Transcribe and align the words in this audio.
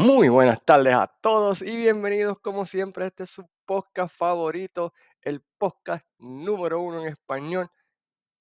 Muy 0.00 0.28
buenas 0.28 0.62
tardes 0.64 0.94
a 0.94 1.06
todos 1.20 1.62
y 1.62 1.76
bienvenidos 1.76 2.38
como 2.38 2.64
siempre 2.64 3.04
a 3.04 3.06
este 3.08 3.24
es 3.24 3.30
su 3.30 3.46
podcast 3.66 4.16
favorito, 4.16 4.92
el 5.22 5.42
podcast 5.58 6.06
número 6.18 6.80
uno 6.80 7.02
en 7.02 7.08
español 7.08 7.70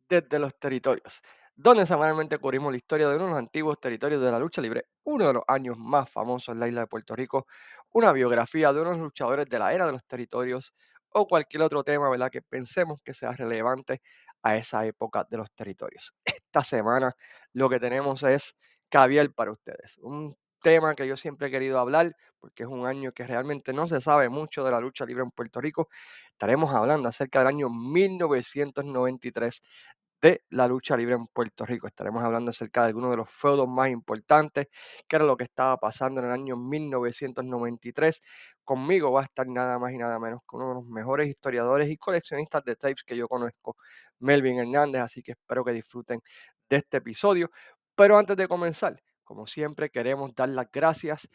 desde 0.10 0.40
los 0.40 0.58
territorios, 0.60 1.22
donde 1.56 1.86
semanalmente 1.86 2.38
cubrimos 2.38 2.72
la 2.72 2.78
historia 2.78 3.10
de 3.10 3.16
uno 3.16 3.26
de 3.26 3.32
los 3.32 3.40
antiguos 3.40 3.80
territorios 3.80 4.22
de 4.22 4.32
la 4.32 4.40
lucha 4.40 4.62
libre, 4.62 4.86
uno 5.04 5.28
de 5.28 5.34
los 5.34 5.44
años 5.48 5.78
más 5.78 6.10
famosos 6.10 6.54
en 6.54 6.60
la 6.60 6.68
isla 6.68 6.82
de 6.82 6.88
Puerto 6.88 7.16
Rico, 7.16 7.48
una 7.92 8.12
biografía 8.12 8.74
de 8.74 8.82
unos 8.82 8.98
luchadores 8.98 9.48
de 9.50 9.60
la 9.60 9.74
era 9.74 9.86
de 9.86 9.92
los 9.92 10.06
territorios 10.06 10.74
o 11.12 11.28
cualquier 11.28 11.64
otro 11.64 11.84
tema 11.84 12.10
¿verdad? 12.10 12.32
que 12.32 12.42
pensemos 12.42 13.02
que 13.02 13.14
sea 13.14 13.32
relevante 13.34 14.02
a 14.44 14.56
esa 14.56 14.86
época 14.86 15.26
de 15.30 15.38
los 15.38 15.52
territorios. 15.54 16.14
Esta 16.26 16.64
semana 16.64 17.16
lo 17.54 17.70
que 17.70 17.80
tenemos 17.80 18.24
es 18.24 18.56
caviar 18.90 19.32
para 19.34 19.52
ustedes, 19.52 20.00
tema 20.62 20.96
que 20.96 21.08
yo 21.08 21.18
siempre 21.18 21.48
he 21.48 21.52
querido 21.52 21.80
hablar, 21.80 22.16
porque 22.40 22.64
es 22.64 22.70
un 22.70 22.86
año 22.86 23.12
que 23.12 23.26
realmente 23.26 23.74
no 23.74 23.88
se 23.88 24.02
sabe 24.02 24.30
mucho 24.30 24.64
de 24.64 24.72
la 24.72 24.80
lucha 24.80 25.06
libre 25.06 25.24
en 25.24 25.32
Puerto 25.32 25.62
Rico. 25.62 25.90
Estaremos 26.32 26.74
hablando 26.74 27.10
acerca 27.10 27.40
del 27.40 27.48
año 27.48 27.70
1993 27.70 29.62
de 30.22 30.44
la 30.50 30.68
lucha 30.68 30.98
libre 30.98 31.16
en 31.16 31.28
Puerto 31.28 31.66
Rico. 31.66 31.88
Estaremos 31.88 32.24
hablando 32.24 32.52
acerca 32.52 32.82
de 32.82 32.88
algunos 32.88 33.12
de 33.12 33.18
los 33.18 33.30
feudos 33.30 33.68
más 33.68 33.90
importantes, 33.90 34.68
que 35.08 35.16
era 35.16 35.26
lo 35.26 35.38
que 35.38 35.46
estaba 35.46 35.78
pasando 35.78 36.20
en 36.22 36.28
el 36.28 36.34
año 36.34 36.58
1993. 36.58 38.22
Conmigo 38.64 39.12
va 39.12 39.22
a 39.22 39.24
estar 39.26 39.48
nada 39.48 39.80
más 39.80 39.94
y 39.94 39.98
nada 39.98 40.20
menos 40.20 40.42
que 40.42 40.58
uno 40.58 40.70
de 40.70 40.74
los 40.76 40.86
mejores 40.86 41.28
historiadores 41.28 41.90
y 41.90 41.98
coleccionistas 41.98 42.64
de 42.66 42.76
tapes 42.76 43.04
que 43.04 43.16
yo 43.16 43.28
conozco, 43.28 43.78
Melvin 44.20 44.60
Hernández, 44.60 45.02
así 45.02 45.22
que 45.24 45.32
espero 45.34 45.64
que 45.64 45.72
disfruten 45.72 46.22
de 46.70 46.78
este 46.78 46.98
episodio. 46.98 47.50
Pero 47.96 48.18
antes 48.18 48.38
de 48.38 48.48
comenzar, 48.48 49.02
como 49.30 49.46
siempre, 49.46 49.92
queremos 49.92 50.34
dar 50.34 50.50
las 50.50 50.72
gracias 50.72 51.30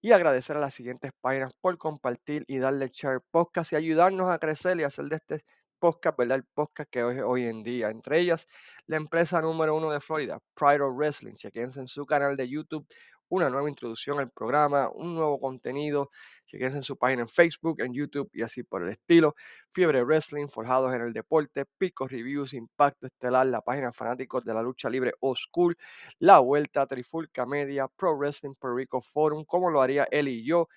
y 0.00 0.12
agradecer 0.12 0.56
a 0.56 0.60
las 0.60 0.72
siguientes 0.72 1.10
páginas 1.20 1.52
por 1.60 1.76
compartir 1.78 2.44
y 2.46 2.58
darle 2.58 2.90
share 2.92 3.22
podcast 3.32 3.72
y 3.72 3.76
ayudarnos 3.76 4.30
a 4.30 4.38
crecer 4.38 4.78
y 4.78 4.84
hacer 4.84 5.06
de 5.06 5.16
este 5.16 5.44
podcast, 5.78 6.18
¿verdad? 6.18 6.38
El 6.38 6.44
podcast 6.44 6.90
que 6.90 7.02
hoy, 7.02 7.44
en 7.44 7.62
día. 7.62 7.90
Entre 7.90 8.20
ellas, 8.20 8.46
la 8.86 8.96
empresa 8.96 9.40
número 9.40 9.76
uno 9.76 9.90
de 9.90 10.00
Florida, 10.00 10.40
Pride 10.54 10.80
of 10.80 10.96
Wrestling. 10.96 11.34
Chequense 11.34 11.80
en 11.80 11.88
su 11.88 12.06
canal 12.06 12.36
de 12.36 12.48
YouTube 12.48 12.86
una 13.28 13.50
nueva 13.50 13.68
introducción 13.68 14.18
al 14.18 14.30
programa, 14.30 14.90
un 14.90 15.14
nuevo 15.14 15.40
contenido. 15.40 16.10
Chequense 16.46 16.76
en 16.78 16.82
su 16.82 16.96
página 16.96 17.22
en 17.22 17.28
Facebook, 17.28 17.80
en 17.80 17.92
YouTube 17.92 18.30
y 18.32 18.42
así 18.42 18.62
por 18.62 18.82
el 18.82 18.90
estilo. 18.90 19.34
Fiebre 19.72 20.04
Wrestling, 20.04 20.48
Forjados 20.48 20.94
en 20.94 21.02
el 21.02 21.12
Deporte, 21.12 21.64
Pico 21.78 22.06
Reviews, 22.06 22.52
Impacto 22.54 23.06
Estelar, 23.06 23.46
la 23.46 23.60
página 23.60 23.92
Fanáticos 23.92 24.44
de 24.44 24.54
la 24.54 24.62
Lucha 24.62 24.88
Libre 24.88 25.14
o 25.20 25.34
School, 25.34 25.76
La 26.18 26.38
Vuelta, 26.38 26.86
Trifulca 26.86 27.46
Media, 27.46 27.88
Pro 27.88 28.16
Wrestling 28.16 28.54
Puerto 28.54 28.76
Rico 28.76 29.00
Forum, 29.00 29.44
como 29.44 29.70
lo 29.70 29.82
haría 29.82 30.06
él 30.10 30.28
y 30.28 30.44
yo, 30.44 30.68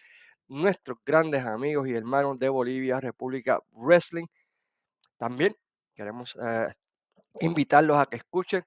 nuestros 0.48 0.98
grandes 1.06 1.46
amigos 1.46 1.88
y 1.88 1.94
hermanos 1.94 2.40
de 2.40 2.50
Bolivia, 2.50 3.00
República 3.00 3.60
Wrestling. 3.72 4.26
También 5.18 5.56
queremos 5.94 6.38
eh, 6.42 6.74
invitarlos 7.42 7.98
a 7.98 8.06
que 8.06 8.18
escuchen 8.18 8.64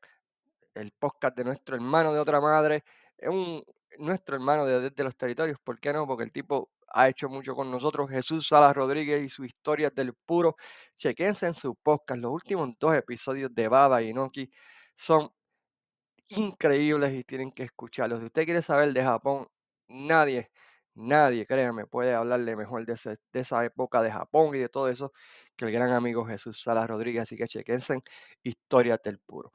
el 0.74 0.92
podcast 0.92 1.36
de 1.36 1.44
nuestro 1.44 1.76
hermano 1.76 2.12
de 2.12 2.20
otra 2.20 2.40
madre, 2.40 2.84
un, 3.22 3.62
nuestro 3.98 4.36
hermano 4.36 4.66
de, 4.66 5.04
los 5.04 5.16
territorios, 5.16 5.58
¿por 5.62 5.78
qué 5.80 5.92
no? 5.92 6.06
Porque 6.06 6.24
el 6.24 6.32
tipo 6.32 6.70
ha 6.88 7.08
hecho 7.08 7.28
mucho 7.28 7.54
con 7.54 7.70
nosotros, 7.70 8.10
Jesús 8.10 8.48
Salas 8.48 8.74
Rodríguez 8.74 9.24
y 9.24 9.28
su 9.28 9.44
historia 9.44 9.90
del 9.90 10.14
puro. 10.14 10.56
Chequense 10.96 11.46
en 11.46 11.54
su 11.54 11.74
podcast, 11.76 12.20
los 12.20 12.32
últimos 12.32 12.70
dos 12.78 12.94
episodios 12.94 13.54
de 13.54 13.68
Baba 13.68 14.02
y 14.02 14.12
Noki 14.12 14.50
son 14.96 15.30
increíbles 16.28 17.14
y 17.14 17.24
tienen 17.24 17.52
que 17.52 17.64
escucharlos. 17.64 18.20
Si 18.20 18.26
usted 18.26 18.44
quiere 18.44 18.62
saber 18.62 18.92
de 18.92 19.02
Japón, 19.02 19.46
nadie, 19.88 20.49
nadie, 20.94 21.46
créanme, 21.46 21.86
puede 21.86 22.14
hablarle 22.14 22.56
mejor 22.56 22.84
de, 22.86 22.94
esa 23.32 23.64
época 23.64 24.02
de 24.02 24.10
Japón 24.12 24.54
y 24.54 24.58
de 24.58 24.68
todo 24.68 24.88
eso 24.88 25.12
que 25.56 25.66
el 25.66 25.72
gran 25.72 25.90
amigo 25.92 26.24
Jesús 26.26 26.62
Salas 26.62 26.88
Rodríguez. 26.88 27.22
Así 27.22 27.36
que 27.36 27.46
chequense 27.48 27.94
en 27.94 28.02
Historias 28.42 29.00
del 29.02 29.18
Puro. 29.18 29.52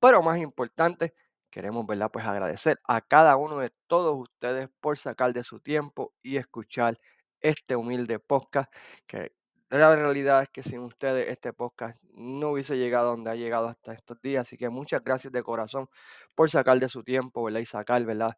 Pero 0.00 0.22
más 0.22 0.38
importante, 0.38 1.14
queremos 1.50 1.86
¿verdad? 1.86 2.10
Pues 2.12 2.26
agradecer 2.26 2.80
a 2.84 3.00
cada 3.00 3.36
uno 3.36 3.58
de 3.58 3.72
todos 3.86 4.16
ustedes 4.16 4.68
por 4.80 4.98
sacar 4.98 5.32
de 5.32 5.42
su 5.42 5.60
tiempo 5.60 6.14
y 6.22 6.36
escuchar 6.36 6.98
este 7.40 7.76
humilde 7.76 8.18
podcast 8.18 8.72
que 9.06 9.32
la 9.70 9.94
realidad 9.94 10.42
es 10.42 10.48
que 10.48 10.62
sin 10.62 10.80
ustedes 10.80 11.28
este 11.28 11.52
podcast 11.52 12.02
no 12.14 12.52
hubiese 12.52 12.78
llegado 12.78 13.10
donde 13.10 13.30
ha 13.30 13.34
llegado 13.34 13.68
hasta 13.68 13.92
estos 13.92 14.20
días. 14.22 14.48
Así 14.48 14.56
que 14.56 14.70
muchas 14.70 15.02
gracias 15.04 15.32
de 15.32 15.42
corazón 15.42 15.88
por 16.34 16.50
sacar 16.50 16.78
de 16.80 16.88
su 16.88 17.04
tiempo, 17.04 17.44
¿verdad? 17.44 17.60
Y 17.60 17.66
sacar, 17.66 18.02
¿verdad? 18.04 18.36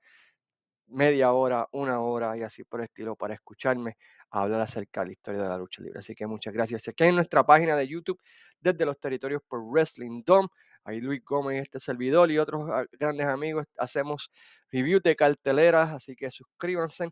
Media 0.90 1.32
hora, 1.32 1.66
una 1.72 2.00
hora 2.00 2.36
y 2.36 2.42
así 2.42 2.64
por 2.64 2.80
estilo 2.80 3.16
para 3.16 3.34
escucharme 3.34 3.96
hablar 4.30 4.60
acerca 4.60 5.00
de 5.00 5.06
la 5.06 5.12
historia 5.12 5.42
de 5.42 5.48
la 5.48 5.56
lucha 5.56 5.82
libre. 5.82 5.98
Así 5.98 6.14
que 6.14 6.26
muchas 6.26 6.52
gracias. 6.52 6.86
Aquí 6.88 7.04
en 7.04 7.16
nuestra 7.16 7.44
página 7.44 7.76
de 7.76 7.86
YouTube 7.88 8.20
desde 8.60 8.84
los 8.84 8.98
territorios 8.98 9.42
por 9.46 9.60
Wrestling 9.62 10.22
Dome. 10.24 10.48
Ahí 10.84 11.00
Luis 11.00 11.22
Gómez, 11.24 11.62
este 11.62 11.80
servidor 11.80 12.30
y 12.30 12.38
otros 12.38 12.68
ah, 12.72 12.84
grandes 12.98 13.26
amigos 13.26 13.66
hacemos 13.76 14.30
reviews 14.72 15.02
de 15.02 15.14
carteleras, 15.14 15.90
así 15.90 16.16
que 16.16 16.30
suscríbanse 16.30 17.10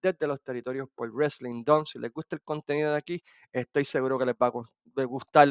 desde 0.00 0.26
los 0.26 0.40
territorios 0.42 0.88
por 0.94 1.10
Wrestling 1.12 1.64
Dome. 1.64 1.84
Si 1.86 1.98
les 1.98 2.12
gusta 2.12 2.36
el 2.36 2.42
contenido 2.42 2.92
de 2.92 2.98
aquí, 2.98 3.22
estoy 3.52 3.84
seguro 3.84 4.18
que 4.18 4.26
les 4.26 4.34
va 4.34 4.46
a 4.46 5.04
gustar 5.04 5.48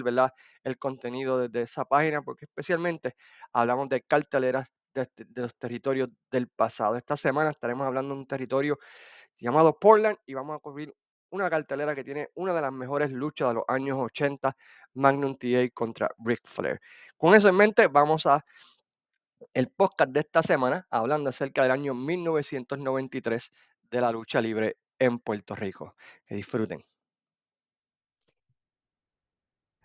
el 0.64 0.78
contenido 0.78 1.40
desde 1.40 1.64
esa 1.64 1.86
página, 1.86 2.22
porque 2.22 2.46
especialmente 2.46 3.16
hablamos 3.52 3.90
de 3.90 4.02
carteleras 4.02 4.68
de, 5.02 5.26
de, 5.26 5.42
los 5.42 5.56
territorios 5.56 6.10
del 6.32 6.48
pasado. 6.48 6.96
Esta 6.96 7.18
semana 7.18 7.52
estaremos 7.52 7.86
hablando 7.86 8.14
de 8.14 8.22
un 8.22 8.28
territorio 8.28 8.80
llamado 9.38 9.78
Portland 9.78 10.18
y 10.26 10.34
vamos 10.34 10.56
a 10.56 10.60
cubrir 10.60 10.94
una 11.30 11.50
cartelera 11.50 11.94
que 11.96 12.04
tiene 12.04 12.30
una 12.36 12.54
de 12.54 12.62
las 12.62 12.72
mejores 12.72 13.12
luchas 13.12 13.50
de 13.50 13.54
los 13.56 13.64
años 13.68 13.98
80, 14.00 14.56
Magnum 14.94 15.38
TA 15.38 15.70
contra 15.74 16.10
Ric 16.20 16.42
Flair. 16.46 16.80
Con 17.18 17.34
eso 17.36 17.50
en 17.50 17.56
mente, 17.56 17.88
vamos 17.88 18.26
a 18.26 18.44
el 19.54 19.70
podcast 19.70 20.12
de 20.12 20.22
esta 20.22 20.42
semana, 20.42 20.88
hablando 20.90 21.30
acerca 21.30 21.62
del 21.64 21.72
año 21.72 21.94
1993 21.94 23.52
de 23.90 24.02
la 24.02 24.12
lucha 24.12 24.42
libre 24.42 24.78
en 25.00 25.20
Puerto 25.20 25.56
Rico. 25.56 25.96
Que 26.26 26.36
disfruten. 26.36 26.84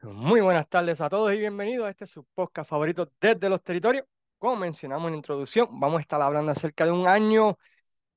Muy 0.03 0.41
buenas 0.41 0.69
tardes 0.69 1.01
a 1.01 1.09
todos 1.09 1.33
y 1.33 1.39
bienvenidos 1.39 1.87
a 1.87 1.91
este 1.91 2.07
su 2.07 2.25
podcast 2.25 2.69
favorito 2.69 3.13
desde 3.21 3.49
los 3.49 3.63
territorios. 3.63 4.05
Como 4.43 4.57
mencionamos 4.57 5.07
en 5.07 5.13
la 5.13 5.17
introducción, 5.19 5.69
vamos 5.79 5.99
a 5.99 6.01
estar 6.03 6.21
hablando 6.21 6.51
acerca 6.51 6.85
de 6.85 6.91
un 6.91 7.07
año 7.07 7.57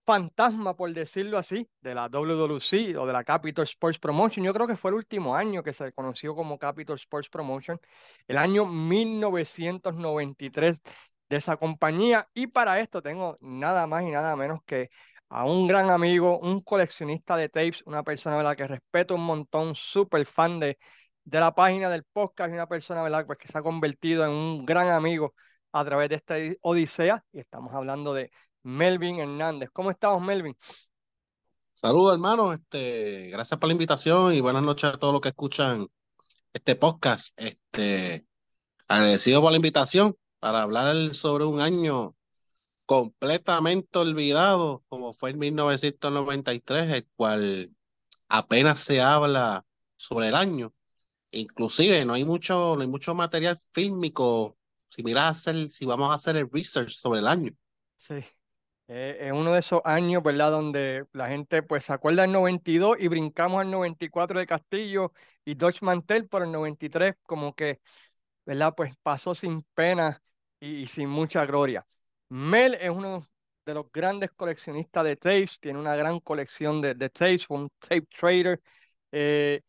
fantasma, 0.02 0.76
por 0.76 0.92
decirlo 0.92 1.38
así, 1.38 1.70
de 1.82 1.94
la 1.94 2.10
WWC 2.10 2.98
o 2.98 3.06
de 3.06 3.14
la 3.14 3.24
Capital 3.24 3.66
Sports 3.66 4.00
Promotion. 4.00 4.44
Yo 4.44 4.52
creo 4.52 4.66
que 4.66 4.76
fue 4.76 4.90
el 4.90 4.96
último 4.96 5.36
año 5.36 5.62
que 5.62 5.72
se 5.72 5.94
conoció 5.94 6.34
como 6.36 6.58
Capital 6.58 6.96
Sports 6.96 7.30
Promotion, 7.30 7.80
el 8.28 8.40
año 8.40 8.66
1993 8.66 10.82
de 11.30 11.38
esa 11.38 11.58
compañía. 11.58 12.28
Y 12.34 12.48
para 12.48 12.80
esto 12.80 13.04
tengo 13.04 13.38
nada 13.42 13.86
más 13.86 14.02
y 14.04 14.10
nada 14.10 14.36
menos 14.36 14.62
que 14.66 14.90
a 15.30 15.46
un 15.46 15.68
gran 15.68 15.92
amigo, 15.92 16.40
un 16.40 16.62
coleccionista 16.62 17.38
de 17.38 17.50
tapes, 17.50 17.84
una 17.86 18.02
persona 18.02 18.42
la 18.42 18.56
que 18.56 18.68
respeto 18.68 19.14
un 19.14 19.26
montón, 19.26 19.76
súper 19.76 20.26
fan 20.26 20.60
de, 20.60 20.80
de 21.24 21.40
la 21.40 21.54
página 21.54 21.88
del 21.92 22.04
podcast 22.04 22.50
y 22.50 22.54
una 22.56 22.68
persona 22.68 23.04
¿verdad? 23.04 23.28
Pues 23.28 23.38
que 23.38 23.48
se 23.48 23.60
ha 23.60 23.62
convertido 23.62 24.26
en 24.26 24.32
un 24.32 24.66
gran 24.66 24.90
amigo 24.90 25.36
a 25.76 25.84
través 25.84 26.10
de 26.10 26.16
esta 26.16 26.36
odisea. 26.62 27.24
Y 27.34 27.40
estamos 27.40 27.74
hablando 27.74 28.14
de 28.14 28.32
Melvin 28.64 29.20
Hernández. 29.20 29.70
¿Cómo 29.74 29.92
estamos, 29.92 30.22
Melvin? 30.22 30.56
Saludos, 31.74 32.14
hermano. 32.14 32.54
Este, 32.54 33.30
gracias 33.30 33.60
por 33.60 33.68
la 33.68 33.74
invitación 33.74 34.34
y 34.34 34.40
buenas 34.40 34.64
noches 34.64 34.94
a 34.94 34.98
todos 34.98 35.14
los 35.14 35.22
que 35.22 35.30
escuchan 35.30 35.88
este 36.54 36.78
podcast. 36.78 37.34
Este, 37.36 38.26
agradecido 38.88 39.42
por 39.42 39.52
la 39.52 39.58
invitación 39.58 40.16
para 40.40 40.62
hablar 40.62 41.14
sobre 41.14 41.44
un 41.44 41.60
año 41.60 42.16
completamente 42.86 44.00
olvidado, 44.00 44.82
como 44.88 45.14
fue 45.14 45.32
en 45.32 45.40
1993, 45.40 46.94
el 46.94 47.08
cual 47.18 47.72
apenas 48.30 48.80
se 48.80 49.02
habla 49.02 49.66
sobre 49.98 50.30
el 50.30 50.36
año. 50.36 50.74
Inclusive 51.32 52.06
no 52.06 52.14
hay 52.14 52.24
mucho, 52.24 52.76
no 52.76 52.82
hay 52.82 52.88
mucho 52.88 53.14
material 53.14 53.60
fílmico. 53.74 54.58
Si 54.96 55.04
miras 55.04 55.44
si 55.70 55.86
vamos 55.86 56.10
a 56.10 56.14
hacer 56.14 56.38
el 56.38 56.50
research 56.50 56.92
sobre 56.92 57.20
el 57.20 57.28
año. 57.28 57.52
Sí. 57.98 58.24
Eh, 58.88 59.18
es 59.20 59.32
uno 59.34 59.54
de 59.54 59.60
esos 59.60 59.82
años, 59.84 60.24
¿verdad? 60.24 60.52
Donde 60.52 61.06
la 61.12 61.28
gente 61.28 61.64
pues 61.64 61.84
se 61.84 61.92
acuerda 61.92 62.22
del 62.22 62.32
92 62.32 62.98
y 63.00 63.08
brincamos 63.10 63.60
al 63.60 63.72
94 63.72 64.40
de 64.40 64.46
Castillo 64.46 65.12
y 65.44 65.56
Dodge 65.56 65.82
Mantel, 65.82 66.28
por 66.28 66.44
el 66.44 66.52
93 66.52 67.16
como 67.24 67.54
que, 67.56 67.82
¿verdad? 68.46 68.74
Pues 68.78 68.94
pasó 69.04 69.36
sin 69.36 69.64
pena 69.74 70.22
y, 70.60 70.86
sin 70.88 71.10
mucha 71.10 71.46
gloria. 71.46 71.86
Mel 72.30 72.76
es 72.76 72.90
uno 72.90 73.28
de 73.66 73.74
los 73.74 73.92
grandes 73.92 74.32
coleccionistas 74.32 75.04
de 75.04 75.18
tapes, 75.18 75.60
tiene 75.60 75.80
una 75.80 75.96
gran 75.96 76.20
colección 76.22 76.80
de, 76.82 76.94
de 76.96 77.10
tapes, 77.10 77.50
un 77.50 77.70
tape 77.80 78.08
trader. 78.18 78.62
Eh, 79.12 79.62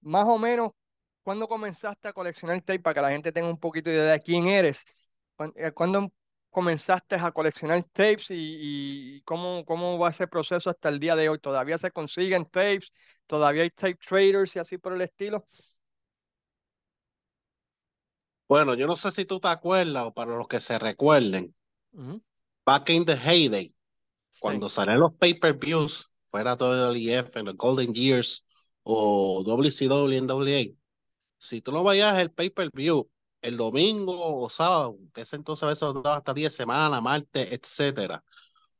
más 0.00 0.26
o 0.26 0.38
menos, 0.38 0.72
¿cuándo 1.22 1.48
comenzaste 1.48 2.08
a 2.08 2.12
coleccionar 2.12 2.60
tape 2.62 2.80
para 2.80 2.94
que 2.94 3.00
la 3.02 3.10
gente 3.10 3.32
tenga 3.32 3.48
un 3.48 3.58
poquito 3.60 3.90
de 3.90 3.96
idea 3.96 4.12
de 4.12 4.20
quién 4.20 4.46
eres? 4.48 4.84
¿Cuán- 5.36 5.52
eh, 5.56 5.72
¿Cuándo 5.72 6.12
comenzaste 6.50 7.16
a 7.16 7.32
coleccionar 7.32 7.82
tapes 7.92 8.30
y, 8.30 9.16
y 9.18 9.22
cómo, 9.22 9.64
cómo 9.64 9.98
va 9.98 10.10
ese 10.10 10.26
proceso 10.28 10.70
hasta 10.70 10.88
el 10.88 10.98
día 11.00 11.16
de 11.16 11.28
hoy? 11.28 11.38
¿Todavía 11.38 11.78
se 11.78 11.90
consiguen 11.90 12.44
tapes? 12.46 12.92
¿Todavía 13.26 13.62
hay 13.62 13.70
tape 13.70 13.96
traders 14.06 14.56
y 14.56 14.58
así 14.58 14.78
por 14.78 14.92
el 14.94 15.02
estilo? 15.02 15.46
Bueno, 18.48 18.74
yo 18.74 18.86
no 18.86 18.94
sé 18.96 19.10
si 19.10 19.24
tú 19.24 19.40
te 19.40 19.48
acuerdas 19.48 20.04
o 20.06 20.14
para 20.14 20.36
los 20.36 20.46
que 20.48 20.60
se 20.60 20.78
recuerden, 20.78 21.54
back 22.66 22.90
in 22.90 23.04
the 23.04 23.16
heyday, 23.16 23.74
Sí, 24.32 24.52
cuando 24.52 24.68
salían 24.68 25.00
los 25.00 25.14
pay-per-views, 25.14 26.10
fuera 26.30 26.56
todo 26.56 26.90
el 26.92 26.98
IF 26.98 27.40
en 27.40 27.46
los 27.46 27.56
Golden 27.56 27.94
Years 27.94 28.46
o 28.84 29.42
WCW, 29.44 30.18
NWA, 30.18 30.76
si 31.42 31.60
tú 31.60 31.72
no 31.72 31.82
vayas 31.82 32.18
el 32.18 32.30
pay-per-view 32.30 33.10
el 33.40 33.56
domingo 33.56 34.40
o 34.40 34.48
sábado, 34.48 34.96
que 35.12 35.22
ese 35.22 35.34
entonces 35.34 35.64
a 35.64 35.66
veces 35.66 35.82
lo 35.82 35.94
daba 35.94 36.18
hasta 36.18 36.32
10 36.32 36.54
semanas, 36.54 37.02
martes, 37.02 37.50
etcétera, 37.50 38.22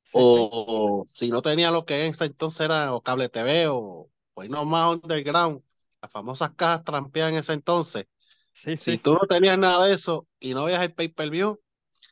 sí, 0.04 0.10
sí, 0.12 0.18
o, 0.22 1.02
si 1.04 1.28
no 1.28 1.42
tenía 1.42 1.72
lo 1.72 1.84
que 1.84 2.04
en 2.04 2.12
ese 2.12 2.26
entonces 2.26 2.60
era 2.60 2.94
o 2.94 3.02
cable 3.02 3.28
TV 3.28 3.66
o, 3.66 4.08
o 4.34 4.44
no 4.44 4.64
más 4.64 4.94
underground, 4.94 5.60
las 6.00 6.12
famosas 6.12 6.52
cajas 6.54 6.84
trampeadas 6.84 7.32
en 7.32 7.38
ese 7.38 7.52
entonces, 7.54 8.06
sí, 8.52 8.76
si 8.76 8.98
tú 8.98 9.14
no 9.14 9.26
tenías 9.28 9.58
nada 9.58 9.86
de 9.86 9.94
eso 9.94 10.28
y 10.38 10.54
no 10.54 10.66
veías 10.66 10.82
el 10.82 10.94
pay-per-view, 10.94 11.60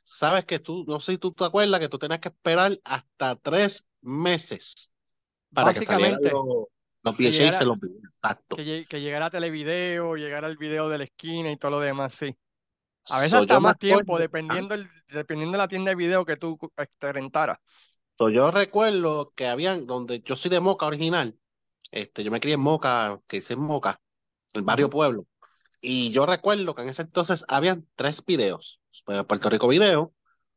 sabes 0.03 0.45
que 0.47 0.59
tú, 0.59 0.85
no 0.89 0.99
sé 0.99 1.13
si 1.13 1.19
tú 1.19 1.33
te 1.33 1.45
acuerdas 1.45 1.79
que 1.79 1.89
tú 1.89 1.99
tenías 2.01 2.19
que 2.19 2.31
esperar 2.31 2.77
hasta 2.83 3.37
tres 3.37 3.87
meses 4.01 4.91
para 5.55 5.73
que 5.73 5.83
salieran 5.83 6.19
Básicamente, 6.21 6.80
los, 7.03 7.17
llegara, 7.19 7.59
en 7.59 7.69
los 7.69 7.81
videos. 7.81 8.03
Exacto. 8.23 8.57
que, 8.57 8.65
lle- 8.65 8.87
que 8.87 9.01
llegara 9.01 9.31
Televideo, 9.31 10.17
llegara 10.17 10.49
el 10.49 10.57
video 10.57 10.89
de 10.89 10.99
la 10.99 11.05
esquina 11.05 11.51
y 11.51 11.57
todo 11.57 11.73
lo 11.73 11.81
demás, 11.81 12.15
sí. 12.15 12.37
A 13.09 13.21
veces 13.21 13.31
So, 13.31 13.39
hasta 13.39 13.61
más 13.61 13.79
tiempo, 13.79 14.17
acuerdo, 14.17 14.17
ah, 14.17 14.21
dependiendo, 14.21 14.75
el, 14.75 14.89
dependiendo 15.09 15.53
de 15.53 15.59
la 15.59 15.69
tienda 15.69 15.91
de 15.91 15.97
video 15.97 16.25
que 16.25 16.37
tú 16.37 16.59
este, 16.77 17.13
rentaras. 17.13 17.59
so, 18.19 18.29
yo 18.29 18.51
recuerdo 18.51 19.33
que 19.35 19.47
habían, 19.47 19.87
donde 19.87 20.21
yo 20.21 20.37
soy 20.37 20.51
de 20.51 20.61
Moca 20.61 20.87
original, 20.87 21.35
este, 21.91 22.23
yo 22.23 22.31
me 22.31 22.41
crié 22.41 22.55
en 22.55 22.61
Moca, 22.61 23.19
que 23.27 23.39
hice 23.39 23.55
en 23.55 23.61
Moca, 23.61 24.01
el 24.53 24.63
barrio 24.63 24.91
Pueblo, 24.91 25.27
y 25.81 26.11
yo 26.11 26.27
recuerdo 26.27 26.75
que 26.75 26.83
en 26.83 26.91
ese 26.91 27.03
entonces 27.03 27.45
habían 27.49 27.89
tres 27.97 28.25
videos, 28.25 28.81
pues, 29.05 29.25
Puerto 29.25 29.49
Rico 29.49 29.67
Video, 29.67 30.13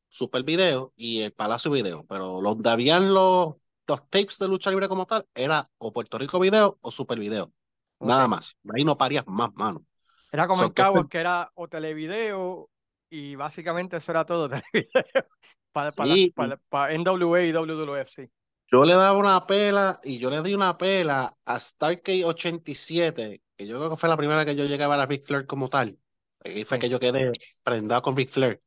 Super 0.10 0.44
Video 0.44 0.94
y 0.96 1.22
el 1.22 1.32
Palacio 1.32 1.72
Video, 1.72 2.06
pero 2.08 2.42
donde 2.42 2.70
habían 2.70 3.14
los, 3.14 3.56
los 3.94 4.10
tapes 4.10 4.40
de 4.40 4.48
lucha 4.48 4.70
libre 4.72 4.88
como 4.90 5.06
tal, 5.06 5.28
era 5.36 5.70
o 5.78 5.94
Puerto 5.94 6.18
Rico 6.18 6.40
Video 6.40 6.78
o 6.82 6.92
Super 6.92 7.20
Video, 7.20 7.54
nada 8.02 8.28
Ok. 8.28 8.30
más, 8.30 8.58
ahí 8.76 8.84
no 8.86 8.98
parías 8.98 9.26
más, 9.28 9.54
mano. 9.56 9.86
Era 10.32 10.48
como 10.48 10.64
en 10.64 10.70
So, 10.70 10.74
que 10.74 10.84
este- 10.84 10.92
Caguas, 10.92 11.08
que 11.08 11.20
era 11.20 11.52
o 11.56 11.68
Televideo 11.68 12.70
y 13.10 13.36
básicamente 13.36 13.98
eso 13.98 14.12
era 14.12 14.26
todo, 14.26 14.50
Televideo. 14.50 15.28
Para, 15.72 15.94
para, 15.94 16.22
sí, 16.26 16.34
para, 16.36 16.58
para 16.70 16.94
NWA 16.94 17.42
y 17.44 17.52
WWF, 17.52 18.12
sí. 18.12 18.32
Yo 18.72 18.84
le 18.86 18.94
daba 18.96 19.18
una 19.20 19.46
pela 19.46 20.00
y 20.04 20.18
yo 20.18 20.30
le 20.30 20.42
di 20.42 20.54
una 20.56 20.78
pela 20.78 21.36
a 21.46 21.60
Starcade 21.60 22.26
87, 22.26 23.44
que 23.56 23.68
yo 23.68 23.78
creo 23.78 23.90
que 23.92 23.98
fue 23.98 24.10
la 24.10 24.18
primera 24.18 24.46
que 24.46 24.56
yo 24.56 24.66
llegué 24.66 24.84
a 24.84 24.88
ver 24.88 25.00
a 25.00 25.06
Ric 25.06 25.26
Flair 25.26 25.46
como 25.46 25.70
tal. 25.70 25.98
Ahí 26.44 26.66
fue 26.66 26.80
que 26.80 26.90
yo 26.90 27.00
quedé 27.00 27.32
prendado 27.64 28.02
con 28.02 28.16
Ric 28.16 28.30
Flair. 28.30 28.62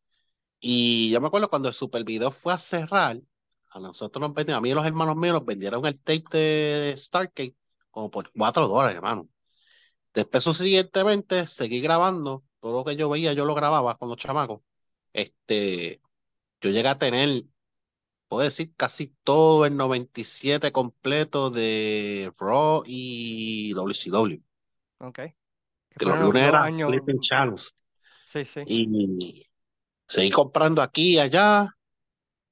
Y 0.60 1.10
yo 1.10 1.20
me 1.20 1.28
acuerdo 1.28 1.50
cuando 1.50 1.68
el 1.68 1.74
Super 1.74 2.04
Video 2.04 2.30
fue 2.32 2.52
a 2.54 2.58
cerrar, 2.58 3.20
a 3.76 3.80
nosotros 3.80 4.20
nos 4.20 4.34
vendieron, 4.34 4.58
a 4.58 4.60
mí 4.62 4.70
y 4.70 4.74
los 4.74 4.86
hermanos 4.86 5.16
míos 5.16 5.34
nos 5.34 5.44
vendieron 5.44 5.84
el 5.84 6.00
tape 6.00 6.24
de 6.30 6.94
Starcade 6.96 7.54
como 7.90 8.10
por 8.10 8.30
4 8.32 8.68
dólares, 8.68 8.96
hermano. 8.96 9.28
Después, 10.14 10.44
subsiguientemente, 10.44 11.46
seguí 11.46 11.80
grabando. 11.80 12.42
Todo 12.60 12.78
lo 12.78 12.84
que 12.84 12.96
yo 12.96 13.08
veía, 13.10 13.34
yo 13.34 13.44
lo 13.44 13.54
grababa 13.54 13.98
con 13.98 14.08
los 14.08 14.16
chamacos. 14.16 14.62
Este, 15.12 16.00
yo 16.60 16.70
llegué 16.70 16.88
a 16.88 16.98
tener 16.98 17.44
puedo 18.28 18.42
decir 18.42 18.72
casi 18.76 19.14
todo 19.22 19.66
el 19.66 19.76
97 19.76 20.72
completo 20.72 21.50
de 21.50 22.32
Raw 22.38 22.82
y 22.86 23.72
WCW. 23.74 24.42
Ok. 24.98 25.20
Que 25.98 26.04
los 26.04 26.20
lunes 26.20 26.42
eran 26.42 26.64
años. 26.64 26.90
Flipping 26.90 27.20
Channels. 27.20 27.76
Sí, 28.26 28.44
sí. 28.44 28.62
Y 28.66 29.46
seguí 30.06 30.30
comprando 30.30 30.82
aquí 30.82 31.14
y 31.14 31.18
allá, 31.18 31.75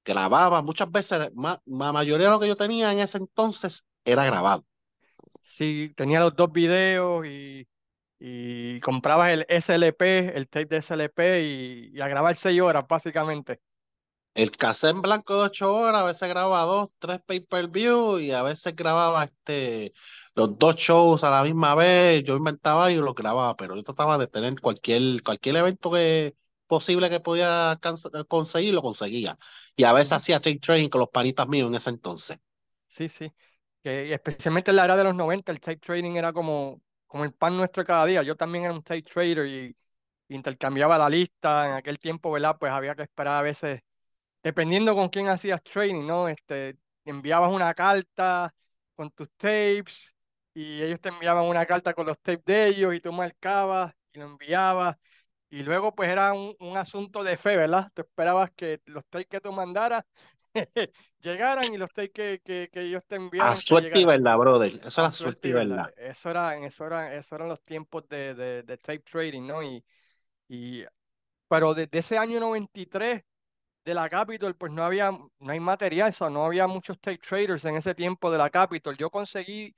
grababa. 0.05 0.63
Muchas 0.63 0.91
veces, 0.91 1.31
ma- 1.35 1.61
la 1.67 1.93
mayoría 1.93 2.27
de 2.27 2.33
lo 2.33 2.41
que 2.41 2.49
yo 2.49 2.57
tenía 2.57 2.93
en 2.93 3.01
ese 3.01 3.19
entonces 3.19 3.87
era 4.05 4.25
grabado. 4.25 4.65
Sí, 5.43 5.93
tenía 5.97 6.21
los 6.21 6.35
dos 6.35 6.51
videos 6.53 7.25
y, 7.27 7.69
y 8.19 8.81
comprabas 8.81 9.31
el 9.33 9.47
SLP, 9.49 10.37
el 10.37 10.49
tape 10.49 10.67
de 10.67 10.77
SLP 10.79 11.43
y, 11.43 11.91
y 11.99 12.01
a 12.01 12.09
grabar 12.09 12.35
seis 12.37 12.61
horas, 12.61 12.85
básicamente. 12.89 13.61
El 14.35 14.51
cassette 14.51 14.91
en 14.97 15.03
blanco 15.03 15.35
de 15.37 15.43
8 15.45 15.73
horas, 15.75 16.03
a 16.03 16.05
veces 16.07 16.29
grababa 16.29 16.63
dos, 16.65 16.89
tres 16.99 17.21
pay-per-view 17.25 18.19
y 18.19 18.33
a 18.33 18.43
veces 18.43 18.75
grababa 18.75 19.25
este, 19.25 19.93
los 20.35 20.59
dos 20.59 20.75
shows 20.77 21.23
a 21.23 21.31
la 21.31 21.45
misma 21.45 21.75
vez. 21.77 22.25
Yo 22.25 22.37
inventaba 22.37 22.91
y 22.91 22.97
los 22.97 23.15
grababa, 23.15 23.57
pero 23.57 23.77
yo 23.77 23.85
trataba 23.85 24.19
de 24.19 24.27
tener 24.27 24.61
cualquier, 24.61 25.23
cualquier 25.23 25.57
evento 25.57 25.91
que, 25.93 26.35
posible 26.75 27.11
que 27.11 27.21
podía 27.21 27.79
conseguir, 28.29 28.75
lo 28.75 28.83
conseguía. 28.83 29.39
Y 29.77 29.85
a 29.85 29.93
veces 29.93 30.13
hacía 30.13 30.41
tape 30.41 30.59
trading 30.59 30.89
con 30.89 31.01
los 31.01 31.11
panitas 31.11 31.49
míos 31.49 31.69
en 31.69 31.75
ese 31.77 31.91
entonces. 31.91 32.39
Sí, 32.87 33.09
sí. 33.09 33.33
Que 33.83 34.13
especialmente 34.15 34.71
en 34.71 34.77
la 34.77 34.85
era 34.85 34.97
de 34.97 35.05
los 35.05 35.15
90, 35.15 35.53
el 35.53 35.61
tape 35.61 35.79
trading 35.79 36.17
era 36.17 36.33
como, 36.33 36.81
como 37.07 37.25
el 37.25 37.33
pan 37.33 37.57
nuestro 37.57 37.85
cada 37.85 38.07
día. 38.07 38.23
Yo 38.23 38.37
también 38.37 38.65
era 38.65 38.75
un 38.75 38.83
tape 38.83 39.03
trader 39.03 39.47
y 39.47 39.77
intercambiaba 40.29 40.99
la 40.99 41.09
lista. 41.09 41.67
En 41.69 41.73
aquel 41.75 41.99
tiempo, 41.99 42.31
¿verdad? 42.33 42.57
Pues 42.59 42.73
había 42.73 42.95
que 42.95 43.03
esperar 43.03 43.39
a 43.39 43.43
veces, 43.43 43.81
dependiendo 44.43 44.95
con 44.97 45.09
quién 45.11 45.29
hacías 45.29 45.63
trading, 45.63 46.07
¿no? 46.07 46.29
Este, 46.29 46.77
enviabas 47.05 47.53
una 47.53 47.75
carta 47.75 48.55
con 48.97 49.11
tus 49.13 49.31
tapes 49.37 50.15
y 50.55 50.83
ellos 50.83 51.01
te 51.01 51.11
enviaban 51.11 51.47
una 51.47 51.67
carta 51.67 51.95
con 51.95 52.07
los 52.07 52.19
tapes 52.21 52.45
de 52.47 52.69
ellos 52.69 52.95
y 52.95 53.01
tú 53.01 53.13
marcabas 53.13 53.95
y 54.13 54.19
lo 54.21 54.27
enviabas. 54.27 54.97
Y 55.51 55.63
luego 55.63 55.95
pues 55.95 56.11
era 56.11 56.33
un, 56.33 56.57
un 56.61 56.77
asunto 56.77 57.23
de 57.25 57.37
fe, 57.37 57.57
¿verdad? 57.57 57.91
Tú 57.95 58.03
esperabas 58.03 58.51
que 58.53 58.81
los 58.87 59.05
tapes 59.07 59.29
que 59.29 59.41
tú 59.41 59.53
mandaras 59.53 60.05
llegaran 61.21 61.73
y 61.73 61.77
los 61.77 61.93
tapes 61.93 62.11
que, 62.13 62.41
que, 62.45 62.71
que 62.73 62.83
ellos 62.83 63.05
te 63.07 63.17
A 63.39 63.55
enviaran 63.57 63.63
te 63.63 63.77
suerte 63.77 64.01
y 64.01 64.05
verdad, 64.05 64.37
brother. 64.37 64.81
Eso 64.85 65.01
A 65.01 65.07
era 65.07 65.13
suerte 65.13 65.49
suerte 65.49 65.49
y 65.49 65.53
verdad. 65.53 65.93
Eso 65.97 66.31
era, 66.31 66.57
eso 66.57 66.87
era, 66.87 67.15
eso 67.15 67.35
eran 67.35 67.49
los 67.49 67.63
tiempos 67.63 68.09
de, 68.09 68.35
de, 68.35 68.63
de 68.63 68.79
tape 68.79 69.01
trading, 69.01 69.47
¿no? 69.47 69.63
Y, 69.63 69.85
y, 70.49 70.85
pero 71.49 71.75
desde 71.75 71.99
ese 72.01 72.19
año 72.19 72.41
93 72.41 73.25
de 73.85 73.95
la 73.95 74.09
Capitol, 74.11 74.57
pues 74.57 74.73
no 74.73 74.85
había, 74.85 75.11
no 75.13 75.53
hay 75.53 75.61
material, 75.61 76.11
o 76.11 76.13
sea, 76.13 76.31
no 76.31 76.47
había 76.47 76.67
muchos 76.69 77.01
tape 77.01 77.19
traders 77.19 77.65
en 77.67 77.77
ese 77.77 77.95
tiempo 77.95 78.31
de 78.33 78.39
la 78.39 78.51
Capitol. 78.51 78.97
Yo 78.99 79.11
conseguí, 79.11 79.75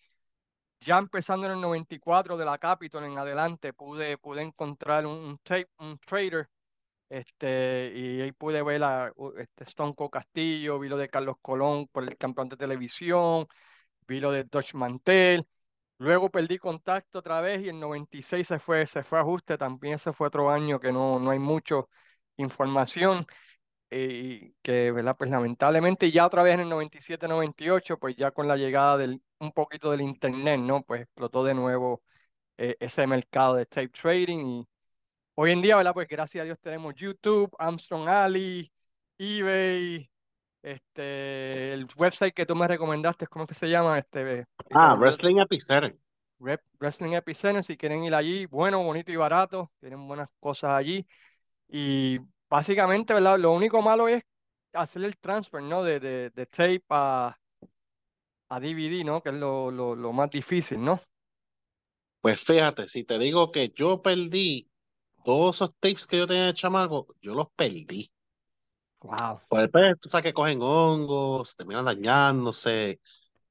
ya 0.80 0.99
empezando 0.99 1.47
en 1.47 1.52
el 1.52 1.61
94 1.61 2.37
de 2.37 2.45
la 2.45 2.59
Capitol 2.59 3.04
en 3.04 3.18
adelante, 3.18 3.73
pude, 3.73 4.18
pude 4.18 4.42
encontrar 4.42 5.06
un, 5.06 5.14
un 5.18 5.38
tape, 5.38 5.68
un 5.78 5.99
trader, 5.99 6.49
este, 7.09 7.92
y 7.95 8.21
ahí 8.23 8.33
pude 8.33 8.62
ver 8.62 8.83
a 8.85 9.12
este 9.38 9.64
Stone 9.64 9.95
Cold 9.95 10.11
Castillo, 10.11 10.78
vi 10.78 10.88
lo 10.88 10.97
de 10.97 11.09
Carlos 11.09 11.37
Colón 11.42 11.88
por 11.88 12.04
el 12.04 12.16
campeón 12.18 12.49
de 12.49 12.56
televisión, 12.56 13.47
vi 14.06 14.21
lo 14.21 14.33
de 14.33 14.45
Dutch 14.45 14.75
Mantel. 14.75 15.47
Luego 15.99 16.30
perdí 16.30 16.59
contacto 16.59 17.21
otra 17.21 17.40
vez 17.40 17.62
y 17.64 17.71
en 17.71 17.80
96 17.80 18.47
se 18.49 18.59
fue, 18.59 18.87
se 18.87 19.02
fue 19.02 19.18
ajuste. 19.21 19.56
También 19.59 19.95
ese 19.95 20.12
fue 20.12 20.26
otro 20.28 20.50
año 20.50 20.78
que 20.80 20.92
no, 20.92 21.18
no 21.18 21.30
hay 21.30 21.38
mucha 21.38 21.76
información. 22.37 23.26
Eh, 23.90 24.40
y 24.52 24.54
que, 24.62 24.90
¿verdad? 24.92 25.16
Pues 25.16 25.30
lamentablemente 25.30 26.10
ya 26.10 26.26
otra 26.26 26.42
vez 26.42 26.54
en 26.54 26.60
el 26.60 26.68
97, 26.68 27.28
98, 27.28 27.98
pues 27.98 28.16
ya 28.16 28.30
con 28.30 28.48
la 28.48 28.56
llegada 28.56 28.96
del, 28.98 29.22
un 29.38 29.52
poquito 29.52 29.90
del 29.90 30.00
internet, 30.02 30.60
¿no? 30.60 30.82
Pues 30.82 31.02
explotó 31.02 31.44
de 31.44 31.54
nuevo 31.54 32.02
eh, 32.58 32.76
ese 32.80 33.06
mercado 33.06 33.54
de 33.54 33.66
tape 33.66 33.88
trading 33.88 34.46
y 34.46 34.68
hoy 35.34 35.52
en 35.52 35.62
día, 35.62 35.76
¿verdad? 35.76 35.94
Pues 35.94 36.08
gracias 36.08 36.42
a 36.42 36.44
Dios 36.44 36.58
tenemos 36.60 36.94
YouTube, 36.94 37.50
Armstrong 37.58 38.08
Alley, 38.08 38.70
eBay, 39.18 40.10
este, 40.62 41.72
el 41.72 41.86
website 41.96 42.34
que 42.34 42.46
tú 42.46 42.56
me 42.56 42.66
recomendaste, 42.66 43.26
¿cómo 43.28 43.46
que 43.46 43.54
se 43.54 43.68
llama? 43.68 43.98
Este, 43.98 44.46
Ah. 44.72 44.94
Wrestling 44.96 45.38
Epicenter. 45.38 45.96
Rep- 46.40 46.60
Wrestling 46.80 47.12
Epicenter, 47.12 47.62
si 47.62 47.76
quieren 47.76 48.02
ir 48.04 48.14
allí, 48.14 48.46
bueno, 48.46 48.82
bonito 48.82 49.12
y 49.12 49.16
barato, 49.16 49.70
tienen 49.80 50.06
buenas 50.06 50.28
cosas 50.40 50.72
allí. 50.72 51.06
Y 51.68 52.20
básicamente, 52.56 53.12
¿verdad? 53.12 53.38
Lo 53.38 53.52
único 53.52 53.82
malo 53.82 54.08
es 54.08 54.22
hacer 54.72 55.04
el 55.04 55.18
transfer, 55.18 55.62
¿no? 55.62 55.84
De, 55.84 56.00
de, 56.00 56.30
de 56.30 56.46
tape 56.46 56.82
a, 56.88 57.36
a 58.48 58.60
DVD, 58.60 59.04
¿no? 59.04 59.22
Que 59.22 59.28
es 59.28 59.34
lo, 59.34 59.70
lo, 59.70 59.94
lo 59.94 60.12
más 60.14 60.30
difícil, 60.30 60.82
¿no? 60.82 61.02
Pues 62.22 62.40
fíjate, 62.40 62.88
si 62.88 63.04
te 63.04 63.18
digo 63.18 63.50
que 63.50 63.75
yo 63.76 64.00
perdí 64.00 64.70
todos 65.22 65.56
esos 65.56 65.75
tips 65.80 66.06
que 66.06 66.16
yo 66.16 66.26
tenía 66.26 66.46
de 66.46 66.54
chamaco, 66.54 67.06
yo 67.20 67.34
los 67.34 67.48
perdí. 67.54 68.10
Wow. 69.02 69.42
Pues, 69.48 69.68
pues 69.70 70.00
tú 70.00 70.08
sabes 70.08 70.25
que 70.25 70.32
cogen 70.32 70.60
hongos, 70.62 71.54
terminan 71.56 71.84
dañándose, 71.84 73.00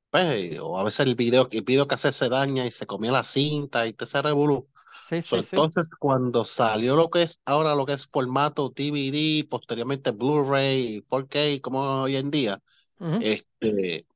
pues, 0.10 0.60
o 0.60 0.80
a 0.80 0.84
veces 0.84 1.02
el 1.02 1.14
video, 1.14 1.48
el 1.52 1.62
video 1.62 1.88
que 1.88 1.94
hace 1.94 2.12
se 2.12 2.28
daña 2.28 2.66
y 2.66 2.72
se 2.72 2.88
comía 2.88 3.12
la 3.12 3.24
cinta 3.24 3.86
y 3.86 3.94
te 3.94 4.08
se 4.08 4.20
revolú. 4.20 4.68
Sí, 5.10 5.22
So, 5.22 5.38
sí, 5.42 5.44
sí. 5.44 5.58
entonces, 5.58 5.90
cuando 6.00 6.46
salió 6.46 6.96
lo 6.96 7.10
que 7.10 7.24
es 7.24 7.42
ahora 7.46 7.76
lo 7.76 7.86
que 7.86 7.94
es 7.94 8.08
formato 8.08 8.70
DVD, 8.70 9.48
posteriormente 9.50 10.12
Blu-ray, 10.12 11.02
4K, 11.08 11.62
como 11.62 11.82
hoy 12.04 12.16
en 12.18 12.32
día, 12.32 12.62
Ujú. 13.00 13.20
este, 13.20 14.08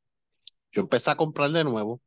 yo 0.72 0.82
empecé 0.84 1.12
a 1.12 1.18
comprar 1.18 1.52
de 1.52 1.64
nuevo, 1.66 2.02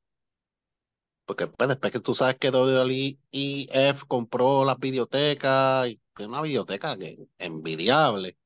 porque 1.25 1.47
pues, 1.47 1.69
después 1.69 1.93
que 1.93 2.01
tú 2.01 2.15
sabes 2.15 2.39
que 2.39 2.51
WLEF 2.51 4.05
compró 4.07 4.65
las 4.65 4.79
videotecas, 4.79 5.89
y 5.89 6.01
tiene 6.17 6.33
una 6.33 6.43
videoteca 6.43 6.97
que 6.99 7.19
envidiable, 7.39 8.37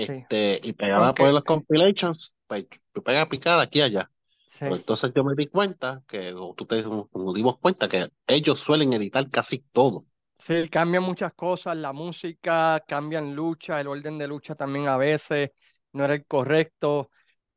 Sí, 0.00 0.24
este, 0.32 0.60
y 0.64 0.74
pegaron 0.74 1.08
a 1.08 1.16
poner 1.16 1.34
los 1.34 1.44
compilations, 1.44 2.34
pues 2.48 2.66
tú 2.92 3.02
pegas 3.04 3.24
a 3.26 3.30
picar 3.30 3.60
aquí 3.60 3.80
y 3.80 3.82
allá. 3.82 4.12
Sí, 4.58 4.64
Pero 4.64 4.76
entonces 4.76 5.12
yo 5.14 5.24
me 5.24 5.34
di 5.34 5.48
cuenta 5.48 6.02
que, 6.08 6.32
o 6.34 6.54
tú 6.54 6.66
te 6.66 6.82
nos 6.82 7.08
dimos 7.34 7.58
cuenta 7.58 7.88
que 7.88 8.10
ellos 8.26 8.58
suelen 8.60 8.92
editar 8.94 9.28
casi 9.30 9.60
todo. 9.60 10.06
sí, 10.38 10.68
cambian 10.68 11.02
muchas 11.02 11.32
cosas, 11.34 11.76
la 11.76 11.92
música, 11.92 12.82
cambian 12.86 13.34
lucha, 13.34 13.80
el 13.80 13.88
orden 13.88 14.18
de 14.18 14.28
lucha 14.28 14.54
también 14.54 14.88
a 14.88 14.96
veces 14.96 15.50
no 15.92 16.04
era 16.04 16.14
el 16.14 16.26
correcto, 16.26 17.10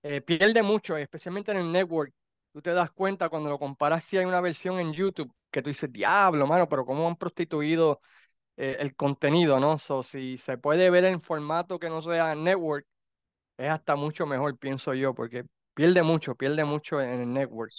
eh, 0.03 0.21
pierde 0.21 0.61
mucho, 0.63 0.95
especialmente 0.97 1.51
en 1.51 1.57
el 1.57 1.71
network. 1.71 2.13
Tú 2.53 2.61
te 2.61 2.71
das 2.73 2.91
cuenta 2.91 3.29
cuando 3.29 3.49
lo 3.49 3.59
comparas 3.59 4.03
si 4.03 4.17
hay 4.17 4.25
una 4.25 4.41
versión 4.41 4.79
en 4.79 4.93
YouTube 4.93 5.31
que 5.51 5.61
tú 5.61 5.69
dices, 5.69 5.91
diablo, 5.91 6.47
mano, 6.47 6.67
pero 6.69 6.85
cómo 6.85 7.07
han 7.07 7.15
prostituido 7.15 8.01
eh, 8.57 8.77
el 8.79 8.95
contenido, 8.95 9.59
¿no? 9.59 9.79
So, 9.79 10.03
si 10.03 10.37
se 10.37 10.57
puede 10.57 10.89
ver 10.91 11.05
en 11.05 11.21
formato 11.21 11.79
que 11.79 11.89
no 11.89 12.01
sea 12.01 12.35
network, 12.35 12.85
es 13.57 13.69
hasta 13.69 13.95
mucho 13.95 14.25
mejor, 14.25 14.57
pienso 14.57 14.93
yo, 14.93 15.13
porque 15.13 15.45
pierde 15.77 16.01
mucho, 16.01 16.33
pierde 16.33 16.65
mucho 16.65 16.99
en 16.99 17.21
el 17.21 17.31
network. 17.31 17.71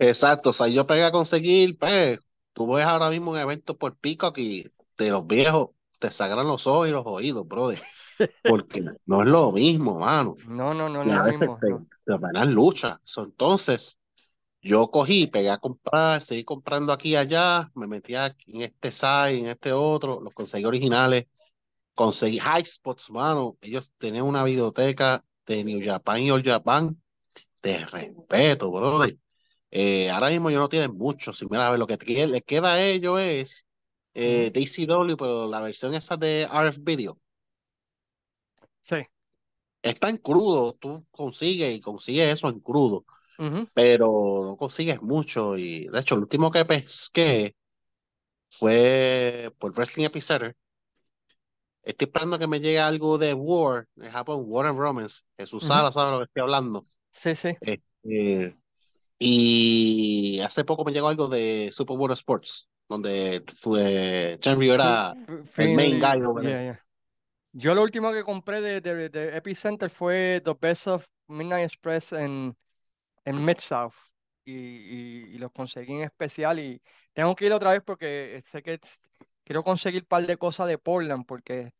Exacto, 0.00 0.50
o 0.50 0.52
sea, 0.52 0.66
yo 0.66 0.84
pegué 0.84 1.04
a 1.04 1.12
conseguir, 1.12 1.78
pues, 1.78 2.18
tú 2.52 2.72
ves 2.72 2.84
ahora 2.84 3.08
mismo 3.08 3.30
un 3.30 3.38
evento 3.38 3.78
por 3.78 3.96
Peacock 3.96 4.36
y 4.38 4.68
de 4.98 5.10
los 5.10 5.24
viejos 5.28 5.68
te 6.00 6.10
sagran 6.10 6.48
los 6.48 6.66
ojos 6.66 6.88
y 6.88 6.90
los 6.90 7.06
oídos, 7.06 7.46
brother, 7.46 7.80
porque 8.42 8.84
no 9.06 9.22
es 9.22 9.28
lo 9.28 9.52
mismo, 9.52 10.00
mano. 10.00 10.34
No, 10.48 10.74
no, 10.74 10.88
no, 10.88 11.04
no 11.04 11.20
a 11.20 11.22
veces 11.22 11.42
mismo. 11.42 11.58
te, 11.60 11.70
no. 12.06 12.18
van 12.18 12.52
lucha. 12.52 13.00
So, 13.04 13.22
entonces, 13.22 14.00
yo 14.60 14.90
cogí, 14.90 15.28
pegué 15.28 15.50
a 15.50 15.58
comprar, 15.58 16.22
seguí 16.22 16.42
comprando 16.42 16.92
aquí 16.92 17.10
y 17.10 17.16
allá, 17.16 17.70
me 17.76 17.86
metí 17.86 18.16
aquí 18.16 18.56
en 18.56 18.62
este 18.62 18.90
site, 18.90 19.38
en 19.38 19.46
este 19.46 19.72
otro, 19.72 20.20
los 20.20 20.34
conseguí 20.34 20.64
originales, 20.64 21.26
conseguí 21.94 22.38
High 22.38 22.66
Spots, 22.66 23.08
mano. 23.12 23.56
Ellos 23.60 23.92
tenían 23.98 24.24
una 24.24 24.42
videoteca 24.42 25.24
de 25.46 25.62
New 25.62 25.80
Japan 25.84 26.22
y 26.22 26.32
All 26.32 26.42
Japan 26.42 27.00
de 27.62 27.78
respeto, 27.86 28.70
brother. 28.70 29.16
Eh, 29.70 30.10
ahora 30.10 30.30
mismo 30.30 30.50
ellos 30.50 30.60
no 30.60 30.68
tienen 30.68 30.96
mucho. 30.96 31.32
Si 31.32 31.46
mira, 31.46 31.68
a 31.68 31.70
ver, 31.70 31.78
lo 31.78 31.86
que 31.86 31.96
les 32.26 32.42
queda 32.44 32.74
a 32.74 32.82
ellos 32.84 33.20
es 33.20 33.66
eh, 34.14 34.50
DCW, 34.52 35.16
pero 35.16 35.48
la 35.48 35.60
versión 35.60 35.94
esa 35.94 36.16
de 36.16 36.42
RF 36.42 36.80
Video 36.82 37.18
Sí. 38.82 38.96
está 39.82 40.08
en 40.08 40.16
crudo. 40.18 40.74
Tú 40.74 41.06
consigues 41.10 41.74
y 41.74 41.80
consigues 41.80 42.32
eso 42.32 42.48
en 42.48 42.60
crudo, 42.60 43.04
pero 43.74 44.44
no 44.46 44.56
consigues 44.56 45.00
mucho. 45.02 45.56
Y 45.56 45.86
de 45.88 46.00
hecho, 46.00 46.14
el 46.16 46.22
último 46.22 46.50
que 46.50 46.64
pesqué 46.64 47.56
fue 48.50 49.52
por 49.58 49.72
Wrestling 49.72 50.06
Epicenter. 50.06 50.56
Estoy 51.82 52.06
esperando 52.06 52.38
que 52.38 52.46
me 52.46 52.60
llegue 52.60 52.78
algo 52.78 53.16
de 53.18 53.32
War, 53.34 53.88
de 53.94 54.10
Japón, 54.10 54.42
War 54.46 54.66
and 54.66 54.78
Romance. 54.78 55.22
Jesús. 55.36 55.64
Sara 55.64 55.90
sabe 55.90 56.12
lo 56.12 56.18
que 56.18 56.24
estoy 56.24 56.42
hablando. 56.42 56.84
Sí, 57.12 57.34
sí. 57.34 57.56
Este, 57.60 58.56
y 59.18 60.40
hace 60.40 60.64
poco 60.64 60.84
me 60.84 60.92
llegó 60.92 61.08
algo 61.08 61.28
de 61.28 61.70
Super 61.72 61.96
World 61.96 62.14
Sports, 62.14 62.68
donde 62.88 63.44
fue 63.56 64.38
Fi- 64.42 64.56
era 64.74 65.16
el 65.56 65.70
main 65.70 66.00
guy 66.00 66.20
yeah, 66.42 66.62
yeah. 66.62 66.80
Yo 67.52 67.74
lo 67.74 67.82
último 67.82 68.12
que 68.12 68.24
compré 68.24 68.60
de, 68.60 68.80
de, 68.80 69.08
de 69.08 69.36
Epicenter 69.36 69.90
fue 69.90 70.40
The 70.44 70.54
Best 70.60 70.86
of 70.86 71.06
Midnight 71.28 71.64
Express 71.64 72.12
en, 72.12 72.56
en 73.24 73.44
Mid-South 73.44 73.94
y, 74.44 74.52
y, 74.54 75.24
y 75.34 75.38
los 75.38 75.52
conseguí 75.52 75.94
en 75.94 76.02
especial 76.02 76.58
y 76.60 76.82
tengo 77.12 77.34
que 77.36 77.46
ir 77.46 77.52
otra 77.52 77.72
vez 77.72 77.82
porque 77.84 78.42
sé 78.46 78.62
que 78.62 78.80
quiero 79.44 79.64
conseguir 79.64 80.02
un 80.02 80.08
par 80.08 80.26
de 80.26 80.36
cosas 80.36 80.68
de 80.68 80.78
Portland 80.78 81.26
porque 81.26 81.72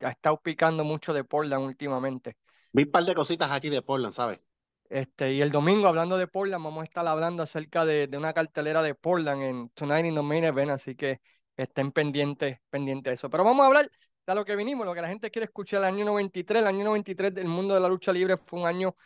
ha 0.00 0.10
estado 0.10 0.40
picando 0.40 0.84
mucho 0.84 1.12
de 1.14 1.24
Portland 1.24 1.64
últimamente. 1.64 2.36
Vi 2.72 2.82
un 2.84 2.90
par 2.90 3.04
de 3.04 3.14
cositas 3.14 3.50
aquí 3.50 3.68
de 3.68 3.82
Portland, 3.82 4.14
¿sabes? 4.14 4.40
Este, 4.88 5.32
y 5.34 5.42
el 5.42 5.50
domingo, 5.50 5.86
hablando 5.86 6.16
de 6.16 6.26
Portland, 6.26 6.64
vamos 6.64 6.80
a 6.82 6.84
estar 6.84 7.06
hablando 7.06 7.42
acerca 7.42 7.84
de, 7.84 8.08
una 8.16 8.32
cartelera 8.32 8.82
de 8.82 8.94
Portland 8.94 9.42
en 9.42 9.68
Tonight 9.70 10.06
in 10.06 10.14
the 10.14 10.22
Main 10.22 10.44
Event, 10.44 10.70
así 10.70 10.94
que 10.94 11.20
estén 11.56 11.92
pendientes, 11.92 12.58
pendientes 12.70 13.10
de 13.10 13.14
eso. 13.14 13.28
Pero 13.28 13.44
vamos 13.44 13.64
a 13.64 13.66
hablar 13.66 13.90
de 14.26 14.34
lo 14.34 14.44
que 14.44 14.56
vinimos, 14.56 14.86
lo 14.86 14.94
que 14.94 15.02
la 15.02 15.08
gente 15.08 15.30
quiere 15.30 15.44
escuchar. 15.44 15.80
El 15.80 15.84
año 15.86 16.04
93, 16.06 16.62
el 16.62 16.66
año 16.66 16.84
93 16.84 17.34
del 17.34 17.48
mundo 17.48 17.74
de 17.74 17.80
la 17.80 17.88
lucha 17.88 18.12
libre 18.12 18.36
fue 18.38 18.60
un 18.60 18.66
año 18.66 18.96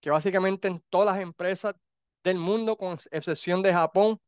que 0.00 0.10
básicamente 0.10 0.68
en 0.68 0.80
todas 0.90 1.06
las 1.14 1.22
empresas 1.22 1.74
del 2.22 2.38
mundo, 2.38 2.76
con 2.76 2.98
excepción 3.10 3.62
de 3.62 3.72
Japón, 3.72 4.20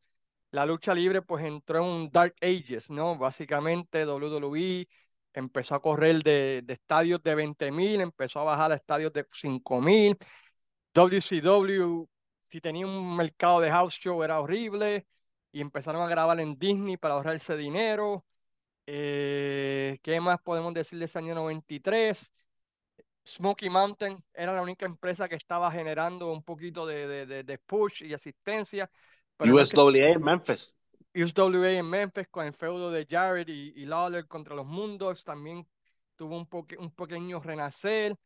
la 0.51 0.67
lucha 0.67 0.95
libre 0.95 1.23
pues 1.23 1.45
entró 1.45 1.79
en 1.79 1.85
un 1.85 2.11
Dark 2.11 2.35
Ages, 2.43 2.91
¿no? 2.91 3.19
Básicamente 3.19 4.07
WWE 4.07 4.89
empezó 5.35 5.75
a 5.75 5.83
correr 5.83 6.23
de, 6.23 6.63
de 6.65 6.75
estadios 6.75 7.23
de 7.23 7.35
20.000, 7.35 8.01
empezó 8.01 8.41
a 8.41 8.45
bajar 8.45 8.73
a 8.73 8.77
estadios 8.77 9.13
de 9.13 9.27
5.000. 9.31 10.19
WCW, 10.95 12.09
si 12.49 12.61
tenía 12.61 12.87
un 12.87 13.17
mercado 13.17 13.61
de 13.61 13.71
house 13.71 13.95
show, 13.95 14.23
era 14.23 14.41
horrible. 14.41 15.07
Y 15.53 15.61
empezaron 15.61 16.03
a 16.03 16.09
grabar 16.09 16.41
en 16.41 16.59
Disney 16.59 16.97
para 16.97 17.15
ahorrarse 17.15 17.57
dinero. 17.57 18.25
Eh, 18.87 19.99
¿qué 20.03 20.21
más 20.21 20.41
podemos 20.43 20.75
decir 20.75 20.99
de 20.99 21.05
ese 21.07 21.19
año 21.19 21.35
93? 21.35 22.33
Smoky 23.27 23.71
Mountain 23.71 24.23
era 24.35 24.55
la 24.55 24.63
única 24.63 24.87
empresa 24.87 25.29
que 25.29 25.37
estaba 25.37 25.71
generando 25.71 26.33
un 26.33 26.43
poquito 26.43 26.87
de, 26.87 27.07
de, 27.07 27.27
de, 27.27 27.45
de 27.45 27.59
push 27.59 28.03
y 28.05 28.15
asistencia. 28.15 28.91
Pero 29.37 29.59
es 29.61 29.69
que 29.69 29.77
USWA 29.77 30.09
en 30.11 30.23
Memphis. 30.23 30.75
USWA 31.15 31.71
en 31.73 31.87
Memphis 31.89 32.29
con 32.29 32.47
el 32.47 32.55
feudo 32.55 32.91
de 32.91 33.07
Jared 33.09 33.49
y, 33.49 33.73
y 33.77 33.85
Lawler 33.87 34.27
contra 34.27 34.55
los 34.55 34.67
Mundos 34.67 35.25
también 35.25 35.67
tuvo 36.17 36.37
un, 36.37 36.47
poque- 36.47 36.77
un 36.79 36.91
pequeño 36.93 37.41
renacer. 37.41 38.17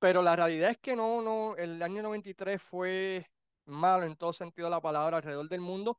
Pero 0.00 0.22
la 0.22 0.34
realidad 0.36 0.70
es 0.70 0.78
que 0.78 0.96
no, 0.96 1.22
no, 1.22 1.56
el 1.56 1.82
año 1.82 2.02
93 2.02 2.60
fue 2.62 3.30
malo 3.66 4.04
en 4.06 4.16
todo 4.16 4.32
sentido 4.32 4.66
de 4.66 4.70
la 4.72 4.80
palabra 4.80 5.18
alrededor 5.18 5.48
del 5.48 5.60
mundo, 5.60 5.98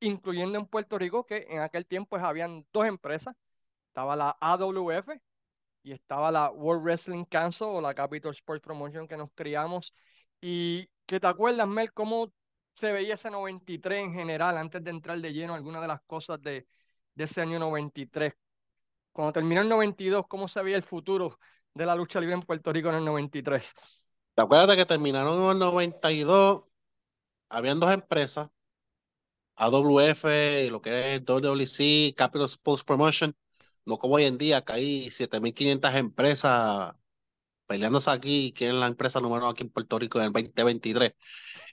incluyendo 0.00 0.58
en 0.58 0.66
Puerto 0.66 0.98
Rico, 0.98 1.26
que 1.26 1.46
en 1.50 1.60
aquel 1.60 1.86
tiempo 1.86 2.10
pues, 2.10 2.22
habían 2.22 2.66
dos 2.72 2.86
empresas. 2.86 3.36
Estaba 3.88 4.16
la 4.16 4.36
AWF 4.40 5.10
y 5.82 5.92
estaba 5.92 6.30
la 6.30 6.50
World 6.50 6.82
Wrestling 6.84 7.24
Council 7.26 7.68
o 7.68 7.80
la 7.80 7.94
Capital 7.94 8.32
Sports 8.32 8.62
Promotion 8.62 9.06
que 9.08 9.16
nos 9.16 9.30
criamos. 9.34 9.94
Y 10.40 10.88
que 11.06 11.20
te 11.20 11.26
acuerdas, 11.26 11.68
Mel, 11.68 11.92
cómo 11.92 12.32
se 12.74 12.92
veía 12.92 13.14
ese 13.14 13.30
93 13.30 14.04
en 14.04 14.14
general, 14.14 14.56
antes 14.56 14.82
de 14.82 14.90
entrar 14.90 15.18
de 15.20 15.32
lleno 15.32 15.54
algunas 15.54 15.82
de 15.82 15.88
las 15.88 16.02
cosas 16.02 16.40
de, 16.42 16.66
de 17.14 17.24
ese 17.24 17.42
año 17.42 17.58
93. 17.58 18.34
Cuando 19.12 19.32
terminó 19.32 19.60
el 19.62 19.68
92, 19.68 20.26
¿cómo 20.28 20.48
se 20.48 20.62
veía 20.62 20.76
el 20.76 20.82
futuro 20.82 21.38
de 21.74 21.86
la 21.86 21.94
lucha 21.94 22.20
libre 22.20 22.34
en 22.34 22.42
Puerto 22.42 22.72
Rico 22.72 22.88
en 22.88 22.96
el 22.96 23.04
93? 23.04 23.74
¿Te 24.34 24.42
acuerdas 24.42 24.76
que 24.76 24.86
terminaron 24.86 25.42
en 25.44 25.50
el 25.50 25.58
92? 25.58 26.64
Habían 27.48 27.80
dos 27.80 27.92
empresas, 27.92 28.48
AWF 29.56 30.24
y 30.66 30.70
lo 30.70 30.80
que 30.82 31.16
es 31.16 31.24
WWC, 31.24 32.14
Capital 32.16 32.46
Sports 32.46 32.84
Promotion. 32.84 33.36
No 33.84 33.98
como 33.98 34.14
hoy 34.14 34.24
en 34.24 34.38
día, 34.38 34.64
que 34.64 34.72
hay 34.72 35.10
7.500 35.10 35.94
empresas 35.94 36.94
peleándose 37.66 38.10
aquí, 38.10 38.52
que 38.52 38.68
es 38.68 38.74
la 38.74 38.86
empresa 38.86 39.20
número 39.20 39.42
uno 39.42 39.50
aquí 39.50 39.62
en 39.64 39.70
Puerto 39.70 39.98
Rico 39.98 40.18
en 40.20 40.26
el 40.26 40.32
2023. 40.32 41.14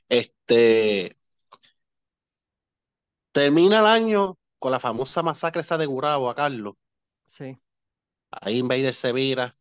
Este, 0.10 1.18
termina 3.32 3.80
el 3.80 3.86
año 3.88 4.38
con 4.60 4.72
la 4.72 4.80
famosa 4.80 5.24
masacre 5.24 5.62
esa 5.62 5.78
de 5.78 5.86
Gurabo 5.86 6.30
a 6.30 6.36
Carlos. 6.36 6.76
Sí, 7.28 7.58
Ahí 8.32 8.58
Invader 8.60 8.94
Severa 8.94 9.56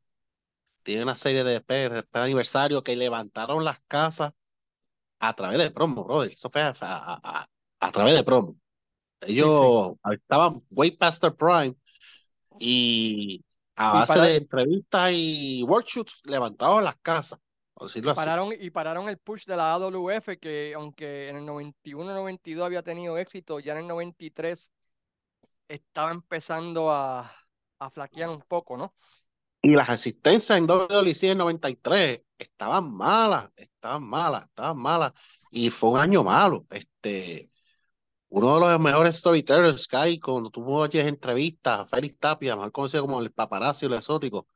tiene 0.88 1.02
una 1.04 1.14
serie 1.16 1.44
de 1.44 1.52
después, 1.54 1.90
después 1.92 2.12
de 2.12 2.20
aniversario 2.24 2.82
que 2.82 2.96
levantaron 2.96 3.64
las 3.64 3.80
casas 3.88 4.32
a 5.20 5.34
través 5.34 5.58
de 5.58 5.70
promo, 5.70 6.04
brother. 6.04 6.32
Eso 6.32 6.50
fue 6.50 6.62
a, 6.62 6.70
a- 6.80 7.20
a- 7.42 7.50
a 7.80 7.92
través 7.92 8.14
de 8.14 8.24
promo. 8.24 8.56
sí, 9.36 9.50
sí. 9.50 9.74
Ellos 9.74 9.96
estaban 10.12 10.62
way 10.70 10.92
past 10.92 11.22
their 11.22 11.34
prime 11.36 11.76
y 12.58 13.44
a 13.76 13.90
Y, 13.90 14.02
base 14.02 14.20
para, 14.20 14.20
de 14.20 14.36
entrevistas 14.36 15.12
y 15.14 15.62
workshops 15.64 16.22
levantados 16.26 16.78
en 16.80 16.84
las 16.86 16.98
casas, 16.98 17.40
decirlo 17.80 18.12
así. 18.12 18.34
pararon, 18.34 18.52
y 18.58 18.70
pararon 18.70 19.08
el 19.08 19.18
push 19.18 19.44
de 19.46 19.56
la 19.56 19.72
AWF, 19.72 20.38
que 20.38 20.74
aunque 20.74 21.28
en 21.28 21.36
el 21.36 21.46
91-92 21.46 22.66
había 22.66 22.82
tenido 22.82 23.18
éxito, 23.18 23.60
ya 23.60 23.72
en 23.72 23.78
el 23.80 23.88
93 23.88 24.72
estaba 25.68 26.12
empezando 26.12 26.92
a, 26.92 27.32
a 27.78 27.90
flaquear 27.90 28.30
un 28.30 28.42
poco, 28.42 28.76
¿no? 28.76 28.94
Y 29.62 29.70
las 29.70 29.88
asistencias 29.88 30.56
en 30.56 30.66
WLC 30.66 31.24
en 31.24 31.38
93 31.38 32.22
estaban 32.38 32.92
malas, 32.92 33.50
estaban 33.56 34.04
malas, 34.04 34.44
estaban 34.44 34.78
malas. 34.78 35.12
Y 35.50 35.70
fue 35.70 35.90
un 35.90 36.00
año 36.00 36.24
malo. 36.24 36.66
Este, 36.70 37.50
uno 38.28 38.54
de 38.54 38.60
los 38.60 38.80
mejores 38.80 39.16
storytellers 39.16 39.88
que 39.88 39.96
hay, 39.96 40.20
cuando 40.20 40.50
tú 40.50 40.64
oyes 40.66 41.06
entrevistas, 41.06 41.80
a 41.80 41.86
Félix 41.86 42.18
Tapia, 42.18 42.56
mejor 42.56 42.72
conocido 42.72 43.02
como 43.02 43.20
el 43.20 43.32
paparazzi 43.32 43.86
el 43.86 43.94
exótico, 43.94 44.46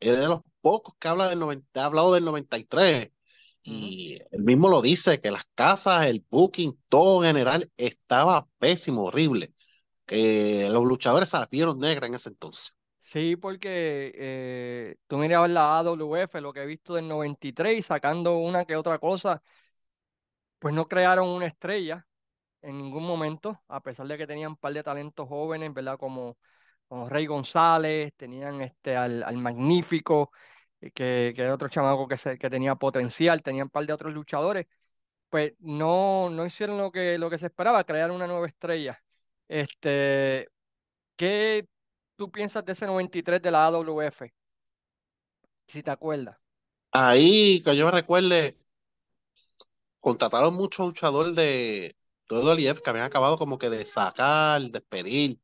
es 0.00 0.18
de 0.18 0.28
los 0.28 0.42
pocos 0.60 0.94
que 0.98 1.08
habla 1.08 1.28
del 1.28 1.38
90, 1.40 1.82
ha 1.82 1.86
hablado 1.86 2.14
del 2.14 2.24
93. 2.24 3.12
Y 3.62 4.18
él 4.30 4.42
mismo 4.44 4.68
lo 4.68 4.80
dice, 4.82 5.18
que 5.18 5.30
las 5.30 5.44
casas, 5.54 6.06
el 6.06 6.24
booking, 6.30 6.78
todo 6.88 7.24
en 7.24 7.28
general 7.30 7.70
estaba 7.76 8.48
pésimo, 8.58 9.04
horrible. 9.04 9.52
Que 10.06 10.68
los 10.70 10.84
luchadores 10.84 11.28
se 11.30 11.38
las 11.38 11.50
vieron 11.50 11.78
negras 11.78 12.08
en 12.08 12.14
ese 12.14 12.30
entonces. 12.30 12.74
Sí, 13.10 13.36
porque 13.36 14.12
eh, 14.14 14.96
tú 15.06 15.16
mirabas 15.16 15.48
la 15.48 15.78
AWF, 15.78 16.40
lo 16.42 16.52
que 16.52 16.60
he 16.62 16.66
visto 16.66 16.94
del 16.94 17.08
93, 17.08 17.86
sacando 17.86 18.36
una 18.36 18.66
que 18.66 18.76
otra 18.76 18.98
cosa, 18.98 19.42
pues 20.58 20.74
no 20.74 20.88
crearon 20.88 21.28
una 21.28 21.46
estrella 21.46 22.06
en 22.62 22.78
ningún 22.78 23.04
momento, 23.06 23.62
a 23.68 23.82
pesar 23.82 24.06
de 24.08 24.18
que 24.18 24.26
tenían 24.26 24.52
un 24.52 24.56
par 24.56 24.72
de 24.74 24.82
talentos 24.84 25.28
jóvenes, 25.28 25.74
¿verdad? 25.74 25.98
Como, 25.98 26.38
como 26.88 27.08
Rey 27.08 27.26
González, 27.26 28.14
tenían 28.16 28.60
este, 28.62 28.96
al, 28.96 29.22
al 29.24 29.36
Magnífico, 29.38 30.32
eh, 30.80 30.90
que, 30.92 31.32
que 31.36 31.42
era 31.42 31.54
otro 31.54 31.68
chamaco 31.68 32.08
que, 32.08 32.16
se, 32.18 32.38
que 32.38 32.50
tenía 32.50 32.76
potencial, 32.76 33.42
tenían 33.42 33.66
un 33.66 33.70
par 33.70 33.86
de 33.86 33.92
otros 33.94 34.14
luchadores, 34.14 34.66
pues 35.30 35.54
no, 35.60 36.30
no 36.30 36.46
hicieron 36.46 36.78
lo 36.78 36.92
que, 36.92 37.18
lo 37.18 37.30
que 37.30 37.38
se 37.38 37.46
esperaba, 37.46 37.84
crear 37.84 38.10
una 38.12 38.26
nueva 38.28 38.46
estrella. 38.48 39.02
Este, 39.48 40.48
¿qué 41.16 41.68
tú 42.18 42.30
piensas 42.30 42.64
de 42.64 42.72
ese 42.72 42.84
93 42.84 43.40
de 43.40 43.50
la 43.50 43.66
AWF? 43.66 44.22
Si 45.68 45.82
te 45.82 45.90
acuerdas. 45.90 46.36
Ahí, 46.90 47.62
que 47.62 47.76
yo 47.76 47.86
me 47.86 47.92
recuerde, 47.92 48.58
contrataron 50.00 50.54
muchos 50.54 50.86
luchadores 50.86 51.34
de 51.36 51.96
WWF 52.28 52.82
que 52.82 52.90
habían 52.90 53.06
acabado 53.06 53.38
como 53.38 53.56
que 53.56 53.70
de 53.70 53.84
sacar, 53.84 54.60
despedir. 54.62 55.38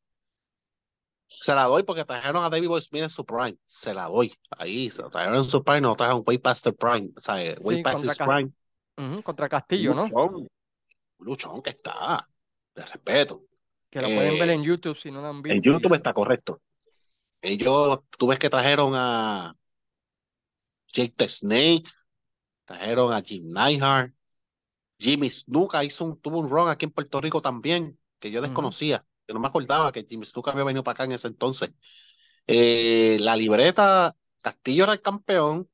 Se 1.27 1.55
la 1.55 1.63
doy 1.63 1.83
porque 1.83 2.05
trajeron 2.05 2.43
a 2.43 2.49
David 2.49 2.67
Boy 2.67 2.81
Smith 2.81 3.03
en 3.03 3.09
su 3.09 3.25
prime. 3.25 3.57
Se 3.65 3.93
la 3.93 4.07
doy. 4.07 4.33
Ahí, 4.51 4.89
se 4.89 5.01
la 5.01 5.09
trajeron 5.09 5.37
en 5.37 5.43
su 5.43 5.63
prime, 5.63 5.81
no 5.81 5.95
trajeron 5.95 6.23
way 6.25 6.37
past 6.37 6.65
the 6.65 6.73
prime. 6.73 7.11
O 7.15 7.21
sea, 7.21 7.35
way 7.61 7.77
Sí, 7.77 7.83
past 7.83 8.03
his 8.03 8.17
prime. 8.17 8.51
Ujú, 8.97 9.23
contra 9.23 9.47
Castillo, 9.47 9.93
¿no? 9.93 10.03
Luchón, 10.03 10.47
luchón 11.19 11.61
que 11.61 11.69
está, 11.71 12.27
de 12.73 12.85
respeto. 12.85 13.43
Que 13.95 14.01
lo 14.01 14.07
pueden 14.09 14.37
ver 14.37 14.49
Eh, 14.49 14.53
en 14.55 14.63
YouTube 14.63 14.97
si 14.97 15.09
no 15.09 15.21
lo 15.21 15.29
han 15.29 15.37
en 15.37 15.41
visto. 15.41 15.69
y 15.69 15.73
YouTube 15.73 15.93
está 15.93 16.11
correcto. 16.11 16.61
Ellos, 17.41 17.99
tú 18.17 18.27
ves 18.27 18.39
que 18.39 18.49
trajeron 18.49 18.91
a 18.93 19.55
Jake 20.91 21.13
the 21.15 21.29
Snake, 21.29 21.85
trajeron 22.65 23.13
a 23.13 23.21
Jim 23.21 23.53
Neidhart, 23.53 24.13
Jimmy 24.99 25.29
Snuka 25.29 25.81
hizo 25.85 26.03
un, 26.03 26.19
tuvo 26.19 26.39
un 26.39 26.49
run 26.49 26.67
aquí 26.67 26.83
en 26.83 26.91
Puerto 26.91 27.21
Rico 27.21 27.41
también, 27.41 27.97
que 28.19 28.31
yo 28.31 28.41
desconocía, 28.41 29.05
que 29.25 29.33
no 29.33 29.39
me 29.39 29.47
acordaba 29.47 29.93
que 29.93 30.03
Jimmy 30.03 30.25
Snuka 30.25 30.51
había 30.51 30.65
venido 30.65 30.83
para 30.83 30.93
acá 30.95 31.03
en 31.05 31.13
ese 31.13 31.27
entonces. 31.29 31.71
Eh, 32.47 33.17
la 33.21 33.37
libreta, 33.37 34.13
Castillo 34.41 34.83
era 34.83 34.93
el 34.93 35.01
campeón, 35.01 35.69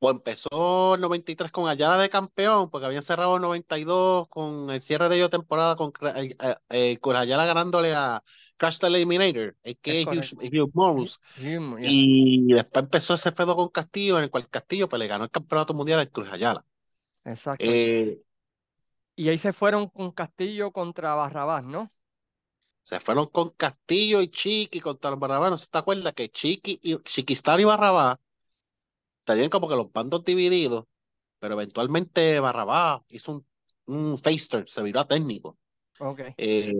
o 0.00 0.10
empezó 0.10 0.94
el 0.94 1.00
93 1.00 1.50
con 1.52 1.68
Ayala 1.68 1.98
de 1.98 2.08
campeón, 2.10 2.70
porque 2.70 2.86
habían 2.86 3.02
cerrado 3.02 3.36
el 3.36 3.42
92 3.42 4.28
con 4.28 4.70
el 4.70 4.82
cierre 4.82 5.08
de 5.08 5.16
ellos 5.16 5.30
temporada 5.30 5.76
con, 5.76 5.92
eh, 6.14 6.36
eh, 6.40 6.56
eh, 6.70 6.98
con 7.00 7.16
Ayala 7.16 7.46
ganándole 7.46 7.94
a 7.94 8.22
Crash 8.56 8.78
the 8.78 8.86
Eliminator, 8.88 9.56
Es 9.84 10.06
a.k.a. 10.06 10.46
Hugh, 10.64 10.70
Morris. 10.74 11.20
Y 11.80 12.52
después 12.52 12.84
empezó 12.84 13.14
ese 13.14 13.32
fedo 13.32 13.56
con 13.56 13.68
Castillo, 13.68 14.18
en 14.18 14.24
el 14.24 14.30
cual 14.30 14.48
Castillo 14.48 14.88
pues, 14.88 14.98
le 15.00 15.06
ganó 15.08 15.24
el 15.24 15.30
campeonato 15.30 15.74
mundial 15.74 16.00
al 16.00 16.10
Cruz 16.10 16.30
Ayala. 16.32 16.64
Exacto. 17.24 17.64
Eh, 17.64 18.22
Y 19.16 19.28
ahí 19.28 19.36
se 19.38 19.52
fueron 19.52 19.88
con 19.90 20.12
Castillo 20.12 20.72
contra 20.72 21.14
Barrabás, 21.14 21.62
¿no? 21.64 21.92
se 22.82 23.00
fueron 23.00 23.26
con 23.28 23.50
Castillo 23.50 24.20
y 24.22 24.30
Chiqui 24.30 24.80
contra 24.80 25.14
Barrabás. 25.14 25.50
No 25.50 25.56
si 25.58 25.66
te 25.68 25.78
acuerdas 25.78 26.12
que 26.14 26.30
Chiqui 26.30 26.80
y 26.82 26.98
Chiquistar 27.02 27.60
y 27.60 27.64
Barrabás 27.64 28.18
tenían 29.34 29.50
como 29.50 29.68
que 29.68 29.76
los 29.76 29.92
bandos 29.92 30.24
divididos, 30.24 30.84
pero 31.40 31.54
eventualmente 31.54 32.40
Barrabás 32.40 33.02
hizo 33.10 33.32
un, 33.32 33.46
un 34.12 34.18
face 34.18 34.48
turn, 34.50 34.66
se 34.68 34.82
viró 34.82 35.00
a 35.00 35.08
técnico. 35.08 35.58
Ok. 35.98 36.20
Eh, 36.36 36.72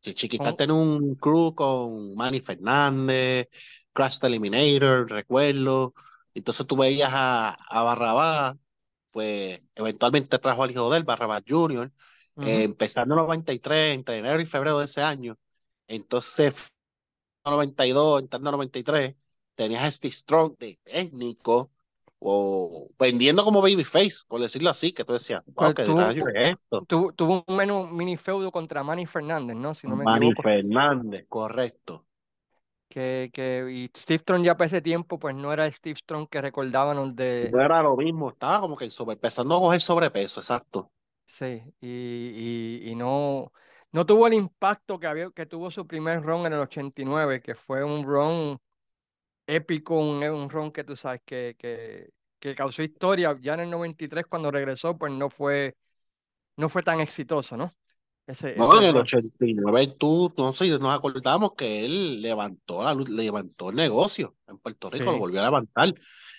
Chi- 0.00 0.14
Chiquistar 0.14 0.54
Con- 0.54 0.56
tenía 0.56 0.74
un 0.74 1.14
crew 1.16 1.54
con 1.54 2.14
Manny 2.14 2.40
Fernández, 2.40 3.48
Crash 3.92 4.18
the 4.20 4.26
Eliminator, 4.28 5.10
recuerdo. 5.10 5.94
Entonces 6.34 6.66
tú 6.66 6.76
veías 6.76 7.10
a, 7.12 7.50
a 7.54 7.82
Barrabás, 7.82 8.56
pues 9.10 9.60
eventualmente 9.74 10.38
trajo 10.38 10.62
al 10.64 10.70
hijo 10.70 10.90
de 10.90 10.98
él, 10.98 11.04
Barrabás 11.04 11.42
Jr., 11.48 11.92
ujú, 12.36 12.60
eh, 12.60 12.64
empezando 12.64 13.14
en 13.14 13.20
el 13.20 13.26
93, 13.26 13.94
entre 13.96 14.18
enero 14.18 14.40
y 14.40 14.46
febrero 14.46 14.78
de 14.78 14.84
ese 14.86 15.02
año. 15.02 15.36
Entonces, 15.88 16.54
en 17.44 17.52
el 17.52 17.52
92, 17.52 18.20
entrando 18.22 18.48
en 18.50 18.54
el 18.54 18.58
93, 18.58 19.16
tenías 19.58 19.82
a 19.82 19.90
Steve 19.90 20.12
Strong 20.12 20.56
de 20.56 20.78
técnico, 20.84 21.72
o 22.20 22.88
vendiendo 22.98 23.44
como 23.44 23.60
babyface, 23.60 24.24
por 24.28 24.40
decirlo 24.40 24.70
así, 24.70 24.92
que 24.92 25.04
tú 25.04 25.12
decías, 25.12 25.42
wow, 25.46 25.74
qué 25.74 25.84
tuvo, 25.84 26.00
esto. 26.00 26.84
tuvo, 26.86 27.12
tuvo 27.12 27.44
un 27.46 27.56
menú, 27.56 27.86
mini 27.88 28.16
feudo 28.16 28.50
contra 28.52 28.84
Manny 28.84 29.04
Fernández, 29.04 29.56
¿no? 29.56 29.74
Si 29.74 29.88
no 29.88 29.96
me 29.96 30.04
Manny 30.04 30.28
equivoco. 30.28 30.42
Fernández, 30.42 31.26
correcto. 31.28 32.04
Que, 32.88 33.30
que, 33.32 33.66
y 33.70 33.90
Steve 33.98 34.18
Strong 34.20 34.44
ya 34.44 34.56
para 34.56 34.66
ese 34.66 34.80
tiempo, 34.80 35.18
pues 35.18 35.34
no 35.34 35.52
era 35.52 35.66
el 35.66 35.72
Steve 35.72 35.96
Strong 35.96 36.28
que 36.28 36.40
recordábamos 36.40 37.14
de. 37.16 37.50
No 37.52 37.60
era 37.60 37.82
lo 37.82 37.96
mismo, 37.96 38.30
estaba 38.30 38.60
como 38.60 38.76
que 38.76 38.90
sobre, 38.90 39.14
empezando 39.14 39.56
a 39.56 39.60
coger 39.60 39.80
sobrepeso, 39.80 40.40
exacto. 40.40 40.90
Sí, 41.26 41.62
y, 41.80 41.88
y, 41.88 42.90
y 42.90 42.94
no, 42.94 43.52
no 43.92 44.06
tuvo 44.06 44.26
el 44.26 44.34
impacto 44.34 44.98
que, 44.98 45.06
había, 45.06 45.30
que 45.30 45.46
tuvo 45.46 45.70
su 45.70 45.86
primer 45.86 46.22
run 46.22 46.46
en 46.46 46.54
el 46.54 46.60
89, 46.60 47.42
que 47.42 47.54
fue 47.54 47.84
un 47.84 48.04
run 48.04 48.58
épico, 49.48 49.96
un, 50.00 50.22
un 50.24 50.50
run 50.50 50.72
que 50.72 50.84
tú 50.84 50.96
sabes 50.96 51.22
que, 51.26 51.56
que, 51.58 52.10
que 52.40 52.54
causó 52.56 52.84
historia. 52.84 53.36
Ya 53.40 53.54
en 53.54 53.62
el 53.62 53.70
93, 53.70 54.26
cuando 54.28 54.52
regresó, 54.52 54.98
pues 54.98 55.12
no 55.12 55.30
fue, 55.30 55.76
no 56.56 56.68
fue 56.70 56.82
tan 56.84 57.00
exitoso, 57.00 57.56
¿no? 57.56 57.72
Ese, 58.26 58.58
No, 58.58 58.64
ese 58.64 58.78
en 58.78 58.84
el 58.84 58.96
run. 58.96 58.96
89 58.96 59.94
tú, 59.98 60.32
no 60.36 60.52
sé, 60.52 60.68
nos 60.78 60.92
acordamos 60.94 61.52
que 61.56 61.84
él 61.84 62.20
levantó, 62.20 62.82
la, 62.82 62.92
levantó 62.94 63.70
el 63.70 63.76
negocio 63.76 64.36
en 64.48 64.58
Puerto 64.58 64.90
Rico, 64.90 65.12
lo 65.12 65.18
Sí, 65.18 65.18
volvió 65.18 65.40
a 65.40 65.44
levantar. 65.44 65.94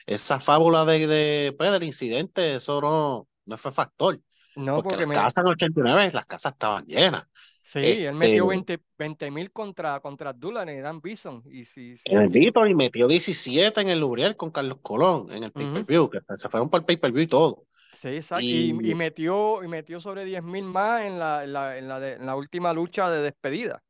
Esa 0.06 0.40
fábula 0.42 0.84
de, 0.86 1.08
de, 1.08 1.56
pues, 1.58 1.72
del 1.72 1.84
incidente, 1.84 2.56
eso 2.56 2.82
no, 2.82 3.30
no 3.46 3.58
fue 3.58 3.72
factor, 3.72 4.22
no, 4.56 4.82
porque 4.84 4.98
porque 4.98 5.06
las 5.06 5.08
casas 5.10 5.38
en 5.38 5.48
el 5.48 5.54
89, 5.54 6.12
las 6.14 6.26
casas 6.26 6.54
estaban 6.54 6.86
llenas. 6.86 7.26
Sí, 7.74 7.80
él 8.06 8.14
Este, 8.14 8.14
metió 8.14 8.48
20 8.48 9.32
mil 9.32 9.52
contra, 9.52 10.00
contra 10.02 10.30
Abdullah 10.32 10.64
en 10.64 10.82
Dan 10.84 11.02
Bison. 11.02 11.44
Y 11.48 11.66
si, 11.66 11.98
si 11.98 12.14
en 12.14 12.22
el. 12.22 12.30
Víctor 12.30 12.68
y 12.70 12.76
metió 12.76 13.08
17 13.08 13.82
en 13.82 13.90
el 13.90 14.00
Luriel 14.00 14.36
con 14.36 14.52
Carlos 14.52 14.80
Colón, 14.82 15.32
en 15.32 15.44
el 15.44 15.52
pay-per-view, 15.52 16.10
que 16.10 16.20
se 16.36 16.50
fueron 16.50 16.70
por 16.70 16.82
el 16.82 16.86
pay-per-view 16.86 17.24
y 17.24 17.28
todo. 17.28 17.66
Sí, 17.92 18.08
exacto. 18.10 18.58
Y, 18.58 18.72
y 18.82 18.92
Y 18.92 18.96
metió, 18.96 19.64
y 19.64 19.68
metió 19.68 20.00
sobre 20.00 20.26
10 20.26 20.44
mil 20.44 20.64
más 20.66 21.04
en 21.04 21.20
la, 21.20 21.44
en 21.44 21.54
la, 21.54 21.78
en 21.78 21.88
la, 21.88 22.00
de- 22.00 22.14
en 22.14 22.26
la 22.26 22.36
última 22.36 22.74
lucha 22.74 23.10
de 23.10 23.22
despedida. 23.22 23.84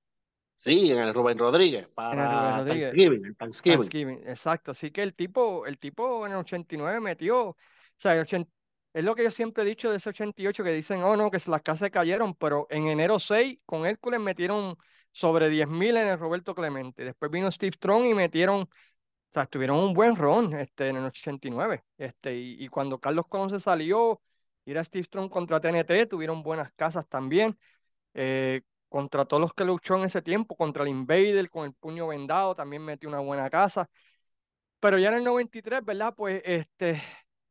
sí, 0.56 0.92
en 0.92 1.00
el 1.00 1.14
Rubén 1.14 1.38
Rodríguez 1.38 1.88
En 2.12 2.20
el 2.22 2.30
para 2.30 2.52
Rodríguez. 2.52 2.92
Thanksgiving, 2.92 3.26
el 3.26 3.36
Thanksgiving. 3.36 3.94
Thanksgiving, 3.94 4.22
exacto. 4.28 4.72
Así 4.72 4.92
que 4.92 5.04
el 5.04 5.16
tipo, 5.16 5.66
el 5.68 5.78
tipo 5.80 6.26
en 6.26 6.34
el 6.34 6.40
89 6.40 7.00
metió, 7.00 7.50
o 7.50 7.58
sea, 7.98 8.14
el 8.16 8.22
80 8.22 8.52
es 8.94 9.04
lo 9.04 9.16
que 9.16 9.24
yo 9.24 9.32
siempre 9.32 9.64
he 9.64 9.66
dicho 9.66 9.90
de 9.90 9.98
ese 9.98 10.10
88, 10.10 10.64
que 10.64 10.72
dicen, 10.72 11.04
oh 11.04 11.16
no, 11.18 11.32
que 11.32 11.40
las 11.48 11.62
casas 11.62 11.90
cayeron, 11.92 12.36
pero 12.36 12.68
en 12.70 12.88
enero 12.88 13.20
6 13.20 13.60
con 13.66 13.86
Hércules 13.86 14.20
metieron 14.20 14.78
sobre 15.12 15.50
10 15.50 15.68
mil 15.70 15.98
en 15.98 16.08
el 16.08 16.20
Roberto 16.20 16.56
Clemente. 16.56 17.04
Después 17.06 17.32
vino 17.32 17.52
Steve 17.52 17.74
Strong 17.74 18.06
y 18.06 18.14
metieron, 18.14 18.62
o 18.64 18.70
sea, 19.34 19.46
tuvieron 19.46 19.78
un 19.80 19.94
buen 19.94 20.16
ron 20.16 20.54
este, 20.54 20.90
en 20.90 20.98
el 20.98 21.06
89. 21.06 21.84
Este, 21.98 22.36
y, 22.36 22.64
y 22.64 22.68
cuando 22.70 23.00
Carlos 23.00 23.28
Colón 23.28 23.50
se 23.50 23.60
salió, 23.60 24.22
era 24.72 24.84
Steve 24.84 25.04
Strong 25.04 25.30
contra 25.30 25.60
TNT, 25.60 26.08
tuvieron 26.08 26.44
buenas 26.44 26.72
casas 26.74 27.08
también. 27.08 27.58
Eh, 28.14 28.62
contra 28.90 29.26
todos 29.26 29.42
los 29.42 29.54
que 29.54 29.66
luchó 29.66 29.96
en 29.98 30.06
ese 30.06 30.22
tiempo, 30.22 30.56
contra 30.56 30.84
el 30.84 30.90
Invader 30.90 31.50
con 31.50 31.66
el 31.66 31.74
puño 31.74 32.08
vendado, 32.08 32.56
también 32.56 32.84
metió 32.84 33.10
una 33.10 33.20
buena 33.20 33.50
casa. 33.50 33.90
Pero 34.80 34.98
ya 34.98 35.10
en 35.10 35.16
el 35.16 35.24
93, 35.24 35.84
¿verdad? 35.86 36.14
Pues 36.16 36.42
este, 36.46 37.02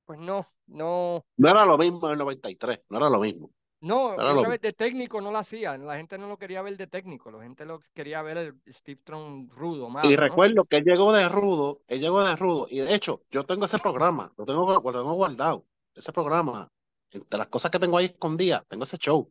pues 0.09 0.19
no, 0.19 0.49
no, 0.69 1.23
No 1.37 1.51
era 1.51 1.67
lo 1.67 1.77
mismo 1.77 2.07
en 2.07 2.13
el 2.15 2.19
93, 2.21 2.81
no 2.89 2.97
era 2.97 3.11
lo 3.11 3.21
mismo. 3.21 3.51
No, 3.83 4.15
Era 4.15 4.33
lo 4.33 4.43
de 4.43 4.73
técnico 4.73 5.21
no 5.21 5.31
lo 5.31 5.37
hacía, 5.37 5.77
la 5.77 5.99
gente 5.99 6.17
no 6.17 6.29
lo 6.29 6.39
quería 6.39 6.63
ver 6.63 6.79
de 6.79 6.87
técnico, 6.87 7.31
la 7.31 7.43
gente 7.43 7.67
lo 7.67 7.79
quería 7.93 8.23
ver 8.23 8.39
el 8.39 8.55
Steve 8.73 8.99
Strong 9.03 9.51
rudo, 9.53 9.87
Y 9.89 9.93
malo, 9.93 10.11
¿no? 10.11 10.17
recuerdo 10.17 10.65
que 10.65 10.77
él 10.77 10.85
llegó 10.85 11.13
de 11.13 11.29
rudo, 11.29 11.83
él 11.89 12.01
llegó 12.01 12.25
de 12.25 12.35
rudo, 12.37 12.67
y 12.71 12.79
de 12.79 12.95
hecho, 12.95 13.23
yo 13.31 13.45
tengo 13.45 13.67
ese 13.67 13.79
programa, 13.79 14.33
lo 14.39 14.47
tengo, 14.47 14.81
lo 14.83 14.93
tengo 14.93 15.13
guardado, 15.13 15.67
ese 15.95 16.11
programa, 16.11 16.73
entre 17.11 17.39
las 17.39 17.49
cosas 17.49 17.71
que 17.71 17.79
tengo 17.79 17.99
ahí 17.99 18.07
escondidas, 18.07 18.65
tengo 18.67 18.85
ese 18.85 18.97
show, 18.97 19.31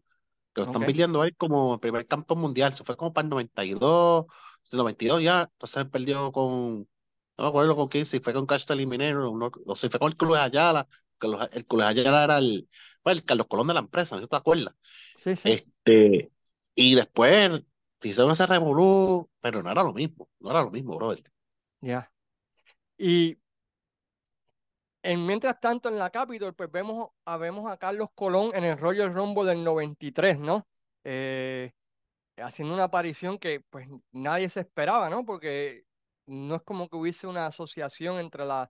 que 0.53 0.61
lo 0.61 0.67
están 0.67 0.85
pidiendo 0.85 1.23
él 1.23 1.35
como 1.35 1.73
el 1.73 1.79
primer 1.79 2.05
campeón 2.05 2.39
mundial, 2.39 2.71
se 2.75 2.83
fue 2.83 2.95
como 2.95 3.11
para 3.11 3.25
el 3.25 3.31
92, 3.31 4.27
el 4.71 4.77
92 4.77 5.23
ya, 5.23 5.41
entonces 5.41 5.77
él 5.77 5.89
perdió 5.89 6.31
con, 6.31 6.87
no 7.37 7.43
me 7.45 7.49
acuerdo 7.49 7.75
con 7.75 7.87
quién, 7.87 8.05
si 8.05 8.19
fue 8.19 8.33
con 8.33 8.45
Cash 8.45 8.65
Eliminero, 8.69 9.35
no, 9.37 9.51
o 9.65 9.75
si 9.75 9.89
fue 9.89 9.99
con 9.99 10.09
el 10.11 10.17
Club 10.17 10.35
Ayala, 10.35 10.87
que 11.19 11.27
los- 11.27 11.49
el 11.51 11.65
Club 11.65 11.81
Ayala 11.83 12.23
era 12.25 12.37
el, 12.39 12.69
bueno, 13.03 13.19
el 13.19 13.25
Carlos 13.25 13.47
Colón 13.47 13.67
de 13.67 13.73
la 13.75 13.79
empresa, 13.81 14.19
¿no 14.19 14.27
te 14.27 14.35
acuerdas? 14.35 14.75
sí, 15.15 15.35
sí, 15.35 15.61
Este, 15.75 16.31
y 16.75 16.95
después 16.95 17.63
hicieron 18.03 18.31
ese 18.33 18.45
revolú, 18.47 19.29
pero 19.41 19.63
no 19.63 19.71
era 19.71 19.83
lo 19.83 19.93
mismo, 19.93 20.29
no 20.39 20.51
era 20.51 20.63
lo 20.63 20.71
mismo, 20.71 20.97
brother. 20.97 21.23
ya. 21.81 22.11
Y 22.97 23.37
en, 25.03 25.25
mientras 25.25 25.59
tanto 25.59 25.89
en 25.89 25.97
la 25.99 26.09
Capitol, 26.09 26.53
pues 26.55 26.71
vemos 26.71 27.09
a, 27.25 27.37
vemos 27.37 27.71
a 27.71 27.77
Carlos 27.77 28.09
Colón 28.15 28.51
en 28.55 28.63
el 28.63 28.77
Royal 28.77 29.13
Rumble 29.13 29.45
del 29.45 29.63
93, 29.63 30.39
¿no? 30.39 30.67
Eh, 31.03 31.71
haciendo 32.37 32.75
una 32.75 32.85
aparición 32.85 33.39
que 33.39 33.61
pues 33.61 33.87
nadie 34.13 34.49
se 34.49 34.61
esperaba, 34.61 35.09
¿no? 35.11 35.25
Porque 35.25 35.85
no 36.27 36.55
es 36.55 36.61
como 36.63 36.89
que 36.89 36.95
hubiese 36.95 37.27
una 37.27 37.47
asociación 37.47 38.19
entre 38.19 38.45
la 38.45 38.69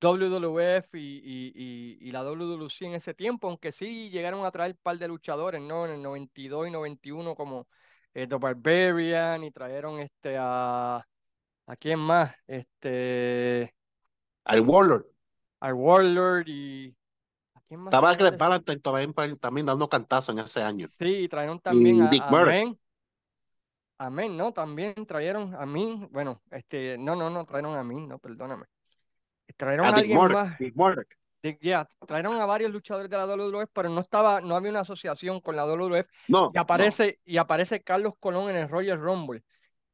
WWF 0.00 0.94
y, 0.94 0.98
y, 0.98 1.52
y, 1.54 2.08
y 2.08 2.10
la 2.10 2.24
WWC 2.24 2.82
en 2.82 2.94
ese 2.94 3.14
tiempo, 3.14 3.48
aunque 3.48 3.70
sí 3.70 4.10
llegaron 4.10 4.44
a 4.44 4.50
traer 4.50 4.72
un 4.72 4.78
par 4.82 4.98
de 4.98 5.06
luchadores, 5.06 5.62
¿no? 5.62 5.86
En 5.86 5.92
el 5.92 6.02
92 6.02 6.68
y 6.68 6.70
91 6.72 7.34
como 7.36 7.68
eh, 8.14 8.26
The 8.26 8.36
Barbarian 8.36 9.44
y 9.44 9.50
trajeron 9.50 10.00
este 10.00 10.36
a... 10.38 11.06
¿A 11.66 11.76
quién 11.76 12.00
más? 12.00 12.34
Este... 12.46 13.72
Al 14.44 14.60
Warlord. 14.60 15.06
Al 15.60 15.74
Warlord 15.74 16.48
y... 16.48 16.96
¿A 17.54 17.60
quién 17.68 17.80
más 17.80 17.94
Estaba 17.94 18.14
Greg 18.16 18.36
también, 18.82 19.38
también 19.38 19.66
dando 19.66 19.88
cantazo 19.88 20.32
en 20.32 20.40
ese 20.40 20.62
año. 20.62 20.88
Sí, 20.98 21.04
y 21.04 21.28
trajeron 21.28 21.60
también 21.60 21.98
Y 21.98 22.00
a, 22.02 22.06
Dick 22.08 22.22
a 22.24 22.30
Murray. 22.30 22.78
A 24.02 24.10
Men, 24.10 24.36
¿no? 24.36 24.52
También 24.52 24.94
trajeron 25.06 25.54
a 25.54 25.64
Min. 25.64 26.08
Bueno, 26.10 26.42
este... 26.50 26.98
No, 26.98 27.14
no, 27.14 27.30
no 27.30 27.44
trajeron 27.44 27.76
a 27.76 27.84
Min, 27.84 28.08
no, 28.08 28.18
perdóname. 28.18 28.66
Trajeron 29.56 29.86
A 29.86 29.88
a 29.90 29.92
Dick 29.92 30.10
alguien 30.10 30.32
más. 30.32 30.58
Dick 30.58 30.74
de- 31.42 31.58
ya, 31.60 31.88
trajeron 32.06 32.40
a 32.40 32.46
varios 32.46 32.72
luchadores 32.72 33.08
de 33.08 33.16
la 33.16 33.26
WWF, 33.26 33.70
pero 33.72 33.88
no 33.90 34.00
estaba, 34.00 34.40
no 34.40 34.56
había 34.56 34.70
una 34.70 34.80
asociación 34.80 35.40
con 35.40 35.54
la 35.56 35.64
WWF 35.64 36.08
No, 36.28 36.50
y 36.52 36.56
no. 36.56 36.60
aparece, 36.60 37.20
y 37.24 37.36
aparece 37.36 37.82
Carlos 37.82 38.14
Colón 38.18 38.50
en 38.50 38.56
el 38.56 38.68
Royal 38.68 39.00
Rumble. 39.00 39.42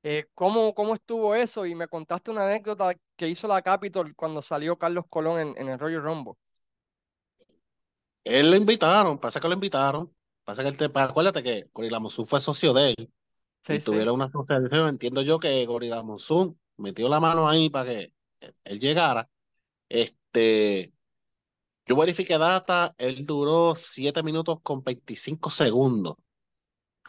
Eh, 0.02 0.26
¿cómo, 0.34 0.72
cómo 0.74 0.94
estuvo 0.94 1.34
eso? 1.34 1.66
Y 1.66 1.74
me 1.74 1.88
contaste 1.88 2.30
una 2.30 2.46
anécdota 2.46 2.94
que 3.16 3.28
hizo 3.28 3.46
la 3.46 3.60
Capitol 3.60 4.14
cuando 4.14 4.40
salió 4.40 4.76
Carlos 4.78 5.04
Colón 5.10 5.40
en, 5.40 5.54
en 5.58 5.68
el 5.68 5.78
Royal 5.78 6.02
Rumble. 6.02 6.34
Él 8.24 8.50
lo 8.50 8.56
invitaron, 8.56 9.18
pasa 9.18 9.38
que 9.40 9.48
lo 9.48 9.54
invitaron. 9.54 10.14
Pasa 10.44 10.62
que 10.62 10.68
él 10.68 10.78
te, 10.78 10.86
acuérdate 10.94 11.42
que 11.42 11.68
Gorilla 11.74 11.98
Monsoon 11.98 12.26
fue 12.26 12.40
socio 12.40 12.72
de 12.72 12.90
él 12.96 13.12
Sí, 13.68 13.74
y 13.74 13.80
sí. 13.80 13.84
tuvieron 13.84 14.14
una 14.14 14.24
asociación. 14.24 14.88
Entiendo 14.88 15.22
yo 15.22 15.38
que 15.38 15.64
Gorilla 15.66 16.02
Monsoon 16.02 16.58
metió 16.78 17.08
la 17.08 17.20
mano 17.20 17.48
ahí 17.48 17.68
para 17.68 17.90
que 17.90 18.12
él 18.64 18.80
llegara. 18.80 19.28
Este, 19.88 20.92
yo 21.86 21.96
verifiqué 21.96 22.38
data, 22.38 22.94
él 22.98 23.26
duró 23.26 23.74
7 23.74 24.22
minutos 24.22 24.58
con 24.62 24.82
25 24.82 25.50
segundos. 25.50 26.16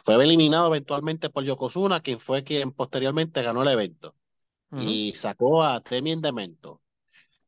Fue 0.04 0.14
eliminado 0.22 0.68
eventualmente 0.68 1.30
por 1.30 1.44
Yokozuna, 1.44 2.00
quien 2.00 2.20
fue 2.20 2.44
quien 2.44 2.72
posteriormente 2.72 3.42
ganó 3.42 3.62
el 3.62 3.68
evento. 3.68 4.14
Y 4.72 5.14
sacó 5.16 5.64
a 5.64 5.80
Temien 5.80 6.20
Demento. 6.20 6.80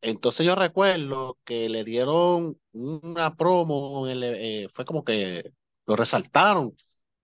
Entonces 0.01 0.45
yo 0.45 0.57
recuerdo 0.57 1.39
que 1.45 1.69
le 1.69 1.85
dieron 1.85 2.59
una 2.73 3.37
promo, 3.37 4.09
en 4.09 4.13
el, 4.13 4.23
eh, 4.25 4.69
fue 4.73 4.85
como 4.85 5.05
que 5.05 5.53
lo 5.87 5.95
resaltaron, 5.95 6.75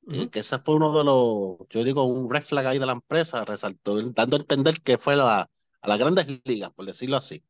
que 0.09 0.41
ese 0.41 0.59
fue 0.59 0.75
uno 0.77 0.97
de 0.97 1.05
los, 1.05 1.69
yo 1.71 1.85
digo, 1.85 2.05
un 2.05 2.31
red 2.31 2.43
flag 2.43 2.67
ahí 2.67 2.79
de 2.79 2.87
la 2.87 2.93
empresa, 2.93 3.45
resaltó, 3.45 4.01
dando 4.13 4.37
a 4.37 4.41
entender 4.41 4.81
que 4.83 4.99
fue 4.99 5.17
la, 5.17 5.51
a 5.81 5.89
las 5.89 5.99
grandes 5.99 6.27
ligas, 6.45 6.71
por 6.73 6.87
decirlo 6.87 7.17
así. 7.17 7.45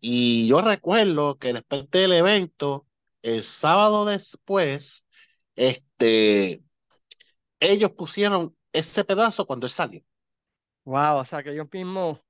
Y 0.00 0.46
yo 0.48 0.60
recuerdo 0.62 1.38
que 1.38 1.52
después 1.54 1.90
del 1.90 2.12
evento, 2.12 2.86
el 3.22 3.42
sábado 3.44 4.04
después, 4.06 5.06
este, 5.56 6.62
ellos 7.60 7.92
pusieron 7.92 8.56
ese 8.72 9.04
pedazo 9.04 9.46
cuando 9.46 9.66
él 9.66 9.72
salió. 9.72 10.02
Wow, 10.84 11.16
o 11.18 11.24
sea 11.24 11.42
que 11.42 11.50
ellos 11.50 11.66
mismos 11.72 12.20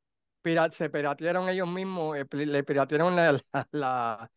pira- 0.42 0.70
se 0.70 0.88
piratearon 0.90 1.48
ellos 1.48 1.68
mismos, 1.68 2.16
eh, 2.16 2.26
le 2.46 2.64
piratearon 2.64 3.14
la, 3.16 3.32
la, 3.52 3.68
la- 3.72 4.30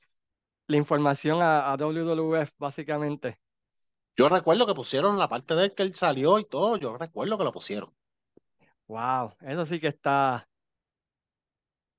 la 0.68 0.78
información 0.78 1.42
a, 1.42 1.72
a 1.72 1.78
WWF, 1.78 2.54
básicamente. 2.60 3.40
Yo 4.20 4.30
recuerdo 4.30 4.68
que 4.68 4.76
pusieron 4.76 5.18
la 5.18 5.28
parte 5.30 5.56
de 5.56 5.64
él 5.66 5.74
que 5.74 5.84
él 5.84 5.96
salió 5.96 6.38
y 6.38 6.46
todo, 6.46 6.78
yo 6.78 6.98
recuerdo 6.98 7.38
que 7.40 7.44
lo 7.46 7.52
pusieron. 7.54 7.90
Wow, 8.88 9.36
eso 9.42 9.66
sí 9.66 9.80
que 9.80 9.88
está. 9.88 10.48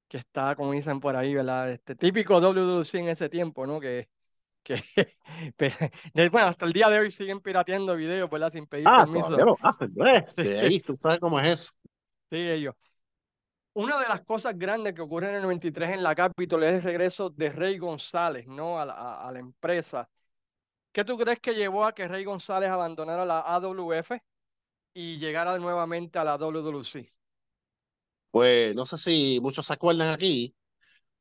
que 0.09 0.19
está, 0.19 0.57
como 0.57 0.73
dicen 0.73 1.01
por 1.01 1.17
ahí, 1.17 1.35
¿verdad? 1.35 1.71
Este 1.71 1.95
típico 1.95 2.41
WWC 2.41 2.95
en 2.99 3.09
ese 3.09 3.29
tiempo, 3.29 3.67
¿no? 3.67 3.81
Que, 3.81 4.09
que 4.63 4.83
bueno, 6.33 6.49
hasta 6.49 6.67
el 6.67 6.73
día 6.73 6.89
de 6.91 6.99
hoy 7.01 7.11
siguen 7.11 7.41
pirateando 7.41 7.97
videos, 7.97 8.29
¿verdad? 8.31 8.51
Sin 8.53 8.67
pedir 8.67 8.87
Ah, 8.87 9.05
permiso. 9.05 9.37
lo 9.39 9.57
hacen. 9.63 9.93
Sí, 10.37 10.43
De 10.43 10.59
ahí, 10.61 10.81
tú 10.81 10.97
sabes 11.01 11.19
cómo 11.21 11.39
es 11.41 11.49
eso. 11.49 11.73
sí, 12.31 12.37
ellos. 12.37 12.75
Una 13.73 14.01
de 14.01 14.09
las 14.09 14.23
cosas 14.23 14.59
grandes 14.59 14.95
que 14.95 15.03
ocurre 15.03 15.29
en 15.31 15.37
el 15.37 15.43
93 15.43 15.91
en 15.95 16.03
la 16.03 16.15
Capitol 16.15 16.63
es 16.65 16.75
el 16.75 16.83
regreso 16.83 17.31
de 17.31 17.51
Rey 17.51 17.79
González, 17.79 18.47
¿no? 18.49 18.81
A 18.81 18.85
la, 18.85 19.23
a 19.23 19.33
la 19.33 19.39
empresa. 19.39 20.09
¿Qué 20.92 21.05
tú 21.05 21.16
crees 21.18 21.40
que 21.40 21.55
llevó 21.55 21.85
a 21.85 21.94
que 21.94 22.07
Rey 22.09 22.24
González 22.24 22.68
abandonara 22.70 23.24
la 23.24 23.40
AWF 23.40 24.22
y 24.94 25.18
llegara 25.18 25.59
nuevamente 25.59 26.18
a 26.20 26.24
la 26.24 26.37
WWC? 26.38 27.12
Pues 28.31 28.74
no 28.76 28.87
sé 28.87 28.96
si 28.98 29.40
muchos 29.40 29.66
se 29.66 29.72
acuerdan 29.72 30.11
aquí, 30.11 30.55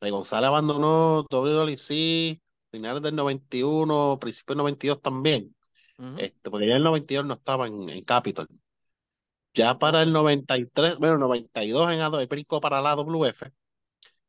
Rey 0.01 0.12
González 0.12 0.49
abandonó 0.49 1.23
WWC 1.29 2.41
finales 2.71 3.03
del 3.03 3.15
91, 3.15 4.19
principios 4.19 4.55
del 4.55 4.60
92 4.60 5.01
también, 5.01 5.55
Ujú, 5.99 6.25
este, 6.25 6.49
porque 6.51 6.67
ya 6.67 6.73
en 6.73 6.77
el 6.79 6.84
92 6.86 7.27
no 7.27 7.36
estaba 7.36 7.67
en, 7.67 7.89
en 7.89 8.03
Capitol. 8.03 8.47
Ya 9.53 9.77
para 9.79 10.03
el 10.03 10.13
93, 10.13 10.97
bueno, 10.99 11.17
92 11.17 11.91
en 11.91 11.99
él 12.01 12.27
brincó 12.27 12.62
para 12.62 12.82
la 12.82 12.91
AWF 12.91 13.51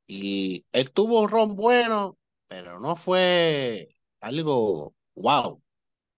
y 0.07 0.67
él 0.73 0.93
tuvo 0.93 1.23
un 1.23 1.29
ron 1.31 1.57
bueno, 1.57 2.19
pero 2.49 2.81
no 2.81 2.97
fue 2.97 3.97
algo 4.21 4.95
wow. 5.21 5.63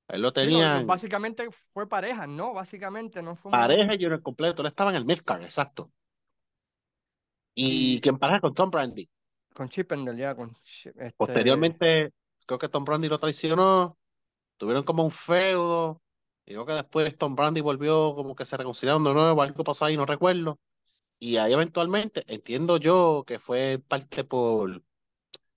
Él 0.09 0.23
lo 0.23 0.29
Sí, 0.29 0.35
lo- 0.35 0.41
tenían 0.49 0.87
básicamente 0.87 1.49
fue 1.73 1.89
pareja, 1.89 2.27
¿no? 2.27 2.53
Básicamente 2.53 3.23
no 3.23 3.37
fue 3.37 3.51
pareja 3.51 3.95
y 3.99 4.05
uno 4.07 4.23
completo. 4.23 4.63
Él 4.63 4.69
estaba 4.69 4.91
en 4.91 4.97
el 4.97 5.05
midcard, 5.05 5.43
exacto. 5.43 5.91
Y 7.55 8.01
quien 8.01 8.19
pareja 8.19 8.41
con 8.41 8.55
Tom 8.55 8.71
Brady. 8.71 9.09
con 9.55 9.69
Chippendale, 9.69 10.19
ya, 10.19 10.35
con... 10.35 10.57
Este... 10.65 11.15
Posteriormente, 11.17 12.13
creo 12.47 12.59
que 12.59 12.69
Tom 12.69 12.85
Brady 12.85 13.09
lo 13.09 13.19
traicionó. 13.19 13.99
Tuvieron 14.57 14.85
como 14.85 15.05
un 15.05 15.11
feudo. 15.11 16.03
Y 16.45 16.53
creo 16.53 16.67
que 16.67 16.73
después 16.73 17.17
Tom 17.17 17.35
Brady 17.35 17.61
volvió 17.61 18.15
como 18.15 18.35
que 18.35 18.45
se 18.45 18.57
reconciliaron 18.57 19.05
de 19.05 19.15
nuevo. 19.15 19.43
Algo 19.43 19.65
pasó 19.65 19.85
ahí, 19.85 19.97
no 19.97 20.07
recuerdo. 20.07 20.59
Y 21.19 21.37
ahí 21.37 21.53
eventualmente, 21.53 22.25
entiendo 22.27 22.79
yo 22.79 23.25
que 23.27 23.39
fue 23.39 23.83
parte 23.87 24.25
por, 24.25 24.83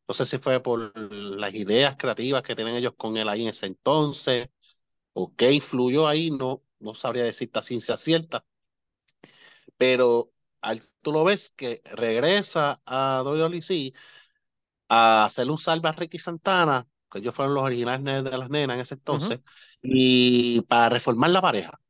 no 0.07 0.13
sé 0.13 0.25
si 0.25 0.37
fue 0.39 0.61
por 0.61 0.93
las 0.97 1.53
ideas 1.53 1.95
creativas 1.97 2.43
que 2.43 2.55
tienen 2.55 2.75
ellos 2.75 2.93
con 2.97 3.17
él 3.17 3.29
ahí 3.29 3.43
en 3.43 3.49
ese 3.49 3.67
entonces, 3.67 4.49
o 5.13 5.35
qué 5.35 5.51
influyó 5.53 6.07
ahí, 6.07 6.31
no, 6.31 6.63
no 6.79 6.95
sabría 6.95 7.23
decirte 7.25 7.59
a 7.59 7.63
ciencia 7.63 7.97
cierta. 7.97 8.45
pero 9.77 10.31
al, 10.61 10.81
tú 11.01 11.11
lo 11.11 11.23
ves 11.23 11.51
que 11.55 11.81
regresa 11.85 12.81
a 12.85 13.21
WWC 13.23 13.93
a 14.89 15.25
hacer 15.25 15.49
un 15.49 15.57
salve 15.57 15.89
a 15.89 15.93
Ricky 15.93 16.19
Santana, 16.19 16.87
que 17.11 17.19
ellos 17.19 17.35
fueron 17.35 17.55
los 17.55 17.63
originales 17.63 18.23
de 18.23 18.37
las 18.37 18.49
nenas 18.49 18.75
en 18.75 18.81
ese 18.81 18.95
entonces, 18.95 19.41
y 19.81 20.61
para 20.63 20.89
reformar 20.89 21.31
la 21.31 21.41
pareja. 21.41 21.81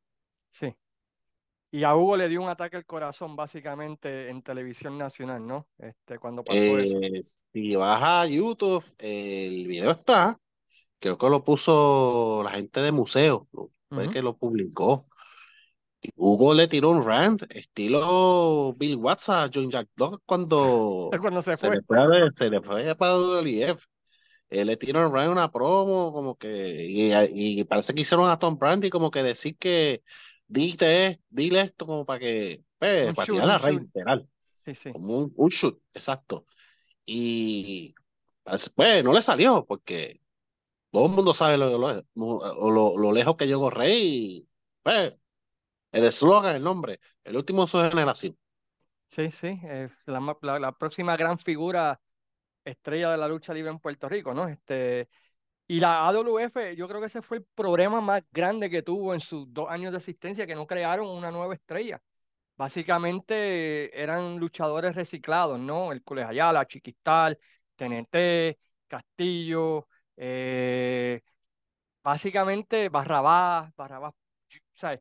Y 1.70 1.84
a 1.84 1.94
Hugo 1.96 2.16
le 2.16 2.28
dio 2.28 2.42
un 2.42 2.48
ataque 2.48 2.76
al 2.76 2.86
corazón, 2.86 3.36
básicamente, 3.36 4.30
en 4.30 4.42
televisión 4.42 4.96
nacional, 4.98 5.46
¿no? 5.46 5.68
Este, 5.78 6.18
cuando 6.18 6.44
pasó 6.44 6.78
eso. 6.78 6.98
Eh, 6.98 7.20
si 7.22 7.74
vas 7.76 8.00
a 8.02 8.26
YouTube, 8.26 8.84
el 8.98 9.66
video 9.66 9.90
está, 9.90 10.38
creo 11.00 11.18
que 11.18 11.28
lo 11.30 11.44
puso 11.44 12.42
la 12.44 12.52
gente 12.52 12.80
de 12.80 12.92
museo, 12.92 13.48
fue 13.94 14.08
Ujú. 14.08 14.10
que 14.10 14.22
lo 14.22 14.36
publicó. 14.38 15.08
Y 16.02 16.10
Hugo 16.16 16.54
le 16.54 16.68
tiró 16.68 16.90
un 16.90 17.04
rant, 17.04 17.42
estilo 17.50 18.74
Bill 18.74 18.96
Watts 18.96 19.28
a 19.30 19.50
John 19.52 19.70
Jack 19.70 19.88
Dog 19.96 20.22
cuando 20.26 21.18
Cuando 21.20 21.42
se 21.42 21.56
se 21.56 21.70
fue. 21.70 21.70
le 21.70 21.82
fue, 21.82 21.98
a- 22.00 22.30
se 22.36 22.50
le 22.50 22.62
fue 22.62 22.94
para 22.96 23.14
WWF. 23.16 23.82
eh, 24.50 24.64
le 24.64 24.76
tiraron 24.76 25.12
Ryan 25.14 25.32
una 25.32 25.50
promo, 25.52 26.12
como 26.12 26.36
que, 26.36 26.86
y, 26.86 27.12
y 27.60 27.64
parece 27.64 27.94
que 27.94 28.02
hicieron 28.02 28.30
a 28.30 28.38
Tom 28.38 28.58
Brandy 28.58 28.90
como 28.90 29.10
que 29.10 29.22
decir 29.24 29.56
que 29.58 30.02
dile, 30.46 31.06
es- 31.08 31.20
dile 31.28 31.60
esto 31.62 31.86
como 31.86 32.04
para 32.06 32.20
que, 32.20 32.64
Un 33.00 33.14
para 33.14 33.28
tirar 33.28 33.48
un 33.48 33.50
a 33.50 33.58
Rey, 33.58 33.78
shoot. 33.78 33.80
literal, 33.80 34.28
Sí, 34.64 34.74
sí. 34.74 34.92
como 34.92 35.18
un, 35.18 35.32
un 35.36 35.48
shoot, 35.50 35.80
exacto. 35.94 36.46
Y 37.06 37.94
pues 38.74 39.04
no 39.04 39.12
le 39.14 39.22
salió, 39.22 39.64
porque 39.66 40.22
todo 40.90 41.06
el 41.06 41.12
mundo 41.12 41.34
sabe 41.34 41.58
lo, 41.58 41.78
lo, 41.78 42.02
lo, 42.14 42.98
lo- 42.98 43.12
lejos 43.12 43.36
que 43.36 43.46
llegó 43.46 43.70
Rey, 43.70 44.38
y, 44.44 44.50
pues, 44.82 45.18
el 45.92 46.04
eslogan, 46.04 46.56
el 46.56 46.64
nombre, 46.64 47.00
el 47.24 47.36
último 47.36 47.62
de 47.64 47.68
su 47.68 47.78
generación. 47.78 48.38
Sí, 49.08 49.30
sí. 49.30 49.60
eh, 49.64 49.88
la, 50.06 50.36
la- 50.42 50.58
la 50.58 50.72
próxima 50.72 51.16
gran 51.16 51.38
figura 51.38 52.00
estrella 52.64 53.10
de 53.10 53.18
la 53.18 53.28
lucha 53.28 53.54
libre 53.54 53.70
en 53.72 53.78
Puerto 53.80 54.08
Rico, 54.08 54.34
¿no? 54.34 54.48
Este, 54.48 55.08
y 55.68 55.80
la 55.80 56.06
AWF, 56.06 56.76
yo 56.76 56.86
creo 56.88 57.00
que 57.00 57.06
ese 57.06 57.22
fue 57.22 57.38
el 57.38 57.44
problema 57.54 58.00
más 58.00 58.22
grande 58.30 58.70
que 58.70 58.82
tuvo 58.82 59.14
en 59.14 59.20
sus 59.20 59.52
dos 59.52 59.68
años 59.68 59.92
de 59.92 59.98
existencia, 59.98 60.46
que 60.46 60.54
no 60.54 60.66
crearon 60.66 61.08
una 61.08 61.30
nueva 61.30 61.54
estrella. 61.54 62.00
Básicamente 62.56 64.00
eran 64.00 64.38
luchadores 64.38 64.94
reciclados, 64.94 65.58
¿no? 65.58 65.92
El 65.92 66.02
Ayala, 66.24 66.66
Chiquistal, 66.66 67.38
TNT, 67.74 68.58
Castillo, 68.88 69.88
eh, 70.16 71.20
básicamente 72.02 72.88
Barrabás, 72.88 73.74
Barrabás, 73.76 74.14
¿sabes? 74.74 75.00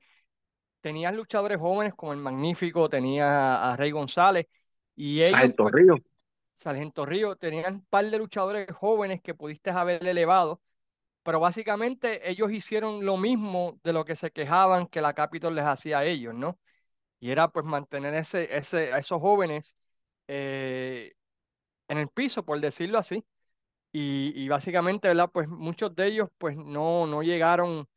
Tenías 0.81 1.13
luchadores 1.15 1.59
jóvenes 1.59 1.93
como 1.93 2.11
el 2.13 2.19
Magnífico, 2.19 2.89
tenía 2.89 3.71
a 3.71 3.77
Rey 3.77 3.91
González, 3.91 4.47
y 4.95 5.21
ellos, 5.21 5.53
pues, 5.55 5.73
Río. 5.73 5.95
Sargento 6.55 7.05
Río, 7.05 7.37
tenían 7.37 7.75
un 7.75 7.85
par 7.87 8.05
de 8.11 8.19
luchadores 8.19 8.67
jóvenes 8.73 9.21
que 9.21 9.35
pudiste 9.35 9.71
haber 9.71 10.05
elevado, 10.07 10.61
pero 11.23 11.39
básicamente 11.39 12.29
ellos 12.29 12.51
hicieron 12.51 13.05
lo 13.05 13.17
mismo 13.17 13.79
de 13.83 13.93
lo 13.93 14.05
que 14.05 14.15
se 14.15 14.31
quejaban 14.31 14.87
que 14.87 15.01
la 15.01 15.13
Capitol 15.15 15.55
les 15.55 15.65
hacía 15.65 15.99
a 15.99 16.05
ellos, 16.05 16.33
¿no? 16.35 16.59
Y 17.19 17.31
era 17.31 17.49
pues 17.49 17.65
mantener 17.65 18.15
ese, 18.15 18.55
ese, 18.57 18.93
a 18.93 18.99
esos 18.99 19.21
jóvenes 19.21 19.75
eh, 20.27 21.13
en 21.87 21.97
el 21.97 22.09
piso, 22.09 22.45
por 22.45 22.59
decirlo 22.61 22.97
así. 22.99 23.25
Y, 23.91 24.33
y 24.35 24.49
básicamente, 24.49 25.07
¿verdad? 25.07 25.29
Pues 25.33 25.47
muchos 25.47 25.95
de 25.95 26.07
ellos 26.07 26.29
pues 26.37 26.57
no, 26.57 27.07
no 27.07 27.23
llegaron 27.23 27.87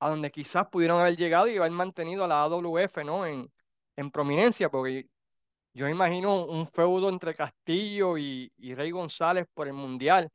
a 0.00 0.10
donde 0.10 0.30
quizás 0.32 0.68
pudieron 0.68 1.00
haber 1.00 1.16
llegado 1.16 1.48
y 1.48 1.58
haber 1.58 1.72
mantenido 1.72 2.24
a 2.24 2.28
la 2.28 2.42
AWF, 2.42 3.04
¿no? 3.04 3.26
En, 3.26 3.52
en 3.96 4.10
prominencia, 4.10 4.70
porque 4.70 5.08
yo 5.74 5.88
imagino 5.88 6.44
un 6.46 6.66
feudo 6.68 7.08
entre 7.08 7.34
Castillo 7.34 8.18
y, 8.18 8.52
y 8.58 8.74
Rey 8.74 8.90
González 8.90 9.46
por 9.54 9.66
el 9.68 9.74
Mundial 9.74 10.30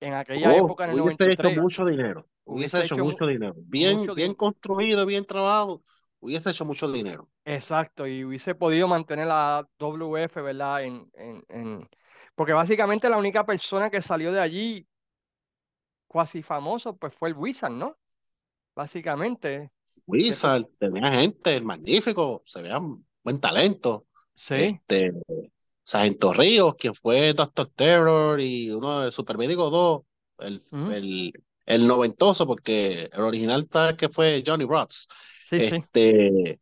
en 0.00 0.14
aquella 0.14 0.56
Oh, 0.56 0.58
época, 0.58 0.84
en 0.84 0.90
el 0.90 0.96
hubiese 0.96 1.30
hecho 1.32 1.50
93, 1.50 1.52
mucho 1.52 1.84
dinero, 1.84 2.28
hubiese 2.44 2.78
hubiese 2.78 2.84
hecho 2.84 2.96
hecho 2.96 3.04
mu- 3.04 3.04
mucho 3.04 3.26
dinero. 3.26 3.54
Bien, 3.56 4.00
mucho 4.00 4.14
bien 4.14 4.34
dinero. 4.34 4.34
construido, 4.34 5.06
bien 5.06 5.24
trabajado, 5.26 5.82
hubiese 6.20 6.50
hecho 6.50 6.64
mucho 6.64 6.90
dinero. 6.90 7.28
Exacto, 7.44 8.06
y 8.06 8.24
hubiese 8.24 8.54
podido 8.54 8.86
mantener 8.86 9.26
la 9.26 9.68
WF, 9.78 10.40
¿verdad? 10.42 10.84
En, 10.84 11.10
en, 11.14 11.42
en... 11.48 11.88
Porque 12.36 12.52
básicamente 12.52 13.08
la 13.10 13.18
única 13.18 13.44
persona 13.44 13.90
que 13.90 14.00
salió 14.00 14.30
de 14.32 14.40
allí 14.40 14.86
cuasi 16.06 16.42
famoso, 16.42 16.96
pues 16.96 17.14
fue 17.14 17.28
el 17.30 17.34
Wizard, 17.36 17.72
¿no? 17.72 17.98
Básicamente, 18.76 19.72
Wizard, 20.06 20.66
tenía 20.78 21.10
gente, 21.10 21.54
el 21.56 21.64
magnífico, 21.64 22.42
se 22.46 22.62
veía 22.62 22.78
buen 23.22 23.40
talento. 23.40 24.06
Sí, 24.42 24.80
Este, 24.86 25.12
Sargento 25.84 26.32
Ríos, 26.32 26.76
quien 26.76 26.94
fue 26.94 27.32
Doctor 27.34 27.68
Terror 27.70 28.40
y 28.40 28.70
uno 28.70 29.00
de 29.02 29.12
Supermédico 29.12 29.70
2, 29.70 30.02
el, 30.38 30.64
el, 30.86 31.32
el 31.66 31.86
noventoso, 31.86 32.46
porque 32.46 33.10
el 33.12 33.20
original 33.22 33.68
tal 33.68 33.96
que 33.96 34.08
fue 34.08 34.42
Johnny 34.46 34.64
Rods. 34.66 35.08
Sí, 35.44 35.60
sí, 35.60 35.84
Este, 35.92 36.60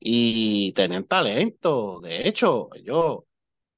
y 0.00 0.72
tenían 0.74 1.04
talento. 1.04 2.00
De 2.02 2.28
hecho, 2.28 2.70
yo, 2.84 3.26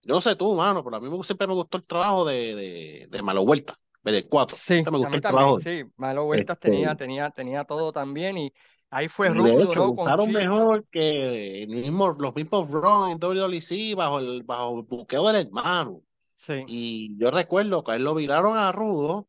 yo 0.02 0.14
no 0.14 0.20
sé 0.22 0.36
tú, 0.36 0.54
mano, 0.56 0.84
pero 0.84 0.96
a 0.96 1.00
mí 1.00 1.08
me- 1.10 1.24
siempre 1.24 1.46
me 1.48 1.54
gustó 1.54 1.78
el 1.78 1.86
trabajo 1.86 2.24
de, 2.26 2.54
de, 2.56 3.08
de 3.10 3.22
Malo 3.22 3.44
Vuelta, 3.46 3.76
del 4.04 4.28
4. 4.28 4.62
sí, 4.66 4.84
Siempre 4.84 4.92
me 4.92 4.98
gustó 4.98 5.16
mí 5.16 5.20
el 5.20 5.22
también, 5.22 5.26
trabajo 5.26 5.58
de 5.60 5.64
sí, 5.64 5.84
Malo 5.96 6.24
Vueltas 6.24 6.58
este, 6.62 6.70
tenía, 6.70 6.94
tenía, 6.96 7.30
tenía 7.30 7.64
todo 7.64 7.92
también, 7.92 8.36
y 8.38 8.52
ahí 8.90 9.08
fue 9.08 9.28
Y 9.28 9.32
de 9.32 9.34
rudo, 9.34 9.64
hecho, 9.64 9.94
mejor 10.26 10.84
que 10.84 11.62
el 11.62 11.68
mismo, 11.68 12.16
los 12.18 12.34
mismos 12.34 12.70
Raw 12.70 13.10
en 13.10 13.18
WWC 13.18 13.94
bajo 13.96 14.18
el, 14.18 14.42
bajo 14.42 14.78
el 14.78 14.84
buqueo 14.86 15.26
del 15.28 15.46
hermano. 15.46 16.02
sí, 16.36 16.64
Y 16.66 17.16
yo 17.18 17.30
recuerdo 17.30 17.84
que 17.84 17.92
a 17.92 17.96
él 17.96 18.04
lo 18.04 18.14
viraron 18.14 18.56
a 18.56 18.72
Rudo, 18.72 19.28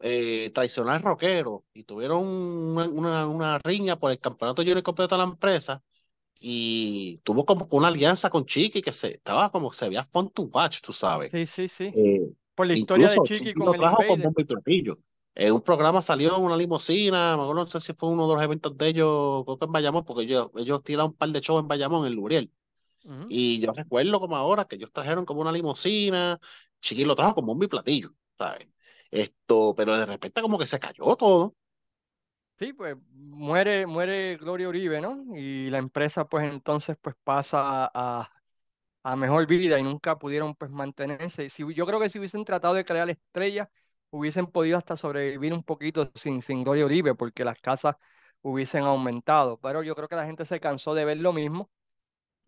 eh, 0.00 0.50
traicionar 0.54 1.02
rockero, 1.02 1.64
y 1.72 1.84
tuvieron 1.84 2.26
una, 2.26 2.88
una, 2.88 3.26
una 3.26 3.58
riña 3.58 3.98
por 3.98 4.10
el 4.10 4.18
campeonato 4.18 4.62
junior 4.62 4.82
completo 4.82 5.14
de 5.14 5.18
la 5.18 5.28
empresa. 5.28 5.82
Y 6.40 7.18
tuvo 7.18 7.46
como 7.46 7.68
una 7.70 7.88
alianza 7.88 8.28
con 8.28 8.44
Chiqui 8.44 8.82
que 8.82 8.92
se 8.92 9.14
estaba 9.14 9.50
como 9.50 9.72
se 9.72 9.88
veía 9.88 10.02
fun 10.04 10.30
to 10.30 10.42
watch, 10.44 10.80
tú 10.80 10.92
sabes. 10.92 11.30
sí, 11.30 11.46
sí, 11.46 11.68
sí, 11.68 11.92
Eh, 11.96 12.28
por 12.54 12.66
la 12.66 12.74
historia 12.74 13.08
de 13.08 13.16
Chiqui 13.22 13.38
Chiqui 13.38 13.54
con 13.54 13.66
lo 13.66 13.74
el 13.74 13.80
trajo 13.80 13.96
con 14.08 14.22
bombo 14.22 14.40
y 14.40 14.44
platillo. 14.44 14.98
En 15.34 15.52
un 15.54 15.62
programa 15.62 16.02
salió 16.02 16.38
una 16.38 16.56
limusina, 16.56 17.36
me 17.36 17.42
acuerdo, 17.42 17.64
no 17.64 17.70
sé 17.70 17.80
si 17.80 17.94
fue 17.94 18.10
uno 18.10 18.28
de 18.28 18.34
los 18.34 18.42
eventos 18.44 18.76
de 18.76 18.88
ellos, 18.88 19.44
creo 19.44 19.58
que 19.58 19.64
en 19.64 19.72
Bayamón, 19.72 20.04
porque 20.04 20.24
ellos, 20.24 20.50
ellos 20.56 20.82
tiraron 20.84 21.12
un 21.12 21.16
par 21.16 21.30
de 21.30 21.40
shows 21.40 21.60
en 21.62 21.68
Bayamón, 21.68 22.06
en 22.06 22.14
Luriel. 22.14 22.52
ujú, 23.04 23.28
Y 23.28 23.60
yo 23.60 23.72
recuerdo 23.72 24.20
como 24.20 24.36
ahora 24.36 24.66
que 24.66 24.76
ellos 24.76 24.92
trajeron 24.92 25.24
como 25.26 25.40
una 25.42 25.52
limusina, 25.52 26.40
Chiqui 26.82 27.04
lo 27.06 27.16
trajo 27.16 27.34
con 27.36 27.46
bombo 27.46 27.64
y 27.64 27.68
platillo, 27.68 28.14
¿sabes? 28.38 28.68
Esto, 29.10 29.74
pero 29.76 29.96
de 29.98 30.06
repente 30.06 30.42
como 30.42 30.58
que 30.58 30.66
se 30.66 30.80
cayó 30.80 31.16
todo. 31.16 31.56
Sí, 32.58 32.72
pues 32.72 32.96
muere, 33.12 33.86
muere 33.86 34.36
Gloria 34.36 34.68
Uribe, 34.68 35.00
¿no? 35.00 35.24
Y 35.36 35.68
la 35.70 35.78
empresa 35.78 36.26
pues 36.28 36.48
entonces 36.48 36.96
pues 37.00 37.16
pasa 37.24 37.90
a, 37.92 38.30
a 39.02 39.16
mejor 39.16 39.46
vida 39.46 39.78
y 39.78 39.82
nunca 39.82 40.18
pudieron 40.18 40.54
pues 40.54 40.70
mantenerse. 40.70 41.50
Si, 41.50 41.64
yo 41.74 41.86
creo 41.86 42.00
que 42.00 42.08
si 42.08 42.18
hubiesen 42.18 42.44
tratado 42.44 42.74
de 42.74 42.84
crear 42.84 43.10
estrellas, 43.10 43.68
hubiesen 44.12 44.46
podido 44.46 44.78
hasta 44.78 44.96
sobrevivir 44.96 45.52
un 45.54 45.64
poquito 45.64 46.10
sin, 46.14 46.42
sin 46.42 46.64
Gloria 46.64 46.84
Uribe 46.86 47.14
porque 47.16 47.44
las 47.44 47.60
casas 47.60 47.96
hubiesen 48.42 48.84
aumentado. 48.84 49.58
Pero 49.60 49.82
yo 49.82 49.94
creo 49.96 50.08
que 50.08 50.16
la 50.16 50.26
gente 50.26 50.44
se 50.44 50.60
cansó 50.60 50.94
de 50.94 51.04
ver 51.06 51.18
lo 51.18 51.32
mismo. 51.32 51.70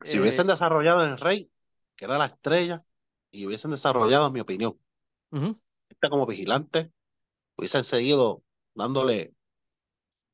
Si 0.04 0.18
Eh, 0.18 0.20
hubiesen 0.20 0.46
desarrollado 0.46 1.02
el 1.02 1.18
Rey, 1.18 1.50
que 1.96 2.04
era 2.04 2.18
la 2.18 2.26
estrella, 2.26 2.84
y 3.30 3.46
hubiesen 3.46 3.70
desarrollado, 3.72 4.26
en 4.28 4.32
mi 4.32 4.40
opinión, 4.40 4.78
este 5.88 6.08
como 6.10 6.26
vigilante, 6.26 6.92
hubiesen 7.56 7.84
seguido 7.84 8.44
dándole 8.74 9.34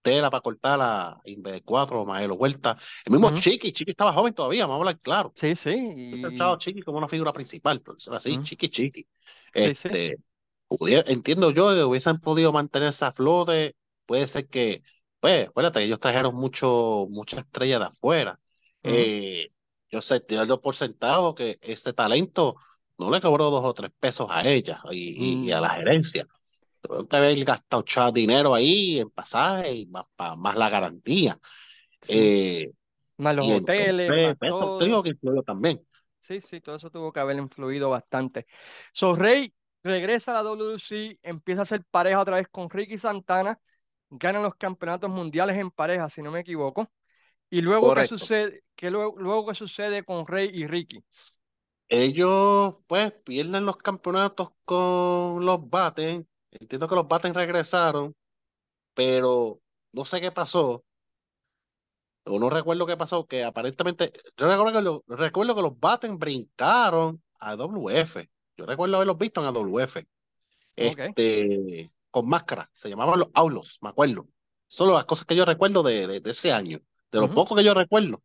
tela 0.03 0.31
para 0.31 0.41
cortar 0.43 0.81
a 0.83 1.21
Inve 1.25 1.63
4 1.63 2.05
Maelo 2.05 2.35
Huerta. 2.35 2.77
El 3.05 3.13
mismo 3.13 3.31
ujú. 3.31 3.31
Chiqui, 3.31 3.73
Chiqui 3.73 3.91
estaba 3.93 4.13
joven 4.13 4.35
todavía, 4.35 4.67
vamos 4.67 4.77
a 4.77 4.79
hablar 4.89 5.01
claro. 5.01 5.35
Sí, 5.35 5.55
sí, 5.57 5.71
Hubiesen 6.11 6.31
echado 6.33 6.55
a 6.55 6.59
y, 6.59 6.59
Chiqui 6.59 6.83
como 6.83 6.99
una 6.99 7.09
figura 7.09 7.33
principal, 7.33 7.83
decirlo 7.85 8.19
así, 8.19 8.39
ujú, 8.39 8.41
Chiqui 8.41 8.69
Chiqui. 8.71 9.09
sí, 9.55 9.75
sí, 9.75 9.91
Este, 9.91 10.17
pudiera- 10.79 11.11
entiendo 11.11 11.51
yo 11.51 11.75
que 11.75 11.85
hubiesen 11.85 12.19
podido 12.21 12.53
mantener 12.53 12.89
esa 12.89 13.13
flote. 13.13 13.77
Puede 14.07 14.27
ser 14.27 14.49
que, 14.49 14.83
pues, 15.21 15.49
acuérdate 15.49 15.83
ellos 15.85 16.01
trajeron 16.01 16.35
mucho, 16.35 17.07
muchas 17.11 17.41
estrellas 17.41 17.81
de 17.81 17.87
afuera. 17.87 18.41
Eh, 18.83 19.53
yo 19.91 20.01
sé, 20.03 20.23
yo 20.29 20.61
por 20.61 20.75
sentado 20.75 21.35
que 21.35 21.59
ese 21.63 21.93
talento 21.93 22.57
no 22.99 23.11
le 23.11 23.21
cobró 23.21 23.51
dos 23.51 23.65
o 23.65 23.75
tres 23.75 23.91
pesos 23.99 24.29
a 24.31 24.49
ella 24.49 24.83
y, 24.91 25.43
y- 25.45 25.47
y 25.49 25.53
a 25.53 25.61
la 25.61 25.71
mm, 25.71 25.77
gerencia. 25.77 26.27
Tuve 26.81 27.09
que 27.09 27.17
haber 27.17 27.45
gastado 27.45 27.85
dinero 28.13 28.55
ahí 28.55 29.01
en 29.01 29.11
pasaje 29.11 29.73
y 29.75 29.87
más, 29.87 30.05
pa- 30.17 30.37
más 30.37 30.57
la 30.57 30.71
garantía. 30.71 31.41
sí. 32.01 32.33
Eh, 32.33 32.73
Más 33.19 33.37
los 33.37 33.49
hoteles, 33.49 34.15
entonces, 34.15 34.17
más 34.17 34.39
pues, 34.39 34.53
eso 34.53 34.73
te 34.77 34.85
todo. 34.85 34.87
digo 34.87 35.03
que 35.03 35.11
influyó 35.11 35.43
también. 35.43 35.87
Sí, 36.21 36.41
sí, 36.41 36.61
todo 36.61 36.77
eso 36.77 36.91
tuvo 36.91 37.13
que 37.13 37.21
haber 37.21 37.37
influido 37.39 37.91
bastante. 37.91 38.47
So, 38.93 39.15
Rey 39.15 39.53
regresa 39.83 40.33
a 40.33 40.35
la 40.37 40.43
WC, 40.43 41.19
empieza 41.23 41.63
a 41.63 41.65
hacer 41.65 41.85
pareja 41.91 42.21
otra 42.21 42.37
vez 42.37 42.49
con 42.51 42.71
Ricky 42.71 42.99
Santana, 42.99 43.61
ganan 44.11 44.43
los 44.43 44.55
campeonatos 44.57 45.11
mundiales 45.11 45.57
en 45.59 45.71
pareja, 45.71 46.09
si 46.09 46.23
no 46.23 46.31
me 46.31 46.41
equivoco. 46.41 46.91
Y 47.51 47.63
luego, 47.63 47.95
¿qué 47.95 48.05
sucede? 48.05 48.65
¿Qué 48.77 48.91
luego, 48.91 49.19
luego 49.19 49.49
qué 49.49 49.55
sucede 49.57 50.05
con 50.05 50.27
Rey 50.27 50.51
y 50.55 50.67
Ricky? 50.67 51.05
Ellos, 51.89 52.77
pues, 52.87 53.13
pierden 53.25 53.67
los 53.67 53.77
campeonatos 53.77 54.51
con 54.65 55.45
los 55.45 55.69
Baten. 55.69 56.29
Entiendo 56.53 56.89
que 56.89 56.95
los 56.95 57.09
Baten 57.09 57.35
regresaron, 57.35 58.15
pero 58.95 59.61
no 59.93 60.05
sé 60.07 60.21
qué 60.21 60.33
pasó. 60.33 60.85
O 62.33 62.39
no 62.39 62.49
recuerdo 62.51 62.87
qué 62.87 62.97
pasó, 62.97 63.27
que 63.27 63.45
aparentemente, 63.45 64.13
yo 64.37 64.47
recuerdo 64.49 64.73
que, 64.79 64.83
lo- 64.83 65.05
recuerdo 65.09 65.55
que 65.55 65.63
los 65.63 65.79
Baten 65.81 66.19
brincaron 66.19 67.23
a 67.41 67.57
WF. 67.57 68.31
Yo 68.61 68.67
recuerdo 68.67 68.97
haberlos 68.97 69.19
visto 69.19 69.41
en 69.41 69.47
AWF. 69.49 70.07
Este, 70.77 71.91
con 72.11 72.29
máscara. 72.29 72.71
Se 72.75 72.89
llamaban 72.91 73.21
los 73.21 73.29
Aulos, 73.35 73.79
me 73.83 73.91
acuerdo. 73.91 74.29
Son 74.69 74.93
las 74.93 75.05
cosas 75.07 75.27
que 75.27 75.37
yo 75.37 75.45
recuerdo 75.45 75.83
de, 75.83 76.07
de, 76.07 76.21
de 76.21 76.31
ese 76.31 76.53
año. 76.53 76.81
De 77.13 77.21
lo 77.21 77.33
Ujú, 77.33 77.35
poco 77.35 77.57
que 77.57 77.65
yo 77.65 77.75
recuerdo. 77.75 78.23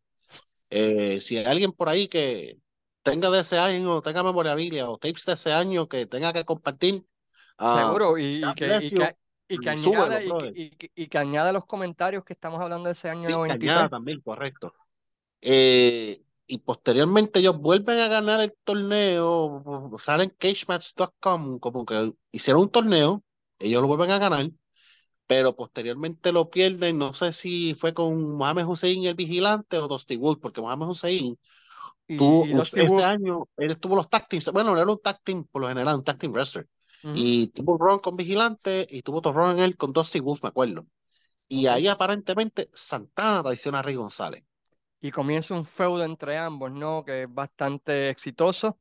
Eh, 0.70 1.20
si 1.20 1.38
hay 1.38 1.46
alguien 1.46 1.72
por 1.72 1.88
ahí 1.88 2.08
que 2.08 2.58
tenga 3.02 3.30
de 3.30 3.40
ese 3.40 3.58
año, 3.58 4.02
tenga 4.02 4.22
memorabilia 4.24 4.90
o 4.90 4.98
tapes 4.98 5.24
de 5.26 5.34
ese 5.34 5.52
año 5.52 5.88
que 5.88 6.06
tenga 6.06 6.32
que 6.32 6.44
compartir, 6.44 7.06
Ah, 7.58 7.98
Seguro, 7.98 8.16
y, 8.18 8.54
que, 8.54 8.76
y 8.78 8.92
que, 8.92 9.16
y 9.48 9.58
que 9.58 9.70
y 9.70 9.76
súbelo, 9.76 10.16
añada, 10.16 10.22
y 10.22 10.34
que, 10.34 10.68
que, 10.76 11.08
que 11.08 11.18
añada 11.18 11.52
los 11.52 11.66
comentarios 11.66 12.24
que 12.24 12.32
estamos 12.32 12.60
hablando 12.60 12.86
de 12.88 12.92
ese 12.92 13.08
año 13.10 13.28
Sí, 13.28 13.40
cañada 13.42 13.88
93. 13.88 13.90
también, 13.90 14.20
correcto. 14.20 14.74
Eh, 15.40 16.22
y 16.46 16.58
posteriormente 16.58 17.40
ellos 17.40 17.58
vuelven 17.58 17.98
a 17.98 18.08
ganar 18.08 18.40
el 18.40 18.54
torneo, 18.64 19.90
salen 20.02 20.32
cagematch.com, 20.38 21.58
como 21.58 21.84
que 21.84 22.12
hicieron 22.30 22.62
un 22.62 22.70
torneo, 22.70 23.22
ellos 23.58 23.82
lo 23.82 23.88
vuelven 23.88 24.10
a 24.12 24.18
ganar, 24.18 24.50
pero 25.26 25.56
posteriormente 25.56 26.30
lo 26.32 26.48
pierden, 26.48 26.98
no 26.98 27.14
sé 27.14 27.32
si 27.32 27.74
fue 27.74 27.92
con 27.92 28.36
Mohamed 28.36 28.66
Hussein 28.66 29.04
el 29.04 29.14
vigilante 29.14 29.78
o 29.78 29.88
Dusty 29.88 30.16
Wolf, 30.16 30.38
porque 30.40 30.60
Mohamed 30.60 30.86
Hussein 30.86 31.38
tuvo, 32.06 32.44
Y, 32.44 32.80
ese 32.80 33.02
año, 33.02 33.48
él 33.56 33.78
tuvo 33.78 33.96
los 33.96 34.08
tag 34.08 34.28
teams, 34.28 34.50
bueno, 34.52 34.76
era 34.76 34.90
un 34.90 35.00
tag 35.00 35.20
team, 35.24 35.44
por 35.50 35.62
lo 35.62 35.68
general, 35.68 35.96
un 35.96 36.04
tag 36.04 36.18
team 36.18 36.32
wrestler, 36.32 36.68
ujú, 37.02 37.14
y 37.16 37.48
tuvo 37.48 37.72
un 37.72 37.78
run 37.80 37.98
con 37.98 38.16
vigilante, 38.16 38.86
y 38.88 39.02
tuvo 39.02 39.18
otro 39.18 39.32
run 39.32 39.52
en 39.52 39.58
él 39.60 39.76
con 39.76 39.92
Dusty 39.92 40.20
Wolf, 40.20 40.42
me 40.44 40.50
acuerdo. 40.50 40.86
Y 41.48 41.66
ahí 41.66 41.86
aparentemente 41.88 42.70
Santana 42.72 43.42
traiciona 43.42 43.80
a 43.80 43.82
Rey 43.82 43.94
González. 43.96 44.44
Y 45.06 45.12
comienza 45.12 45.54
un 45.54 45.64
feudo 45.64 46.02
entre 46.02 46.36
ambos, 46.36 46.72
¿no? 46.72 47.04
Que 47.04 47.22
es 47.22 47.32
bastante 47.32 48.10
exitoso. 48.10 48.76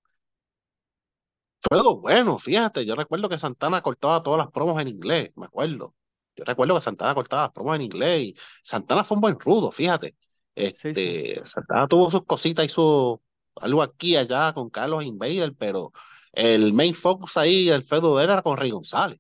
Algo 1.69 1.99
bueno, 1.99 2.39
fíjate, 2.39 2.83
yo 2.83 2.95
recuerdo 2.95 3.29
que 3.29 3.37
Santana 3.37 3.83
cortaba 3.83 4.23
todas 4.23 4.39
las 4.39 4.51
promos 4.51 4.81
en 4.81 4.87
inglés, 4.87 5.29
me 5.35 5.45
acuerdo. 5.45 5.93
Yo 6.35 6.43
recuerdo 6.43 6.73
que 6.73 6.81
Santana 6.81 7.13
cortaba 7.13 7.43
las 7.43 7.51
promos 7.51 7.75
en 7.75 7.83
inglés 7.83 8.21
y 8.23 8.35
Santana 8.63 9.03
fue 9.03 9.17
un 9.17 9.21
buen 9.21 9.39
rudo, 9.39 9.71
fíjate. 9.71 10.15
Sí, 10.55 10.73
sí. 10.81 10.89
Este, 10.89 11.45
Santana 11.45 11.87
tuvo 11.87 12.09
sus 12.09 12.25
cositas 12.25 12.65
y 12.65 12.69
su 12.69 13.21
algo 13.57 13.83
aquí 13.83 14.13
y 14.13 14.17
allá 14.17 14.51
con 14.53 14.71
Carlos 14.71 15.03
Invader, 15.03 15.53
pero 15.55 15.91
el 16.31 16.73
main 16.73 16.95
focus 16.95 17.37
ahí, 17.37 17.69
el 17.69 17.83
feudo 17.83 18.17
de 18.17 18.23
él 18.23 18.31
era 18.31 18.41
con 18.41 18.57
Rey 18.57 18.71
González. 18.71 19.19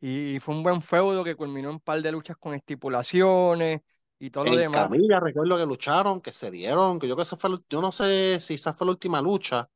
Y, 0.00 0.34
y 0.34 0.40
fue 0.40 0.56
un 0.56 0.64
buen 0.64 0.82
feudo 0.82 1.22
que 1.22 1.36
culminó 1.36 1.68
en 1.68 1.76
un 1.76 1.80
par 1.80 2.02
de 2.02 2.10
luchas 2.10 2.36
con 2.38 2.54
estipulaciones 2.54 3.82
y 4.24 4.30
todo 4.30 4.44
lo 4.44 4.54
En 4.54 4.56
demás. 4.56 4.92
Camilla 4.92 5.20
recuerdo 5.20 5.56
que 5.56 5.64
lucharon, 5.66 6.20
que 6.20 6.32
se 6.32 6.50
dieron, 6.50 6.98
que 6.98 7.08
yo 7.08 7.16
que 7.16 7.22
eso 7.22 7.36
fue, 7.38 7.50
yo 7.70 7.80
no 7.80 7.92
sé 7.92 8.38
si 8.40 8.54
esa 8.54 8.74
fue 8.74 8.86
la 8.86 8.92
última 8.92 9.22
lucha, 9.22 9.70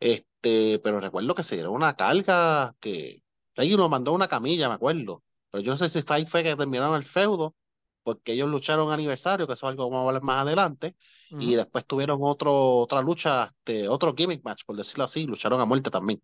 Este, 0.00 0.80
pero 0.82 1.00
recuerdo 1.00 1.34
que 1.36 1.44
se 1.44 1.56
dieron 1.56 1.74
una 1.74 1.96
carga 1.96 2.74
que 2.80 3.22
Rey 3.54 3.70
lo 3.76 3.88
mandó 3.90 4.12
a 4.12 4.14
una 4.16 4.28
camilla, 4.28 4.68
me 4.68 4.74
acuerdo. 4.74 5.24
Pero 5.50 5.62
yo 5.64 5.72
no 5.72 5.78
sé 5.78 5.88
si 5.90 6.02
fue 6.02 6.26
fue 6.26 6.42
que 6.44 6.56
terminaron 6.56 6.96
el 6.96 7.04
feudo, 7.04 7.56
porque 8.02 8.32
ellos 8.32 8.48
lucharon 8.50 8.92
aniversario, 8.92 9.46
que 9.46 9.54
eso 9.54 9.66
es 9.66 9.70
algo 9.70 9.86
que 9.86 9.90
vamos 9.92 10.06
a 10.06 10.08
hablar 10.08 10.24
más 10.24 10.42
adelante. 10.42 10.96
Y 11.38 11.54
Ujú. 11.54 11.56
después 11.56 11.86
tuvieron 11.86 12.18
otro, 12.22 12.52
otra 12.78 13.02
lucha, 13.02 13.46
este, 13.46 13.88
otro 13.88 14.14
gimmick 14.16 14.44
match, 14.44 14.64
por 14.66 14.76
decirlo 14.76 15.04
así, 15.04 15.26
lucharon 15.26 15.60
a 15.60 15.66
muerte 15.66 15.90
también. 15.90 16.22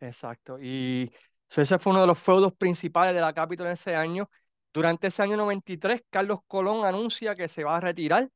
Exacto. 0.00 0.58
Y 0.60 1.12
so, 1.46 1.62
ese 1.62 1.78
fue 1.78 1.92
uno 1.92 2.00
de 2.02 2.06
los 2.08 2.18
feudos 2.18 2.52
principales 2.54 3.14
de 3.14 3.20
la 3.20 3.32
Capitol 3.32 3.68
ese 3.68 3.94
año. 3.94 4.28
Durante 4.72 5.08
ese 5.08 5.22
año 5.22 5.36
93, 5.36 6.02
Carlos 6.10 6.40
Colón 6.46 6.84
anuncia 6.84 7.34
que 7.34 7.48
se 7.48 7.64
va 7.64 7.76
a 7.76 7.80
retirar, 7.80 8.30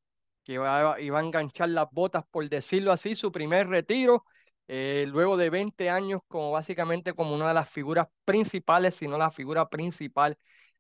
que 0.44 0.58
va 0.58 0.94
a 0.94 1.20
enganchar 1.20 1.70
las 1.70 1.86
botas, 1.90 2.24
por 2.30 2.48
decirlo 2.48 2.92
así, 2.92 3.14
su 3.14 3.32
primer 3.32 3.68
retiro, 3.68 4.24
eh, 4.68 5.06
luego 5.08 5.36
de 5.36 5.50
20 5.50 5.88
años 5.90 6.20
como 6.28 6.50
básicamente 6.52 7.14
como 7.14 7.34
una 7.34 7.48
de 7.48 7.54
las 7.54 7.70
figuras 7.70 8.08
principales, 8.24 8.96
si 8.96 9.08
no 9.08 9.16
la 9.18 9.30
figura 9.30 9.68
principal 9.68 10.36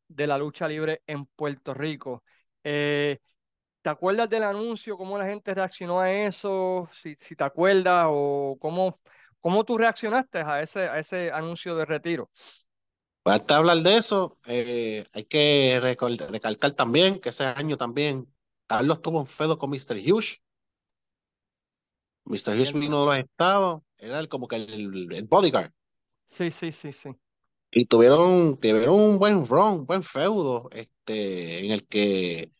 de 0.08 0.26
la 0.26 0.38
lucha 0.38 0.68
libre 0.68 1.02
en 1.06 1.26
Puerto 1.26 1.72
Rico. 1.74 2.22
Eh, 2.64 3.18
¿te 3.82 3.90
acuerdas 3.90 4.28
del 4.30 4.42
anuncio, 4.44 4.96
cómo 4.96 5.18
la 5.18 5.26
gente 5.26 5.54
reaccionó 5.54 6.00
a 6.00 6.12
eso? 6.12 6.88
Si, 6.92 7.16
si 7.20 7.36
te 7.36 7.44
acuerdas 7.44 8.06
o 8.08 8.56
cómo... 8.60 9.00
¿Cómo 9.40 9.64
tú 9.64 9.78
reaccionaste 9.78 10.38
a 10.40 10.60
ese, 10.60 10.88
a 10.88 10.98
ese 10.98 11.30
anuncio 11.30 11.76
de 11.76 11.84
retiro? 11.84 12.30
Para 13.26 13.34
antes 13.36 13.48
de 13.48 13.54
hablar 13.54 13.78
de 13.82 13.96
eso, 13.96 14.38
eh, 14.46 15.04
hay 15.12 15.24
que 15.24 15.78
recalcar 15.82 16.72
también 16.74 17.20
que 17.20 17.30
ese 17.30 17.44
año 17.44 17.76
también 17.76 18.32
Carlos 18.66 19.02
tuvo 19.02 19.18
un 19.20 19.26
feudo 19.26 19.58
con 19.58 19.70
Mr. 19.70 19.96
Hughes. 19.98 20.40
Mr. 22.24 22.54
Hughes 22.54 22.72
vino 22.72 23.00
de 23.00 23.06
los 23.06 23.18
estados, 23.18 23.82
era 23.98 24.18
el- 24.20 24.28
como 24.28 24.48
que 24.48 24.56
el, 24.56 25.12
el 25.12 25.24
bodyguard. 25.24 25.72
Sí, 26.28 26.50
sí, 26.50 26.70
sí, 26.72 26.92
sí. 26.92 27.10
Y 27.70 27.86
tuvieron, 27.86 28.58
tuvieron 28.58 28.94
un 28.94 29.18
buen 29.18 29.46
run, 29.46 29.72
un 29.80 29.86
buen 29.86 30.02
feudo, 30.02 30.68
este, 30.72 31.64
en 31.66 31.72
el 31.72 31.86
que, 31.86 32.52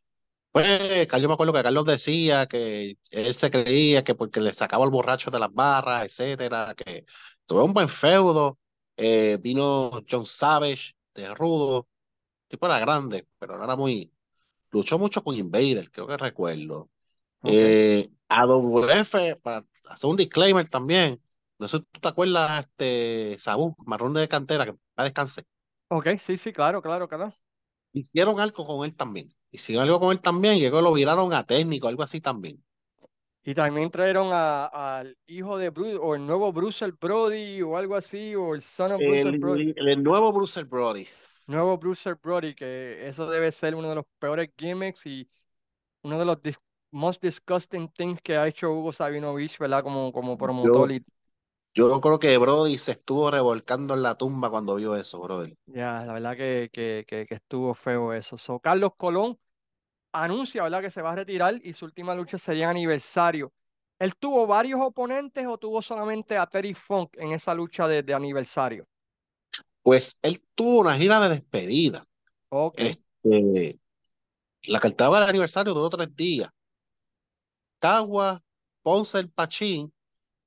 pues, 0.52 1.06
Carlos, 1.08 1.22
yo 1.24 1.28
me 1.28 1.34
acuerdo 1.34 1.52
que 1.54 1.62
Carlos 1.64 1.86
decía 1.86 2.46
que 2.46 2.98
él 3.10 3.34
se 3.34 3.50
creía 3.50 4.04
que 4.04 4.14
porque 4.16 4.40
le 4.40 4.54
sacaba 4.54 4.84
el 4.84 4.90
borracho 4.92 5.30
de 5.30 5.40
las 5.40 5.52
barras, 5.54 6.04
etcétera, 6.06 6.74
que 6.76 7.06
tuvo 7.46 7.64
un 7.64 7.74
buen 7.74 7.88
feudo. 7.88 8.58
Eh, 8.96 9.38
vino 9.40 9.90
John 10.10 10.26
Savage 10.26 10.94
de 11.14 11.34
Rudo, 11.34 11.88
tipo 12.48 12.66
era 12.66 12.78
grande, 12.80 13.28
pero 13.38 13.58
no 13.58 13.64
era 13.64 13.76
muy, 13.76 14.12
luchó 14.70 14.98
mucho 14.98 15.22
con 15.24 15.36
Invader, 15.36 15.90
creo 15.90 16.06
que 16.06 16.16
recuerdo. 16.16 16.90
Ok. 17.42 17.52
Eh, 17.52 18.10
AWF, 18.28 19.36
para 19.36 19.64
hacer 19.88 20.10
un 20.10 20.16
disclaimer 20.16 20.68
también, 20.68 21.20
no 21.58 21.68
sé 21.68 21.78
si 21.78 21.84
tú 21.84 22.00
te 22.00 22.08
acuerdas, 22.08 22.66
este, 22.66 23.36
Sabu, 23.38 23.76
marrón 23.86 24.14
de 24.14 24.28
cantera, 24.28 24.64
que 24.66 24.72
va 24.72 24.78
a 24.96 25.04
descanse. 25.04 25.44
Ok, 25.88 26.06
sí, 26.20 26.36
sí, 26.36 26.52
claro, 26.52 26.80
claro, 26.82 27.08
claro. 27.08 27.34
Hicieron 27.92 28.38
algo 28.40 28.66
con 28.66 28.84
él 28.84 28.94
también. 28.94 29.34
Hicieron 29.50 29.82
algo 29.84 29.98
con 30.00 30.12
él 30.12 30.20
también 30.20 30.56
y 30.56 30.60
luego 30.60 30.82
lo 30.82 30.92
viraron 30.92 31.32
a 31.32 31.44
técnico, 31.46 31.88
algo 31.88 32.02
así 32.02 32.20
también. 32.20 32.62
Y 33.48 33.54
también 33.54 33.90
trajeron 33.92 34.30
al 34.32 35.16
hijo 35.28 35.56
de 35.56 35.70
Bruce, 35.70 35.96
o 36.02 36.16
el 36.16 36.26
nuevo 36.26 36.52
Bruce 36.52 36.84
Brody, 37.00 37.62
o 37.62 37.76
algo 37.76 37.94
así, 37.94 38.34
o 38.34 38.54
el 38.56 38.60
son 38.60 38.90
of 38.92 39.04
Bruce 39.04 39.30
Brody. 39.40 39.72
El, 39.76 39.88
el 39.88 40.02
nuevo 40.02 40.32
Bruce 40.32 40.64
Brody. 40.64 41.06
Nuevo 41.46 41.78
Bruce 41.78 42.12
Brody, 42.14 42.54
que 42.54 43.06
eso 43.06 43.30
debe 43.30 43.52
ser 43.52 43.74
uno 43.76 43.88
de 43.88 43.94
los 43.94 44.04
peores 44.18 44.50
gimmicks 44.58 45.06
y 45.06 45.28
uno 46.02 46.18
de 46.18 46.24
los 46.24 46.42
dis- 46.42 46.60
most 46.90 47.22
disgusting 47.22 47.88
things 47.90 48.20
que 48.22 48.36
ha 48.36 48.48
hecho 48.48 48.72
Hugo 48.72 48.92
Sabinovich, 48.92 49.58
¿verdad? 49.58 49.82
Como, 49.84 50.12
como 50.12 50.36
promotor. 50.36 50.92
Yo, 51.74 52.00
creo 52.00 52.18
que 52.18 52.36
Brody 52.38 52.78
se 52.78 52.92
estuvo 52.92 53.30
revolcando 53.30 53.94
en 53.94 54.02
la 54.02 54.16
tumba 54.16 54.50
cuando 54.50 54.74
vio 54.76 54.96
eso, 54.96 55.20
brother. 55.20 55.56
ya, 55.66 56.04
la 56.06 56.12
verdad 56.14 56.36
que, 56.36 56.70
que, 56.72 57.04
que, 57.06 57.26
que 57.26 57.34
estuvo 57.34 57.74
feo 57.74 58.12
eso. 58.12 58.38
So, 58.38 58.60
Carlos 58.60 58.92
Colón 58.96 59.38
anuncia, 60.12 60.62
¿verdad? 60.62 60.80
Que 60.82 60.90
se 60.90 61.02
va 61.02 61.12
a 61.12 61.16
retirar 61.16 61.60
y 61.62 61.72
su 61.72 61.84
última 61.86 62.14
lucha 62.14 62.38
sería 62.38 62.64
en 62.64 62.70
aniversario. 62.70 63.52
¿Él 63.98 64.14
tuvo 64.16 64.46
varios 64.46 64.80
oponentes 64.82 65.46
o 65.46 65.58
tuvo 65.58 65.82
solamente 65.82 66.36
a 66.36 66.46
Terry 66.46 66.74
Funk 66.74 67.16
en 67.18 67.32
esa 67.32 67.54
lucha 67.54 67.88
de, 67.88 68.02
de 68.02 68.14
aniversario? 68.14 68.86
Pues 69.82 70.18
él 70.22 70.42
tuvo 70.54 70.80
una 70.80 70.96
gira 70.96 71.20
de 71.20 71.28
despedida. 71.30 72.06
Ok, 72.50 72.82
Este, 73.24 73.80
la 74.64 74.80
cartaba 74.80 75.20
del 75.20 75.30
aniversario 75.30 75.74
duró 75.74 75.90
tres 75.90 76.14
días. 76.16 76.50
Cagua, 77.80 78.42
Ponce 78.82 79.18
el 79.18 79.30
Pachín 79.30 79.92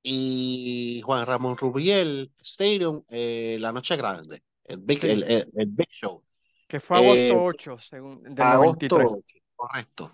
y 0.02 1.02
Juan 1.04 1.26
Ramón 1.26 1.56
Rubiel 1.58 2.32
Stadium, 2.42 3.04
eh, 3.10 3.58
la 3.60 3.72
noche 3.72 3.96
grande, 3.96 4.42
el 4.64 4.78
Big, 4.78 5.04
el, 5.06 5.22
sí, 5.22 5.24
el- 5.24 5.50
el 5.54 5.66
Big 5.68 5.88
Show. 5.90 6.24
que 6.68 6.80
fue 6.80 6.96
Eh, 6.96 6.98
agosto 6.98 7.42
8 7.42 7.78
según, 7.78 8.22
93. 8.34 9.08
agosto 9.08 9.18
8, 9.18 9.38
correcto. 9.60 10.12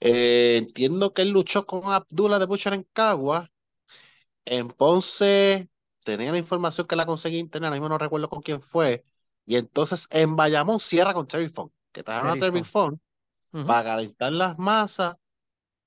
Eh, 0.00 0.56
entiendo 0.56 1.12
que 1.12 1.22
él 1.22 1.30
luchó 1.30 1.66
con 1.66 1.82
Abdullah 1.84 2.38
de 2.38 2.46
Butcher 2.46 2.74
en 2.74 2.84
Cagua. 2.92 3.48
En 4.44 4.68
Ponce 4.68 5.68
tenía 6.04 6.32
la 6.32 6.38
información 6.38 6.86
que 6.86 6.96
la 6.96 7.06
conseguí 7.06 7.38
internet, 7.38 7.68
ahora 7.68 7.76
mismo 7.76 7.88
no 7.88 7.98
recuerdo 7.98 8.28
con 8.28 8.42
quién 8.42 8.62
fue. 8.62 9.04
Y 9.44 9.56
entonces 9.56 10.08
en 10.10 10.36
Bayamón 10.36 10.80
cierra 10.80 11.14
con 11.14 11.26
Terry 11.26 11.48
Funk, 11.48 11.72
que 11.92 12.02
trajeron 12.02 12.30
a 12.30 12.38
Terry 12.38 12.64
Funk. 12.64 12.66
Funk 12.66 13.00
Ujú, 13.52 13.66
para 13.66 13.84
calentar 13.84 14.32
las 14.32 14.58
masas. 14.58 15.16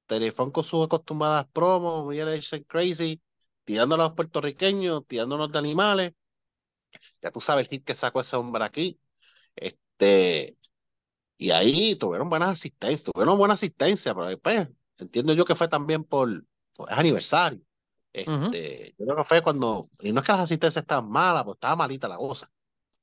Terry 0.08 0.32
Funk 0.32 0.54
con 0.54 0.64
sus 0.64 0.86
acostumbradas 0.86 1.48
promos, 1.54 2.08
Miguel. 2.08 2.42
Crazy, 2.68 3.22
tirando 3.66 3.96
a 3.96 4.00
los 4.00 4.14
puertorriqueños, 4.14 5.06
tirándonos 5.08 5.52
de 5.52 5.60
animales. 5.60 6.14
Ya 7.22 7.32
tú 7.32 7.42
sabes 7.42 7.68
el 7.68 7.70
hit 7.72 7.86
que 7.86 7.96
sacó 7.96 8.22
ese 8.22 8.36
hombre 8.36 8.64
aquí. 8.64 9.00
Este, 9.56 10.58
y 11.42 11.52
ahí 11.52 11.96
tuvieron 11.98 12.30
buenas 12.30 12.52
asistencias, 12.52 13.04
tuvieron 13.04 13.38
buena 13.38 13.56
asistencia, 13.56 14.14
pero 14.16 14.28
después 14.28 14.68
entiendo 15.00 15.34
yo 15.34 15.46
que 15.46 15.56
fue 15.56 15.68
también 15.68 16.04
por, 16.04 16.46
por- 16.76 16.92
es 16.92 16.98
aniversario. 17.00 17.62
Este, 18.14 18.94
yo 18.98 19.06
creo 19.06 19.18
que 19.18 19.24
fue 19.24 19.42
cuando, 19.44 19.90
y 20.02 20.12
no 20.14 20.20
es 20.22 20.26
que 20.26 20.32
las 20.34 20.42
asistencias 20.42 20.84
estaban 20.84 21.10
malas, 21.10 21.44
pues 21.46 21.56
estaba 21.56 21.76
malita 21.78 22.08
la 22.08 22.18
cosa. 22.18 22.52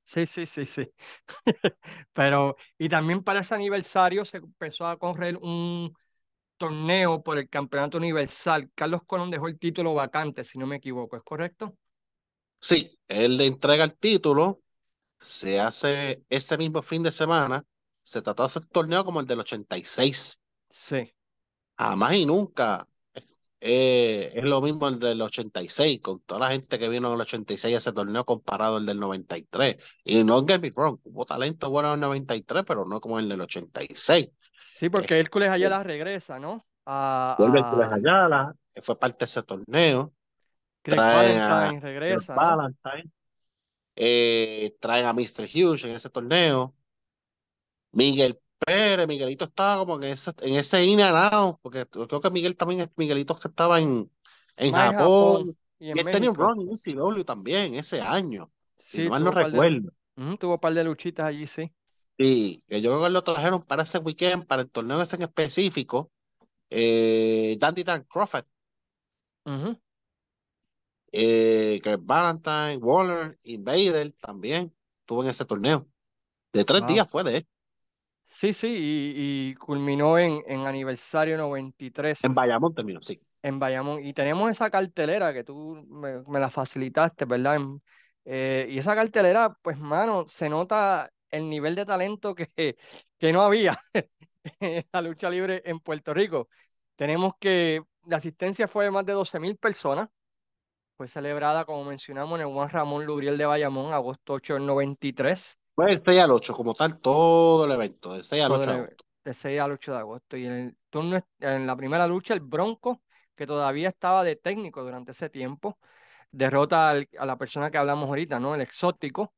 Sí, 0.05 0.25
sí, 0.27 0.47
sí, 0.47 0.65
sí. 0.65 0.91
Pero, 2.15 2.57
y 2.79 2.89
también 2.89 3.23
para 3.23 3.41
ese 3.41 3.55
aniversario 3.55 4.25
se 4.25 4.39
empezó 4.39 4.87
a 4.87 4.99
correr 4.99 5.37
un 5.39 5.95
torneo 6.59 7.23
por 7.23 7.39
el 7.39 7.49
Campeonato 7.51 7.99
Universal. 7.99 8.71
Carlos 8.75 9.03
Colón 9.07 9.31
dejó 9.31 9.49
el 9.49 9.59
título 9.59 9.95
vacante, 9.95 10.45
si 10.45 10.59
no 10.59 10.67
me 10.67 10.77
equivoco, 10.77 11.17
¿es 11.17 11.23
correcto? 11.25 11.77
Sí, 12.61 12.99
él 13.09 13.37
le 13.37 13.47
entrega 13.47 13.85
el 13.85 13.97
título, 13.97 14.63
se 15.21 15.61
hace 15.61 16.25
ese 16.31 16.59
mismo 16.59 16.83
fin 16.83 17.03
de 17.03 17.13
semana, 17.13 17.65
se 18.09 18.23
trató 18.23 18.43
de 18.43 18.47
hacer 18.47 18.67
torneo 18.67 19.05
como 19.05 19.21
el 19.21 19.27
del 19.27 19.41
86. 19.41 20.41
Sí. 20.71 21.13
Jamás 21.79 22.15
y 22.15 22.27
nunca. 22.27 22.89
eh, 23.61 24.31
es 24.35 24.45
lo 24.45 24.61
mismo 24.63 24.89
el 24.89 24.99
del 25.01 25.21
86, 25.21 26.01
con 26.01 26.21
toda 26.21 26.41
la 26.41 26.49
gente 26.51 26.79
que 26.79 26.89
vino 26.89 27.09
en 27.09 27.15
el 27.15 27.21
86 27.21 27.75
a 27.75 27.79
ese 27.79 27.93
torneo 27.93 28.25
comparado 28.25 28.77
al 28.77 28.87
del 28.87 28.99
93. 29.01 29.77
Y 30.05 30.23
no 30.25 30.47
get 30.47 30.61
me 30.61 30.71
wrong, 30.71 30.99
hubo 31.05 31.25
talento 31.27 31.69
bueno 31.71 31.89
en 31.89 31.95
el 31.95 32.01
93, 32.01 32.65
pero 32.67 32.85
no 32.85 33.01
como 33.01 33.19
el 33.19 33.29
del 33.29 33.41
86. 33.43 34.29
Sí, 34.75 34.89
porque 34.89 35.15
Este, 35.15 35.21
Hércules 35.21 35.51
Ayala 35.51 35.83
regresa, 35.83 36.39
¿no? 36.39 36.67
vuelve 37.37 37.59
el 37.59 37.67
Colegio 37.67 37.93
A, 37.93 37.95
a 37.95 37.95
Ayala, 37.97 38.55
que 38.75 38.81
fue 38.81 38.99
parte 38.99 39.19
de 39.21 39.25
ese 39.27 39.43
torneo. 39.43 40.15
A 40.87 40.95
Valentine 40.95 41.81
Greg 41.81 41.83
regresa, 41.83 42.35
¿no? 42.35 42.41
Valentine, 42.41 43.11
eh, 43.97 44.77
traen 44.81 45.07
a 45.07 45.13
Mr. 45.13 45.47
Hughes 45.53 45.85
en 45.85 45.91
ese 45.91 46.09
torneo. 46.11 46.75
Miguel 47.93 48.41
Pérez, 48.59 49.07
Miguelito 49.07 49.47
estaba 49.47 49.79
como 49.85 49.97
en 49.97 50.05
ese, 50.13 50.33
en 50.43 50.55
ese 50.57 50.85
in 50.85 51.01
porque 51.63 51.87
creo 51.87 52.21
que 52.21 52.31
Miguel 52.31 52.57
también, 52.57 52.91
Miguelito 52.97 53.39
que 53.39 53.49
estaba 53.49 53.81
en, 53.81 54.11
en 54.57 54.75
Japón 54.75 54.97
Japón, 54.97 55.57
y 55.79 55.91
y 55.95 55.99
en 56.01 56.09
él 56.09 56.11
tenía 56.11 56.31
un 56.31 56.37
run 56.37 56.61
en 56.61 56.69
UCW 56.69 57.25
también 57.25 57.75
ese 57.75 58.01
año, 58.01 58.49
si 58.89 59.01
Sí, 59.01 59.11
no 59.11 59.11
mal 59.11 59.23
no 59.25 59.31
de, 59.31 59.31
recuerdo. 59.31 59.91
tuvo 60.39 60.55
un 60.55 60.61
par 60.61 60.75
de 60.75 60.85
luchitas 60.85 61.27
allí, 61.27 61.47
sí. 61.47 61.73
Sí, 62.19 62.65
que 62.69 62.81
yo 62.83 62.91
creo 62.91 63.03
que 63.05 63.11
lo 63.11 63.25
trajeron 63.25 63.63
para 63.65 63.83
ese 63.85 63.99
weekend, 63.99 64.47
para 64.47 64.63
el 64.63 64.71
torneo 64.71 65.01
ese 65.01 65.17
en 65.17 65.23
específico, 65.23 66.13
eh, 66.71 67.57
Dandy 67.61 67.85
Dan 67.85 68.05
Crawford, 68.05 68.47
eh, 71.13 71.81
Greg 71.83 72.01
Valentine, 72.03 72.77
Waller, 72.79 73.39
Invader 73.45 74.13
también, 74.21 74.75
estuvo 75.01 75.23
en 75.25 75.31
ese 75.31 75.45
torneo. 75.45 75.89
De 76.53 76.65
tres 76.65 76.85
Wow. 76.85 76.87
días 76.87 77.11
fue 77.11 77.25
de 77.25 77.39
él, 77.39 77.49
Sí, 78.39 78.53
sí, 78.53 78.69
y, 78.69 79.49
y 79.51 79.55
culminó 79.57 80.17
en, 80.17 80.45
en 80.47 80.65
aniversario 80.65 81.37
93 81.37 82.23
en 82.23 82.35
Bayamón 82.37 82.73
terminó, 82.73 83.01
sí. 83.01 83.21
en 83.43 83.59
Bayamón. 83.59 84.07
Y 84.07 84.13
tenemos 84.13 84.49
esa 84.49 84.71
cartelera 84.71 85.35
que 85.35 85.43
tú 85.43 85.85
me, 85.89 86.23
me 86.23 86.39
la 86.39 86.49
facilitaste, 86.49 87.25
¿verdad? 87.25 87.59
Eh, 88.25 88.69
y 88.71 88.79
esa 88.79 88.95
cartelera, 88.95 89.59
pues, 89.61 89.77
mano, 89.81 90.27
se 90.29 90.49
nota 90.49 91.11
el 91.33 91.51
nivel 91.51 91.75
de 91.75 91.85
talento 91.85 92.37
que, 92.37 92.49
que 93.19 93.33
no 93.33 93.43
había 93.43 93.77
en 94.61 94.85
la 94.93 95.03
lucha 95.03 95.29
libre 95.31 95.61
en 95.65 95.81
Puerto 95.81 96.15
Rico. 96.15 96.49
Tenemos 96.95 97.33
que 97.41 97.83
la 98.07 98.19
asistencia 98.19 98.69
fue 98.69 98.85
de 98.85 98.93
más 98.93 99.05
de 99.05 99.15
12 99.15 99.41
mil 99.41 99.57
personas. 99.57 100.11
Fue 100.97 101.09
celebrada, 101.09 101.65
como 101.65 101.85
mencionamos, 101.85 102.39
en 102.39 102.47
el 102.47 102.53
Juan 102.53 102.69
Ramón 102.69 103.05
Lubriel 103.05 103.37
de 103.37 103.47
Bayamón, 103.47 103.93
agosto 103.93 104.35
8 104.35 104.55
del 104.55 104.67
93. 104.67 105.59
Fue 105.79 105.87
del 105.87 105.99
6 105.99 106.19
al 106.21 106.33
8, 106.33 106.55
como 106.55 106.75
tal, 106.75 106.99
todo 106.99 107.65
el 107.65 107.71
evento, 107.71 108.13
del 108.13 108.25
6 108.25 108.43
al 108.43 108.49
todo 108.49 108.59
8 108.59 108.71
de 108.71 108.77
agosto. 108.79 109.05
de 109.25 109.35
6 109.35 109.61
al 109.61 109.71
8 109.73 109.93
de 109.93 109.99
agosto. 109.99 110.37
Y 110.37 110.45
en 110.45 110.53
el 110.53 110.77
turno, 110.91 111.21
en 111.39 111.67
la 111.69 111.77
primera 111.77 112.05
lucha, 112.09 112.35
el 112.35 112.41
Bronco, 112.41 113.01
que 113.37 113.47
todavía 113.47 113.89
estaba 113.89 114.25
de 114.25 114.35
técnico 114.35 114.83
durante 114.83 115.13
ese 115.13 115.31
tiempo, 115.31 115.79
derrota 116.33 116.91
al- 116.91 117.09
a 117.17 117.25
la 117.27 117.39
persona 117.39 117.71
que 117.71 117.79
hablamos 117.79 118.09
ahorita, 118.09 118.41
¿no? 118.41 118.57
El 118.57 118.61
exótico. 118.61 119.35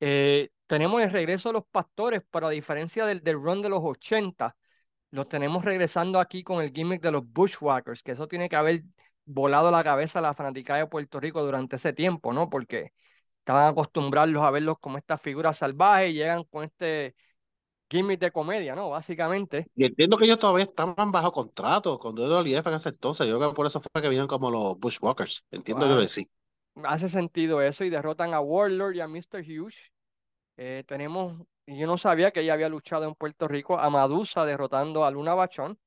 Eh, 0.00 0.48
tenemos 0.66 1.00
el 1.00 1.12
regreso 1.12 1.50
de 1.50 1.52
los 1.54 1.66
pastores, 1.70 2.22
pero 2.28 2.48
a 2.48 2.50
diferencia 2.50 3.06
del, 3.06 3.22
del 3.22 3.36
run 3.36 3.62
de 3.62 3.68
los 3.68 3.80
80, 3.84 4.56
los 5.12 5.28
tenemos 5.28 5.64
regresando 5.64 6.18
aquí 6.18 6.42
con 6.42 6.60
el 6.60 6.72
gimmick 6.72 7.00
de 7.00 7.12
los 7.12 7.22
Bushwhackers, 7.24 8.02
que 8.02 8.12
eso 8.12 8.26
tiene 8.26 8.48
que 8.48 8.56
haber 8.56 8.82
volado 9.26 9.70
la 9.70 9.84
cabeza 9.84 10.18
a 10.18 10.22
la 10.22 10.34
fanaticada 10.34 10.80
de 10.80 10.86
Puerto 10.88 11.20
Rico 11.20 11.44
durante 11.44 11.76
ese 11.76 11.92
tiempo, 11.92 12.32
¿no? 12.32 12.50
Porque 12.50 12.92
estaban 13.44 13.68
acostumbrados 13.70 14.42
a 14.42 14.50
verlos 14.50 14.78
como 14.80 14.98
estas 14.98 15.20
figuras 15.20 15.58
salvajes 15.58 16.10
y 16.10 16.14
llegan 16.14 16.44
con 16.44 16.64
este 16.64 17.14
gimmick 17.90 18.20
de 18.20 18.32
comedia, 18.32 18.74
¿no? 18.76 18.90
Básicamente. 18.90 19.68
Y 19.76 19.84
entiendo 19.86 20.16
que 20.16 20.24
ellos 20.24 20.38
todavía 20.38 20.64
estaban 20.64 21.10
bajo 21.12 21.32
contrato 21.32 21.98
con 21.98 22.14
WWF 22.14 22.68
en 22.70 22.76
ese 22.76 22.90
entonces. 22.90 23.26
Yo 23.26 23.38
creo 23.38 23.50
que 23.50 23.56
por 23.56 23.66
eso 23.66 23.80
fue 23.80 24.02
que 24.02 24.08
vinieron 24.08 24.28
como 24.28 24.50
los 24.50 24.78
Bushwalkers. 24.78 25.44
Entiendo 25.50 25.86
yo 25.88 25.96
Ah, 25.96 26.00
que 26.00 26.08
sí. 26.08 26.28
hace 26.84 27.08
sentido 27.08 27.62
eso 27.62 27.84
y 27.84 27.90
derrotan 27.90 28.34
a 28.34 28.40
Warlord 28.40 28.96
y 28.96 29.00
a 29.00 29.08
Mr. 29.08 29.42
Hughes. 29.42 29.92
Eh, 30.58 30.84
tenemos, 30.88 31.46
yo 31.66 31.86
no 31.86 31.98
sabía 31.98 32.32
que 32.32 32.40
ella 32.42 32.54
había 32.54 32.70
luchado 32.70 33.06
en 33.06 33.14
Puerto 33.16 33.48
Rico, 33.48 33.78
a 33.78 33.90
Madusa 33.90 34.44
derrotando 34.46 35.04
a 35.04 35.12
Luna 35.12 35.34
Bachón. 35.34 35.78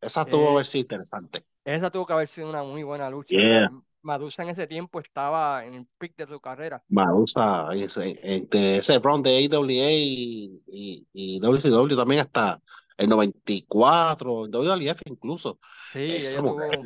Esa 0.00 0.26
tuvo 0.28 0.46
que 0.46 0.50
Eh, 0.50 0.54
haber 0.54 0.66
sido 0.66 0.82
interesante. 0.82 1.44
esa 1.64 1.90
tuvo 1.90 2.06
que 2.06 2.12
haber 2.14 2.28
sido 2.28 2.48
una 2.48 2.62
muy 2.64 2.82
buena 2.82 3.10
lucha, 3.10 3.38
Yeah. 3.38 3.68
Madusa 4.08 4.42
en 4.42 4.48
ese 4.48 4.66
tiempo 4.66 5.00
estaba 5.00 5.66
en 5.66 5.74
el 5.74 5.86
pic 5.98 6.16
de 6.16 6.26
su 6.26 6.40
carrera. 6.40 6.82
Marusa, 6.88 7.68
ese, 7.74 8.18
entre 8.22 8.78
ese 8.78 8.98
run 8.98 9.22
de 9.22 9.46
AWA 9.46 9.90
y, 9.90 10.62
y, 10.66 11.06
y 11.12 11.40
WCW 11.40 11.94
también 11.94 12.22
hasta 12.22 12.58
el 12.96 13.08
94, 13.10 14.46
en 14.46 14.50
WWF 14.50 15.02
incluso. 15.04 15.58
Sí, 15.92 16.00
ella 16.00 16.38
tuvo 16.38 16.54
mujer, 16.54 16.80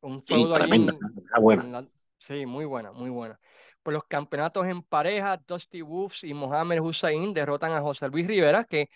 un, 0.00 0.22
feudo 0.24 0.54
tremenda, 0.54 0.94
buena. 1.40 1.62
la... 1.62 1.86
Sí, 2.18 2.44
muy 2.44 2.64
buena, 2.64 2.90
muy 2.90 3.10
buena. 3.10 3.38
Por 3.84 3.94
los 3.94 4.04
campeonatos 4.04 4.66
en 4.66 4.82
pareja, 4.82 5.40
Dusty 5.46 5.80
Wolves 5.80 6.24
y 6.24 6.34
Mohamed 6.34 6.80
Hussein 6.80 7.32
derrotan 7.32 7.70
a 7.72 7.82
José 7.82 8.08
Luis 8.08 8.26
Rivera, 8.26 8.64
que 8.64 8.90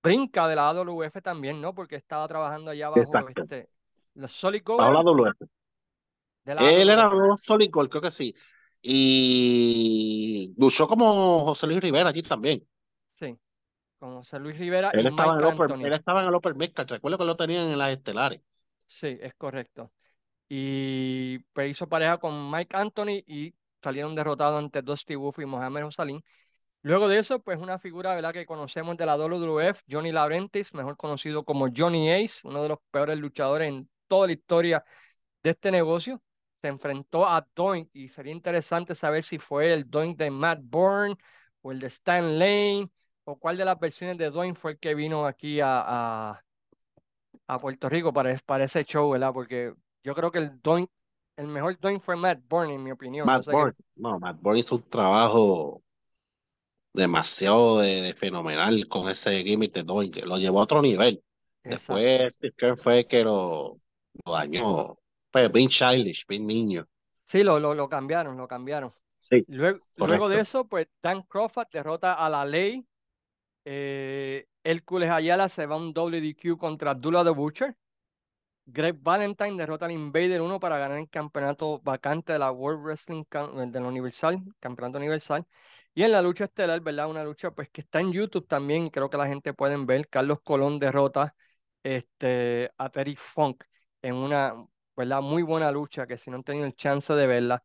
brinca 0.00 0.46
de 0.46 0.54
la 0.54 0.68
AWF 0.68 1.20
también, 1.20 1.60
¿no? 1.60 1.74
Porque 1.74 1.96
estaba 1.96 2.28
trabajando 2.28 2.70
allá 2.70 2.90
bajo 2.90 3.00
Exacto. 3.00 3.42
este, 3.42 3.68
los 4.14 4.30
Solid 4.30 4.62
Gold. 4.64 5.32
De 6.44 6.54
la 6.54 6.70
Él 6.70 6.88
era 6.88 7.08
Gold, 7.08 7.90
creo 7.90 8.02
que 8.02 8.10
sí. 8.10 8.34
Y 8.80 10.52
luchó 10.56 10.88
como 10.88 11.44
José 11.44 11.66
Luis 11.66 11.80
Rivera 11.80 12.08
allí 12.08 12.22
también. 12.22 12.66
Sí, 13.14 13.38
con 13.98 14.16
José 14.16 14.38
Luis 14.40 14.58
Rivera 14.58 14.90
Él 14.90 15.04
y 15.04 15.08
estaba 15.08 15.34
en 15.34 15.40
el 15.40 15.46
Anthony. 15.46 15.84
él 15.86 15.92
estaba 15.92 16.22
en 16.22 16.28
el 16.28 16.34
upper 16.34 16.54
midcard. 16.54 16.90
Recuerdo 16.90 17.18
que 17.18 17.24
lo 17.24 17.36
tenían 17.36 17.68
en 17.68 17.78
las 17.78 17.90
estelares. 17.90 18.40
Sí, 18.88 19.18
es 19.20 19.34
correcto. 19.34 19.92
Y 20.48 21.38
pues, 21.52 21.70
hizo 21.70 21.88
pareja 21.88 22.18
con 22.18 22.50
Mike 22.50 22.76
Anthony 22.76 23.22
y 23.26 23.54
salieron 23.82 24.14
derrotados 24.14 24.58
ante 24.58 24.82
Dusty 24.82 25.14
Wolf 25.14 25.38
y 25.38 25.46
Mohamed 25.46 25.84
Hussein. 25.84 26.22
Luego 26.82 27.06
de 27.06 27.18
eso, 27.18 27.40
pues 27.40 27.58
una 27.60 27.78
figura, 27.78 28.14
¿verdad? 28.14 28.32
que 28.32 28.44
conocemos 28.44 28.96
de 28.96 29.06
la 29.06 29.16
WWF, 29.16 29.82
Johnny 29.88 30.10
Laurentis, 30.10 30.74
mejor 30.74 30.96
conocido 30.96 31.44
como 31.44 31.68
Johnny 31.74 32.10
Ace, 32.10 32.46
uno 32.46 32.62
de 32.62 32.70
los 32.70 32.78
peores 32.90 33.18
luchadores 33.18 33.68
en 33.68 33.88
toda 34.08 34.26
la 34.26 34.32
historia 34.32 34.84
de 35.44 35.50
este 35.50 35.70
negocio. 35.70 36.20
Se 36.62 36.68
enfrentó 36.68 37.26
a 37.26 37.44
Doink 37.56 37.90
y 37.92 38.06
sería 38.06 38.32
interesante 38.32 38.94
saber 38.94 39.24
si 39.24 39.38
fue 39.38 39.72
el 39.72 39.90
Doink 39.90 40.16
de 40.16 40.30
Matt 40.30 40.60
Bourne 40.62 41.16
o 41.60 41.72
el 41.72 41.80
de 41.80 41.88
Stan 41.88 42.38
Lane 42.38 42.88
o 43.24 43.36
cuál 43.36 43.56
de 43.56 43.64
las 43.64 43.78
versiones 43.80 44.16
de 44.16 44.30
Doink 44.30 44.56
fue 44.56 44.72
el 44.72 44.78
que 44.78 44.94
vino 44.94 45.26
aquí 45.26 45.60
a, 45.60 46.30
a, 46.30 46.44
a 47.48 47.58
Puerto 47.58 47.88
Rico 47.88 48.12
para, 48.12 48.32
para 48.46 48.64
ese 48.64 48.84
show, 48.84 49.10
¿verdad? 49.10 49.32
Porque 49.32 49.74
yo 50.04 50.14
creo 50.14 50.30
que 50.30 50.38
el 50.38 50.62
Doink, 50.62 50.88
el 51.36 51.48
mejor 51.48 51.76
Doink 51.80 52.00
fue 52.00 52.14
Matt 52.14 52.38
Bourne, 52.48 52.74
en 52.74 52.82
mi 52.84 52.92
opinión. 52.92 53.26
Matt 53.26 53.44
que, 53.44 53.50
Bourne. 53.50 53.74
No, 53.96 54.20
Matt 54.20 54.40
Bourne 54.40 54.60
hizo 54.60 54.76
un 54.76 54.82
trabajo 54.82 55.82
demasiado 56.92 57.80
de, 57.80 58.02
de 58.02 58.14
fenomenal 58.14 58.86
con 58.86 59.08
ese 59.08 59.42
gimmick 59.42 59.72
de 59.72 59.82
Doink. 59.82 60.18
Lo 60.24 60.38
llevó 60.38 60.60
a 60.60 60.62
otro 60.62 60.80
nivel. 60.80 61.22
exacto. 61.64 61.94
Después 61.94 62.34
Steve 62.36 62.54
Kerr 62.56 62.78
fue 62.78 62.98
el 63.00 63.06
que 63.06 63.24
lo, 63.24 63.80
lo 64.24 64.32
dañó. 64.32 64.96
Fue 65.32 65.48
bien 65.48 65.68
childish, 65.68 66.24
bien 66.28 66.46
niño. 66.46 66.86
Sí, 67.26 67.42
lo, 67.42 67.58
lo, 67.58 67.74
lo 67.74 67.88
cambiaron, 67.88 68.36
lo 68.36 68.46
cambiaron. 68.48 68.92
Sí, 69.20 69.46
Luego, 69.46 69.86
luego 69.96 70.28
de 70.28 70.40
eso, 70.40 70.66
pues 70.68 70.88
Dan 71.02 71.22
Crawford 71.22 71.68
derrota 71.72 72.14
a 72.14 72.28
la 72.30 72.44
ley. 72.44 72.86
Eh, 73.64 74.46
Hércules 74.64 75.10
Ayala 75.10 75.48
se 75.48 75.66
va 75.66 75.76
a 75.76 75.78
un 75.78 75.92
WDQ 75.94 76.58
contra 76.58 76.92
Abdullah 76.92 77.24
the 77.24 77.30
Butcher. 77.30 77.76
Greg 78.66 78.96
Valentine 79.02 79.56
derrota 79.58 79.86
al 79.86 79.92
Invader 79.92 80.40
1 80.42 80.60
para 80.60 80.78
ganar 80.78 80.98
el 80.98 81.10
campeonato 81.10 81.80
vacante 81.82 82.32
de 82.34 82.38
la 82.40 82.52
World 82.52 82.82
Wrestling 82.84 83.24
Cam- 83.24 83.70
de 83.72 83.80
la 83.80 83.88
Universal, 83.88 84.42
campeonato 84.60 84.98
universal. 84.98 85.46
Y 85.94 86.02
en 86.04 86.12
la 86.12 86.22
lucha 86.22 86.44
estelar, 86.44 86.80
¿verdad? 86.80 87.08
Una 87.10 87.24
lucha 87.24 87.50
pues 87.52 87.70
que 87.70 87.82
está 87.82 88.00
en 88.00 88.12
YouTube 88.12 88.46
también, 88.48 88.90
creo 88.90 89.10
que 89.10 89.16
la 89.18 89.26
gente 89.26 89.54
puede 89.54 89.76
ver. 89.84 90.08
Carlos 90.08 90.40
Colón 90.42 90.78
derrota 90.78 91.34
este, 91.82 92.70
a 92.78 92.90
Terry 92.90 93.16
Funk 93.16 93.64
en 94.02 94.14
una, 94.14 94.54
¿verdad? 94.96 95.20
Muy 95.20 95.42
buena 95.42 95.70
lucha 95.70 96.06
que 96.06 96.18
si 96.18 96.30
no 96.30 96.36
han 96.36 96.44
tenido 96.44 96.66
el 96.66 96.74
chance 96.74 97.12
de 97.12 97.26
verla, 97.26 97.62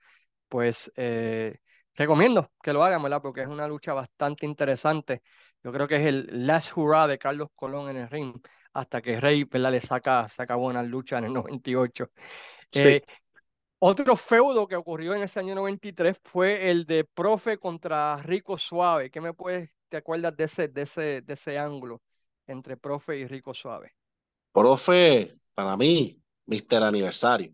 pues 0.47 0.91
eh, 0.95 1.59
recomiendo 1.95 2.51
que 2.61 2.73
lo 2.73 2.84
hagan, 2.84 3.03
¿verdad? 3.03 3.21
Porque 3.21 3.41
es 3.41 3.47
una 3.47 3.67
lucha 3.67 3.93
bastante 3.93 4.45
interesante. 4.45 5.21
Yo 5.63 5.71
creo 5.71 5.88
que 5.88 5.97
es 5.97 6.05
el 6.05 6.47
last 6.47 6.75
hurrah 6.78 7.07
de 7.07 7.17
Carlos 7.17 7.49
Colón 7.55 7.89
en 7.89 7.97
el 7.97 8.09
ring 8.09 8.36
hasta 8.73 9.01
que 9.01 9.19
Rey, 9.19 9.43
¿verdad? 9.43 9.71
Le 9.71 9.82
saca, 9.82 10.28
saca 10.28 10.55
buena 10.55 10.84
lucha 10.84 11.17
en 11.17 11.25
el 11.25 11.34
98. 11.34 12.11
Sí. 12.71 12.88
Eh, 12.88 13.01
otro 13.80 14.15
feudo 14.15 14.67
que 14.67 14.75
ocurrió 14.75 15.13
en 15.13 15.21
ese 15.21 15.39
año 15.39 15.53
93 15.53 16.19
fue 16.23 16.71
el 16.71 16.86
de 16.86 17.03
Profe 17.03 17.57
contra 17.57 18.17
Rico 18.17 18.57
Suave. 18.57 19.11
¿Qué 19.11 19.21
me 19.21 19.34
puedes, 19.34 19.69
te 19.89 19.97
acuerdas 19.97 20.36
de 20.36 20.45
ese, 20.45 20.67
de 20.67 20.82
ese, 20.82 21.21
de 21.21 21.34
ese 21.34 21.59
ángulo 21.59 22.01
entre 22.47 22.78
Profe 22.78 23.17
y 23.17 23.28
Rico 23.28 23.53
Suave? 23.53 23.93
Profe, 24.51 25.34
para 25.53 25.78
mí, 25.78 26.23
Mr. 26.47 26.83
Aniversario. 26.83 27.53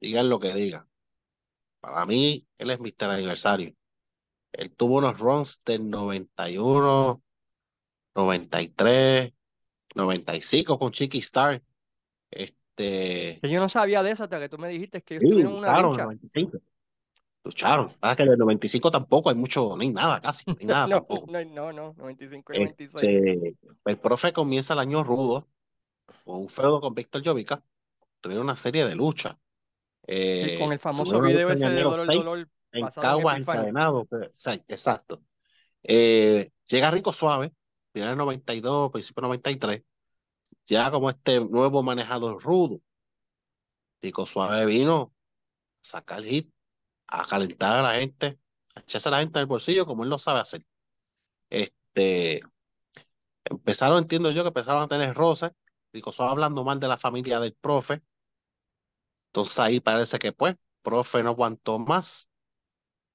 Digan 0.00 0.28
lo 0.28 0.38
que 0.38 0.54
digan. 0.54 0.86
Para 1.80 2.06
mí, 2.06 2.46
él 2.56 2.70
es 2.70 2.78
Mr. 2.80 3.10
Aniversario. 3.10 3.74
Él 4.52 4.70
tuvo 4.74 4.98
unos 4.98 5.18
runs 5.18 5.62
del 5.64 5.88
91, 5.90 7.22
93, 8.14 9.32
95 9.94 10.78
con 10.78 10.92
Chiqui 10.92 11.18
Star. 11.18 11.62
Este, 12.30 13.38
Que 13.42 13.50
yo 13.50 13.60
no 13.60 13.68
sabía 13.68 14.02
de 14.02 14.12
eso 14.12 14.24
hasta 14.24 14.38
que 14.38 14.48
tú 14.48 14.58
me 14.58 14.68
dijiste 14.68 15.02
que 15.02 15.14
ellos 15.14 15.24
sí, 15.24 15.30
tuvieron 15.30 15.54
una 15.54 15.68
lucharon 15.82 15.84
en 15.84 15.90
el 15.90 15.90
lucha. 15.90 16.04
95. 16.04 16.50
Wow. 16.52 16.60
Lucharon. 17.46 17.92
Pasa 18.00 18.16
que 18.16 18.22
en 18.22 18.28
el 18.30 18.38
95 18.38 18.90
tampoco 18.90 19.28
hay 19.28 19.36
mucho, 19.36 19.76
ni 19.76 19.90
nada 19.90 20.20
casi, 20.20 20.44
ni 20.58 20.64
nada 20.66 20.86
No, 20.86 20.96
tampoco. 20.96 21.30
no, 21.30 21.44
no, 21.44 21.72
no, 21.72 21.94
95 21.98 22.52
y 22.54 22.58
96. 22.58 22.94
Este, 23.04 23.56
el 23.84 23.98
profe 23.98 24.32
comienza 24.32 24.72
el 24.74 24.80
año 24.80 25.02
rudo, 25.02 25.48
con 26.24 26.36
un 26.42 26.48
feudo 26.48 26.80
con 26.80 26.94
Víctor 26.94 27.22
Llovica. 27.22 27.62
Tuvieron 28.20 28.44
una 28.44 28.56
serie 28.56 28.86
de 28.86 28.94
luchas. 28.94 29.32
Con 29.34 29.40
Eh, 30.06 30.64
el 30.72 30.78
famoso 30.78 31.12
tuvieron 31.12 31.24
una 31.30 31.38
video 31.38 31.52
ese 31.52 31.68
de 31.68 31.82
dolor, 31.82 32.06
6 32.06 32.24
dolor, 32.24 32.38
en 32.72 32.84
Epifanio. 32.86 33.36
encadenado. 33.36 34.04
pero- 34.06 34.26
o 34.26 34.34
sea, 34.34 34.54
exacto. 34.54 35.22
Eh, 35.82 36.50
llega 36.66 36.90
Rico 36.90 37.12
Suave, 37.12 37.52
final 37.92 38.08
del 38.10 38.18
92, 38.18 38.90
principio 38.90 39.20
del 39.22 39.28
93, 39.28 39.82
ya 40.66 40.90
como 40.90 41.10
este 41.10 41.40
nuevo 41.40 41.82
manejador 41.82 42.42
rudo. 42.42 42.80
Rico 44.02 44.26
Suave 44.26 44.66
vino 44.66 45.12
a 45.82 45.86
sacar 45.86 46.22
hit, 46.22 46.52
a 47.06 47.24
calentar 47.26 47.78
a 47.78 47.82
la 47.82 47.94
gente, 48.00 48.38
a 48.74 48.80
echarse 48.80 49.08
a 49.08 49.12
la 49.12 49.18
gente 49.20 49.38
en 49.38 49.42
el 49.42 49.46
bolsillo 49.46 49.86
como 49.86 50.02
él 50.04 50.10
lo 50.10 50.18
sabe 50.18 50.40
hacer. 50.40 50.64
Este, 51.50 52.40
empezaron, 53.44 53.98
entiendo 53.98 54.30
yo, 54.30 54.42
que 54.42 54.48
empezaron 54.48 54.82
a 54.82 54.88
tener 54.88 55.14
roces, 55.14 55.52
Rico 55.94 56.12
Suave 56.12 56.32
hablando 56.32 56.62
mal 56.64 56.78
de 56.78 56.88
la 56.88 56.98
familia 56.98 57.40
del 57.40 57.54
profe. 57.54 58.02
Entonces 59.28 59.58
ahí 59.58 59.80
parece 59.80 60.18
que 60.18 60.32
pues, 60.32 60.56
profe 60.82 61.22
no 61.22 61.30
aguantó 61.30 61.78
más. 61.78 62.30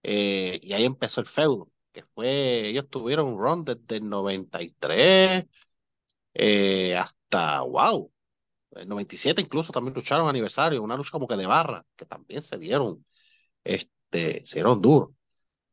eh, 0.03 0.59
y 0.63 0.73
ahí 0.73 0.85
empezó 0.85 1.21
el 1.21 1.27
feudo, 1.27 1.71
que 1.91 2.03
fue, 2.05 2.67
ellos 2.69 2.89
tuvieron 2.89 3.27
un 3.27 3.39
run 3.39 3.65
desde 3.65 3.97
el 3.97 4.09
93 4.09 5.45
eh, 6.35 6.95
hasta, 6.97 7.61
wow, 7.63 8.11
el 8.73 8.87
97 8.89 9.41
incluso 9.41 9.73
también 9.73 9.95
lucharon 9.95 10.29
aniversario, 10.29 10.83
una 10.83 10.97
lucha 10.97 11.11
como 11.11 11.27
que 11.27 11.37
de 11.37 11.47
barra, 11.47 11.85
que 11.97 12.05
también 12.05 12.41
se 12.43 12.57
dieron, 12.57 13.05
este, 13.63 14.45
se 14.45 14.55
dieron 14.57 14.81
duro. 14.81 15.15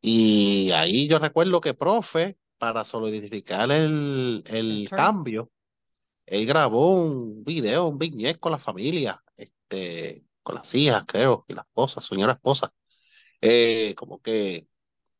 Y 0.00 0.70
ahí 0.72 1.08
yo 1.08 1.18
recuerdo 1.18 1.60
que 1.60 1.74
profe, 1.74 2.38
para 2.58 2.84
solidificar 2.84 3.70
el, 3.72 4.44
El 4.46 4.82
el 4.82 4.90
cambio, 4.92 5.50
él 6.26 6.46
grabó 6.46 6.94
un 7.02 7.44
video, 7.44 7.86
un 7.88 7.98
viñet 7.98 8.38
con 8.40 8.52
la 8.52 8.58
familia, 8.58 9.22
este, 9.36 10.24
con 10.42 10.56
las 10.56 10.74
hijas, 10.74 11.04
creo, 11.06 11.44
y 11.48 11.54
la 11.54 11.62
esposa, 11.62 12.00
señora 12.00 12.34
esposa, 12.34 12.72
eh, 13.40 13.94
como 13.96 14.20
que 14.20 14.68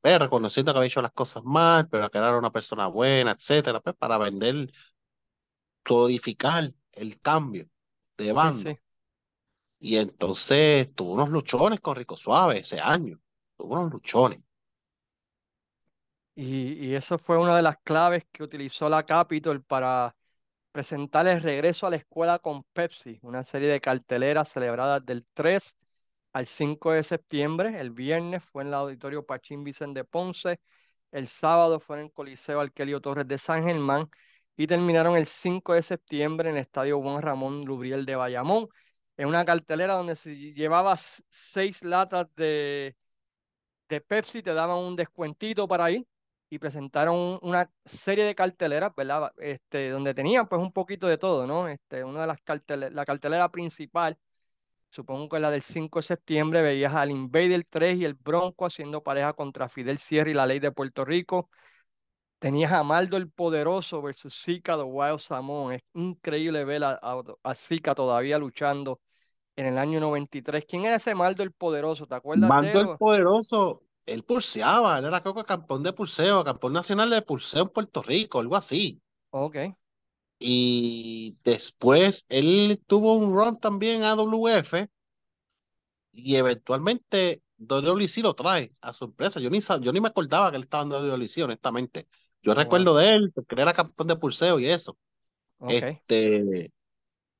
reconociendo 0.02 0.72
que 0.72 0.78
había 0.78 0.86
hecho 0.86 1.02
las 1.02 1.12
cosas 1.12 1.42
mal, 1.44 1.88
pero 1.88 2.11
que 2.11 2.18
era 2.18 2.38
una 2.38 2.52
persona 2.52 2.86
buena, 2.86 3.32
etcétera, 3.32 3.80
pues 3.80 3.96
para 3.96 4.18
vender, 4.18 4.70
codificar 5.82 6.72
el 6.92 7.20
cambio 7.20 7.68
de 8.16 8.34
sí. 8.52 8.78
Y 9.78 9.96
entonces 9.96 10.94
tuvo 10.94 11.12
unos 11.14 11.28
luchones 11.28 11.80
con 11.80 11.96
Rico 11.96 12.16
Suave 12.16 12.61
ese 12.61 12.80
año, 12.80 13.20
tuvo 13.57 13.74
unos 13.74 13.92
luchones. 13.92 14.40
Y, 16.34 16.86
y 16.86 16.94
eso 16.94 17.18
fue 17.18 17.38
una 17.38 17.57
de 17.57 17.62
las 17.62 17.78
claves 17.78 18.24
que 18.30 18.42
utilizó 18.42 18.88
la 18.88 19.04
Capitol 19.04 19.62
para 19.62 20.14
presentar 20.77 21.27
el 21.27 21.41
regreso 21.43 21.87
a 21.87 21.91
la 21.91 21.97
escuela 21.97 22.39
con 22.39 22.62
Pepsi, 22.74 23.18
una 23.22 23.45
serie 23.45 23.68
de 23.68 23.81
carteleras 23.81 24.51
celebradas 24.51 25.05
del 25.07 25.24
3 25.33 25.74
al 26.35 26.47
5 26.47 26.93
de 26.93 27.03
septiembre. 27.03 27.81
El 27.81 27.93
viernes 27.93 28.45
fue 28.45 28.62
en 28.62 28.68
el 28.68 28.74
Auditorio 28.74 29.24
Pachín 29.24 29.64
Vicente 29.64 30.01
de 30.01 30.05
Ponce, 30.05 30.61
el 31.12 31.29
sábado 31.29 31.81
fue 31.81 31.97
en 31.97 32.05
el 32.05 32.12
Coliseo 32.12 32.61
Arquelio 32.61 33.01
Torres 33.01 33.27
de 33.27 33.39
San 33.39 33.64
Germán 33.64 34.11
y 34.55 34.66
terminaron 34.66 35.16
el 35.16 35.27
5 35.27 35.72
de 35.72 35.83
septiembre 35.83 36.51
en 36.51 36.57
el 36.57 36.62
Estadio 36.62 37.01
Juan 37.01 37.22
Ramón 37.22 37.64
Lubriel 37.64 38.05
de 38.05 38.16
Bayamón, 38.16 38.68
en 39.16 39.29
una 39.29 39.47
cartelera 39.47 39.95
donde 39.95 40.14
si 40.14 40.53
llevabas 40.53 41.24
seis 41.31 41.83
latas 41.83 42.27
de, 42.37 42.97
de 43.89 44.01
Pepsi 44.03 44.43
te 44.43 44.53
daban 44.53 44.79
un 44.79 44.97
descuentito 44.97 45.66
para 45.68 45.91
ir 45.91 46.07
y 46.51 46.59
presentaron 46.59 47.16
un- 47.16 47.38
una 47.42 47.70
serie 47.84 48.24
de 48.24 48.34
carteleras, 48.34 48.94
¿verdad? 48.97 49.32
Este, 49.38 49.90
donde 49.90 50.14
tenían 50.14 50.49
pues 50.49 50.61
un 50.62 50.72
poquito 50.72 51.07
de 51.09 51.18
todo, 51.18 51.47
¿no? 51.47 51.68
Este, 51.68 52.05
una 52.05 52.22
de 52.22 52.26
las 52.28 52.40
carteleras, 52.42 52.94
la 52.94 53.05
cartelera 53.05 53.51
principal, 53.51 54.18
supongo 54.90 55.28
que 55.30 55.40
la 55.40 55.51
del 55.51 55.62
5 55.62 56.01
de 56.01 56.05
septiembre, 56.05 56.62
veías 56.62 56.94
al 56.94 57.11
Invader 57.12 57.64
3 57.70 57.99
y 57.99 58.05
el 58.07 58.14
Bronco 58.14 58.66
haciendo 58.66 59.03
pareja 59.03 59.32
contra 59.34 59.68
Fidel 59.68 59.99
Sierra 59.99 60.30
y 60.30 60.34
la 60.34 60.47
Ley 60.47 60.61
de 60.61 60.72
Puerto 60.72 61.05
Rico. 61.05 61.51
Tenías 62.38 62.72
a 62.72 62.82
Maldo 62.84 63.16
el 63.16 63.30
Poderoso 63.30 64.03
versus 64.03 64.34
Zika 64.44 64.76
de 64.76 64.82
Wild 64.84 65.18
Samoan. 65.20 65.74
Es 65.76 65.82
increíble 65.94 66.64
ver 66.64 66.84
a, 66.84 66.99
a, 67.03 67.22
a 67.42 67.55
Zika 67.55 67.94
todavía 67.94 68.38
luchando 68.38 69.01
en 69.57 69.66
el 69.66 69.78
año 69.78 70.01
93. 70.01 70.64
¿Quién 70.68 70.84
era 70.86 70.97
ese 70.97 71.14
Maldo 71.14 71.42
el 71.44 71.53
Poderoso? 71.53 72.07
¿Te 72.07 72.14
acuerdas 72.16 72.57
de 72.59 72.72
Mando 72.72 72.80
él? 72.80 72.82
el 72.82 72.90
Poderoso, 72.90 73.82
él 74.07 74.24
pulseaba, 74.24 74.98
él 74.98 75.04
era 75.07 75.20
creo 75.22 75.34
que 75.34 75.44
campeón 75.44 75.82
de 75.82 75.92
pulseo, 75.92 76.44
campeón 76.44 76.72
nacional 76.74 77.11
de 77.11 77.22
pulseo 77.22 77.62
en 77.64 77.68
Puerto 77.70 78.02
Rico, 78.02 78.40
algo 78.40 78.57
así. 78.57 79.02
Ok, 79.30 79.57
Y 80.38 81.38
después 81.44 82.26
él 82.28 82.82
tuvo 82.86 83.14
un 83.14 83.34
run 83.34 83.59
también 83.59 84.02
a 84.04 84.14
WF 84.14 84.88
y 86.12 86.36
eventualmente 86.36 87.42
WC 87.59 88.22
lo 88.22 88.34
trae 88.34 88.74
a 88.80 88.92
su 88.94 89.07
empresa. 89.07 89.40
Yo 89.40 89.50
ni, 89.50 89.61
yo 89.82 89.92
ni 89.92 90.00
me 90.00 90.09
acordaba 90.09 90.50
que 90.50 90.57
él 90.59 90.64
estaba 90.64 90.84
en 90.84 90.90
WC, 90.90 91.44
honestamente. 91.44 92.09
Yo 92.42 92.54
wow, 92.54 92.54
recuerdo 92.54 92.96
de 92.96 93.09
él 93.11 93.32
porque 93.34 93.54
él 93.57 93.62
era 93.62 93.74
campeón 93.74 94.09
de 94.09 94.16
pulseo 94.16 94.61
y 94.61 94.68
eso. 94.68 94.98
ok. 95.59 95.98
Este, 96.09 96.72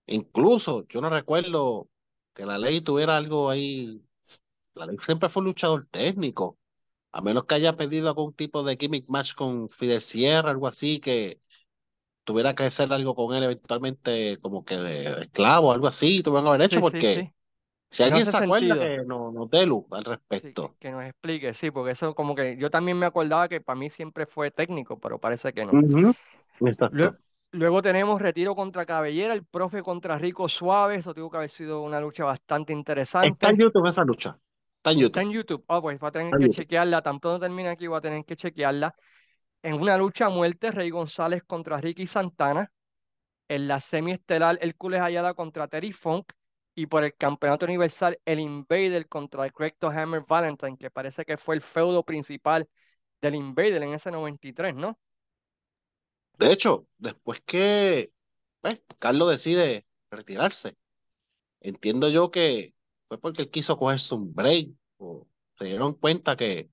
incluso 0.07 0.87
yo 0.89 1.01
no 1.03 1.11
recuerdo 1.11 1.89
que 2.35 2.47
la 2.47 2.59
ley 2.59 2.81
tuviera 2.83 3.17
algo 3.19 3.51
ahí. 3.51 4.03
La 4.77 4.87
ley 4.87 4.97
siempre 4.99 5.29
fue 5.29 5.41
un 5.41 5.47
luchador 5.47 5.87
técnico. 5.87 6.59
A 7.13 7.23
menos 7.23 7.45
que 7.47 7.55
haya 7.57 7.77
pedido 7.77 8.09
algún 8.09 8.35
tipo 8.35 8.63
de 8.63 8.77
gimmick 8.77 9.09
match 9.09 9.35
con 9.35 9.69
Fidel 9.71 10.01
Sierra, 10.03 10.51
algo 10.51 10.67
así, 10.67 11.01
que 11.01 11.41
tuviera 12.25 12.55
que 12.55 12.65
hacer 12.65 12.93
algo 12.93 13.15
con 13.15 13.35
él 13.35 13.45
eventualmente, 13.45 14.39
como 14.41 14.65
que 14.65 14.77
de 14.77 15.21
esclavo, 15.23 15.73
algo 15.73 15.87
así, 15.87 16.23
tuvieron 16.23 16.45
que 16.45 16.49
haber 16.51 16.63
hecho, 16.63 16.77
Sí, 16.77 16.83
porque 16.83 17.15
sí. 17.15 17.33
si 17.91 18.03
no 18.03 18.07
alguien 18.09 18.27
se 18.27 18.37
acuerda, 18.37 18.75
sentido. 18.75 18.97
que 18.97 19.05
no, 19.07 19.33
no 19.33 19.47
dé 19.47 19.67
luz 19.67 19.85
al 19.93 20.05
que, 20.05 20.11
respecto. 20.11 20.77
que 20.79 20.91
nos 20.91 21.05
explique, 21.05 21.55
sí, 21.55 21.71
porque 21.71 21.93
eso 21.93 22.15
como 22.15 22.35
que 22.35 22.57
yo 22.59 22.71
también 22.71 22.99
me 22.99 23.07
acordaba 23.07 23.49
que 23.49 23.61
para 23.61 23.79
mí 23.79 23.91
siempre 23.91 24.27
fue 24.27 24.51
técnico, 24.51 24.99
pero 24.99 25.19
parece 25.19 25.53
que 25.53 25.65
no. 25.65 25.73
Exacto. 26.61 27.17
Luego 27.53 27.81
tenemos 27.81 28.21
Retiro 28.21 28.55
contra 28.55 28.85
Cabellera, 28.85 29.33
el 29.33 29.45
profe 29.45 29.83
contra 29.83 30.19
Rico 30.19 30.49
Suave, 30.49 30.97
eso 30.97 31.15
tuvo 31.15 31.31
que 31.31 31.39
haber 31.39 31.49
sido 31.49 31.81
una 31.83 32.01
lucha 32.01 32.25
bastante 32.25 32.73
Está 32.73 32.75
en 32.75 32.79
interesante. 32.81 33.57
YouTube 33.57 33.87
esa 33.87 34.05
lucha. 34.05 34.39
Está 34.87 34.93
en 34.93 34.99
Está 35.03 35.21
YouTube. 35.21 35.23
en 35.23 35.33
YouTube. 35.33 35.65
Ah, 35.69 35.81
pues 35.81 35.99
va 36.03 36.09
a 36.09 36.13
tener 36.13 36.29
Está 36.29 36.37
en 36.37 36.43
que 36.43 36.45
YouTube. 36.45 36.55
chequearla, 36.55 37.03
tan 37.03 37.19
pronto 37.19 37.41
termine 37.41 37.69
aquí, 37.71 37.89
voy 37.89 37.99
a 37.99 38.01
tener 38.01 38.25
que 38.25 38.37
chequearla. 38.37 38.95
En 39.63 39.75
una 39.75 39.97
lucha 39.99 40.27
a 40.27 40.29
muerte, 40.29 40.71
Rey 40.71 40.91
González 40.91 41.43
contra 41.45 41.81
Ricky 41.81 42.07
Santana. 42.07 42.73
En 43.49 43.67
la 43.67 43.81
semiestelar, 43.81 44.59
Hércules 44.61 45.01
Ayala 45.01 45.35
contra 45.35 45.67
Terry 45.67 45.93
Funk. 45.93 46.33
Y 46.77 46.87
por 46.87 47.03
el 47.03 47.17
campeonato 47.17 47.65
universal, 47.67 48.21
el 48.25 48.39
Invader 48.39 49.09
contra 49.09 49.45
el 49.45 49.53
Crecto 49.53 49.89
Hammer 49.89 50.25
Valentine, 50.29 50.77
que 50.79 50.91
parece 50.91 51.25
que 51.25 51.37
fue 51.37 51.57
el 51.57 51.63
feudo 51.63 52.05
principal 52.05 52.69
del 53.21 53.35
Invader 53.35 53.83
en 53.83 53.95
ese 53.95 54.13
93, 54.13 54.77
¿no? 54.77 54.99
De 56.39 56.53
hecho, 56.53 56.87
después 56.99 57.41
que 57.47 58.13
pues, 58.61 58.83
Carlos 59.01 59.31
decide 59.31 59.87
retirarse, 60.11 60.77
entiendo 61.61 62.09
yo 62.11 62.31
que 62.31 62.76
fue 63.09 63.19
porque 63.21 63.43
él 63.43 63.51
quiso 63.51 63.77
cogerse 63.79 64.15
un 64.15 64.35
break 64.35 64.73
o 64.99 65.27
se 65.59 65.67
dieron 65.67 65.95
cuenta 65.95 66.37
que 66.37 66.71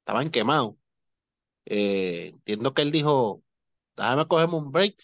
estaban 0.00 0.30
quemados. 0.30 0.76
Eh, 1.66 2.28
entiendo 2.34 2.74
que 2.74 2.82
él 2.82 2.92
dijo, 2.92 3.44
déjame 3.96 4.28
cogerme 4.28 4.56
un 4.56 4.72
break, 4.72 4.96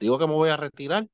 digo 0.00 0.18
que 0.18 0.26
me 0.26 0.32
voy 0.34 0.50
a 0.50 0.56
retirar, 0.56 1.08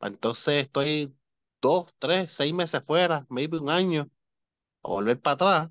entonces 0.00 0.62
estoy 0.62 1.14
dos, 1.60 1.86
tres, 1.98 2.32
seis 2.32 2.52
meses 2.54 2.82
fuera, 2.84 3.26
maybe 3.28 3.58
un 3.58 3.70
año, 3.70 4.10
a 4.82 4.88
volver 4.90 5.20
para 5.20 5.34
atrás, 5.34 5.70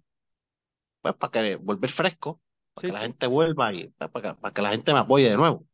pues 1.01 1.15
para 1.15 1.31
que 1.31 1.55
volver 1.57 1.89
fresco, 1.91 2.41
para 2.73 2.83
Sí, 2.83 2.88
que 2.88 2.93
la 2.93 2.99
sí. 2.99 3.05
gente 3.07 3.27
vuelva 3.27 3.73
y 3.73 3.89
pues, 3.89 4.09
para 4.11 4.33
que, 4.35 4.41
para 4.41 4.53
que 4.53 4.61
la 4.61 4.69
gente 4.71 4.93
me 4.93 4.99
apoye 4.99 5.29
de 5.29 5.38
nuevo. 5.38 5.65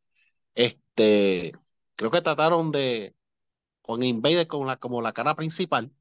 Este, 0.55 1.53
creo 1.95 2.11
que 2.11 2.21
trataron 2.21 2.71
de, 2.71 3.15
con 3.83 4.03
Invader 4.03 4.47
como 4.47 4.65
la, 4.67 4.77
como 4.77 5.01
la 5.03 5.13
cara 5.13 5.35
principal. 5.35 5.91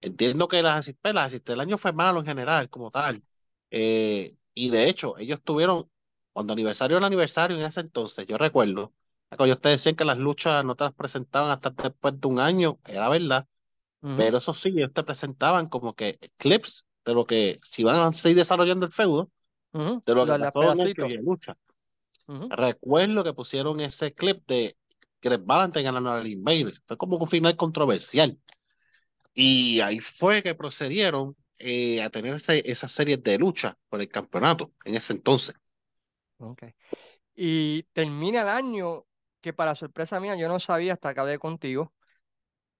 Entiendo 0.00 0.46
que 0.48 0.62
las 0.62 0.86
asist- 0.88 0.98
pues, 1.02 1.14
las 1.14 1.32
asist- 1.34 1.50
el 1.52 1.60
año 1.60 1.78
fue 1.78 1.92
malo 1.92 2.20
en 2.20 2.26
general, 2.26 2.70
como 2.70 2.90
tal. 2.90 3.22
Eh, 3.70 4.36
y 4.54 4.70
de 4.70 4.88
hecho, 4.88 5.18
ellos 5.18 5.42
tuvieron, 5.42 5.90
cuando 6.32 6.52
aniversario 6.52 6.98
el 6.98 7.04
aniversario 7.04 7.56
en 7.56 7.64
ese 7.64 7.80
entonces, 7.80 8.26
yo 8.26 8.38
recuerdo, 8.38 8.92
cuando 9.36 9.54
ustedes 9.54 9.80
decían 9.80 9.96
que 9.96 10.04
las 10.04 10.18
luchas 10.18 10.64
no 10.64 10.76
te 10.76 10.84
las 10.84 10.94
presentaban 10.94 11.50
hasta 11.50 11.70
después 11.70 12.20
de 12.20 12.28
un 12.28 12.38
año, 12.40 12.78
era 12.86 13.08
verdad, 13.08 13.48
Ujú, 14.02 14.16
pero 14.16 14.38
eso 14.38 14.54
sí, 14.54 14.70
ellos 14.70 14.92
te 14.94 15.04
presentaban 15.04 15.66
como 15.68 15.94
que 15.96 16.18
clips 16.38 16.86
de 17.04 17.14
lo 17.14 17.26
que, 17.26 17.58
si 17.64 17.84
van 17.84 17.96
a 18.08 18.12
seguir 18.12 18.38
desarrollando 18.38 18.86
el 18.86 18.92
feudo, 18.92 19.30
ujú. 19.74 20.02
de 20.06 20.14
lo 20.14 20.26
que 20.26 20.26
los 20.26 20.38
pasó 20.38 20.72
en 20.72 20.80
el 20.80 20.94
de 20.94 21.22
lucha. 21.22 21.56
Ujú, 22.28 22.54
Recuerdo 22.56 23.24
que 23.24 23.32
pusieron 23.34 23.80
ese 23.80 24.12
clip 24.14 24.46
de 24.46 24.76
Greg 25.26 25.44
Valentine 25.44 25.84
ganando 25.84 26.10
al 26.10 26.26
Invader. 26.26 26.74
Fue 26.86 26.96
como 26.96 27.16
un 27.16 27.26
final 27.26 27.56
controversial. 27.56 28.38
Y 29.34 29.80
ahí 29.80 30.00
fue 30.00 30.42
que 30.42 30.54
procedieron 30.54 31.36
eh, 31.58 32.02
a 32.02 32.10
tener 32.10 32.34
esa 32.34 32.88
serie 32.88 33.16
de 33.16 33.38
lucha 33.38 33.76
por 33.88 34.00
el 34.00 34.08
campeonato 34.08 34.72
en 34.84 34.94
ese 34.94 35.12
entonces. 35.12 35.54
Okay. 36.38 36.74
Y 37.34 37.82
termina 37.92 38.42
el 38.42 38.48
año 38.48 39.04
que 39.40 39.52
para 39.52 39.74
sorpresa 39.74 40.20
mía 40.20 40.36
yo 40.36 40.48
no 40.48 40.58
sabía 40.58 40.94
hasta 40.94 41.12
que 41.12 41.20
hablé 41.20 41.38
contigo, 41.38 41.92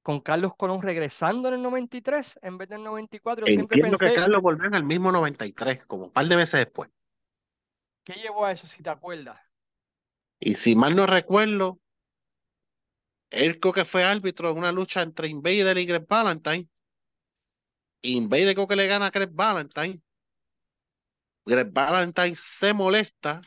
con 0.03 0.21
Carlos 0.21 0.53
Colón 0.57 0.83
regresando 0.83 1.49
en 1.49 1.55
el 1.55 1.63
93 1.63 2.39
en 2.43 2.59
vez 2.59 2.69
del 2.69 2.83
94. 2.83 3.47
Yo 3.47 3.53
siempre 3.53 3.77
Entiendo 3.77 3.99
que 3.99 4.07
pensé, 4.07 4.21
Carlos 4.21 4.43
volvió 4.43 4.67
en 4.67 4.75
el 4.75 4.85
mismo 4.85 5.13
93, 5.13 5.85
como 5.87 6.05
un 6.05 6.11
par 6.13 6.27
de 6.27 6.37
meses 6.37 6.61
después. 6.61 6.91
¿qué 8.07 8.15
llevó 8.15 8.47
a 8.47 8.53
eso 8.53 8.67
si 8.67 8.83
te 8.83 8.89
acuerdas? 8.89 9.39
Y 10.39 10.55
si 10.55 10.77
mal 10.77 10.95
no 10.95 11.07
recuerdo, 11.07 11.81
él 13.31 13.61
creo 13.61 13.73
que 13.73 13.85
fue 13.85 14.05
árbitro 14.05 14.51
en 14.51 14.59
una 14.59 14.73
lucha 14.73 15.03
entre 15.03 15.29
Invader 15.29 15.79
y 15.79 15.87
Greg 15.87 16.07
Valentine. 16.07 16.69
Invader 18.03 18.55
creo 18.55 18.69
que 18.69 18.77
le 18.77 18.87
gana 18.87 19.07
a 19.07 19.11
Greg 19.11 19.31
Valentine. 19.33 20.01
Greg 21.45 21.73
Valentine 21.73 22.37
se 22.37 22.73
molesta, 22.73 23.41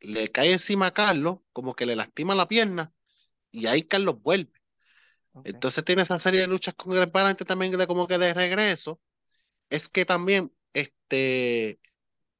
le 0.00 0.30
cae 0.30 0.52
encima 0.52 0.86
a 0.86 0.94
Carlos, 0.94 1.38
como 1.52 1.74
que 1.74 1.86
le 1.86 1.96
lastima 1.96 2.34
la 2.34 2.48
pierna, 2.48 2.92
y 3.50 3.66
ahí 3.66 3.84
Carlos 3.84 4.20
vuelve. 4.22 4.52
Okay. 5.32 5.52
Entonces 5.52 5.84
tiene 5.84 6.02
esa 6.02 6.18
serie 6.18 6.40
de 6.40 6.46
luchas 6.46 6.74
con 6.74 6.94
Greg 6.94 7.10
Valentine 7.10 7.46
también 7.46 7.72
de 7.76 7.86
como 7.86 8.06
que 8.06 8.18
de 8.18 8.34
regreso. 8.34 9.00
Es 9.70 9.88
que 9.88 10.04
también, 10.04 10.52
este, 10.72 11.80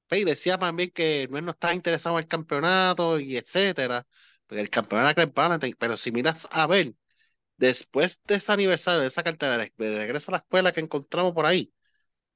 Pey 0.09 0.25
decía 0.25 0.59
también 0.59 0.91
que 0.91 1.29
no, 1.31 1.41
no 1.43 1.53
estaba 1.53 1.75
interesado 1.75 2.19
en 2.19 2.25
el 2.25 2.29
campeonato 2.29 3.21
y 3.21 3.37
etcétera, 3.37 4.07
porque 4.49 4.63
el 4.63 4.71
campeonato 4.71 5.11
era 5.21 5.27
Greg 5.27 5.35
Valentine, 5.35 5.77
pero 5.79 5.97
si 5.99 6.13
miras 6.13 6.49
a 6.51 6.67
ver, 6.67 6.95
después 7.59 8.23
de 8.25 8.37
ese 8.37 8.53
aniversario, 8.53 9.01
de 9.01 9.09
esa 9.09 9.23
cartera 9.25 9.59
de, 9.59 9.73
regreso 9.79 10.31
a 10.33 10.35
la 10.35 10.39
escuela 10.39 10.73
que 10.73 10.81
encontramos 10.81 11.35
por 11.35 11.47
ahí, 11.47 11.73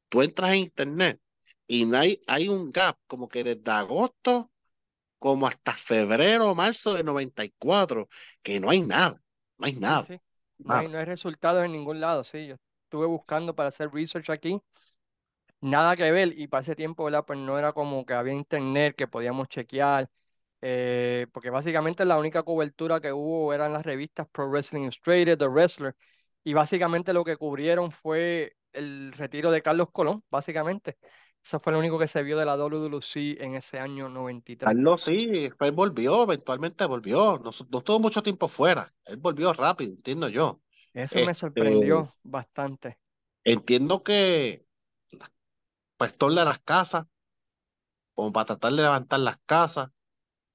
tú 0.08 0.22
entras 0.22 0.52
en 0.52 0.58
internet 0.58 1.20
y 1.66 1.86
no 1.86 1.98
hay, 1.98 2.22
hay 2.26 2.48
un 2.48 2.70
gap 2.70 2.98
como 3.06 3.28
que 3.28 3.44
desde 3.44 3.70
agosto 3.70 4.50
como 5.18 5.46
hasta 5.46 5.74
febrero 5.76 6.50
o 6.50 6.54
marzo 6.54 6.94
de 6.94 7.04
94, 7.04 8.08
que 8.42 8.60
no 8.60 8.70
hay 8.70 8.82
nada, 8.82 9.22
no 9.58 9.66
hay 9.66 9.74
Sí, 9.74 9.80
nada. 9.80 10.02
sí. 10.02 10.20
No 10.58 10.76
hay, 10.76 10.88
nada. 10.88 10.88
no 10.88 10.98
hay 10.98 11.04
resultados 11.04 11.64
en 11.64 11.72
ningún 11.72 12.00
lado, 12.00 12.24
sí. 12.24 12.46
Yo 12.46 12.56
estuve 12.84 13.06
buscando 13.06 13.54
para 13.54 13.68
hacer 13.70 13.90
research 13.92 14.30
aquí, 14.30 14.60
nada 15.60 15.96
que 15.96 16.10
ver, 16.10 16.38
y 16.38 16.46
para 16.48 16.62
ese 16.62 16.76
tiempo, 16.76 17.04
¿verdad? 17.04 17.24
Pues 17.26 17.38
no 17.38 17.58
era 17.58 17.72
como 17.72 18.04
que 18.04 18.14
había 18.14 18.32
internet 18.34 18.94
que 18.96 19.08
podíamos 19.08 19.48
chequear, 19.48 20.10
eh, 20.62 21.26
porque 21.32 21.50
básicamente 21.50 22.04
la 22.06 22.18
única 22.18 22.44
cobertura 22.44 23.00
que 23.00 23.12
hubo 23.12 23.52
eran 23.54 23.72
las 23.74 23.84
revistas 23.84 24.28
Pro 24.30 24.48
Wrestling 24.50 24.82
Illustrated, 24.84 25.38
The 25.38 25.48
Wrestler, 25.48 25.96
y 26.44 26.54
básicamente 26.54 27.12
lo 27.12 27.24
que 27.24 27.36
cubrieron 27.36 27.90
fue 27.92 28.56
el 28.72 29.12
retiro 29.14 29.50
de 29.50 29.62
Carlos 29.62 29.90
Colón, 29.92 30.24
básicamente. 30.30 30.98
Eso 31.44 31.60
fue 31.60 31.72
lo 31.72 31.80
único 31.80 31.98
que 31.98 32.08
se 32.08 32.22
vio 32.22 32.38
de 32.38 32.44
la 32.46 32.56
WWC 32.56 33.36
en 33.44 33.54
ese 33.56 33.78
año 33.80 34.08
93. 34.08 34.76
Carlos 34.76 35.02
sí, 35.02 35.50
él 35.60 35.72
volvió, 35.72 36.22
eventualmente 36.22 36.84
volvió, 36.86 37.38
no, 37.38 37.50
no 37.70 37.78
estuvo 37.78 37.98
mucho 38.00 38.22
tiempo 38.22 38.46
fuera, 38.48 38.94
él 39.04 39.16
volvió 39.16 39.52
rápido, 39.52 39.90
entiendo 39.92 40.28
yo. 40.28 40.60
Eso 40.94 41.20
me 41.20 41.34
Este, 41.34 41.34
sorprendió 41.34 42.16
bastante. 42.22 42.98
entiendo 43.44 44.02
que 44.02 44.64
pues 45.96 46.12
de 46.18 46.44
las 46.44 46.58
casas, 46.60 47.06
como 48.14 48.32
para 48.32 48.46
tratar 48.46 48.72
de 48.72 48.82
levantar 48.82 49.20
las 49.20 49.38
casas, 49.46 49.90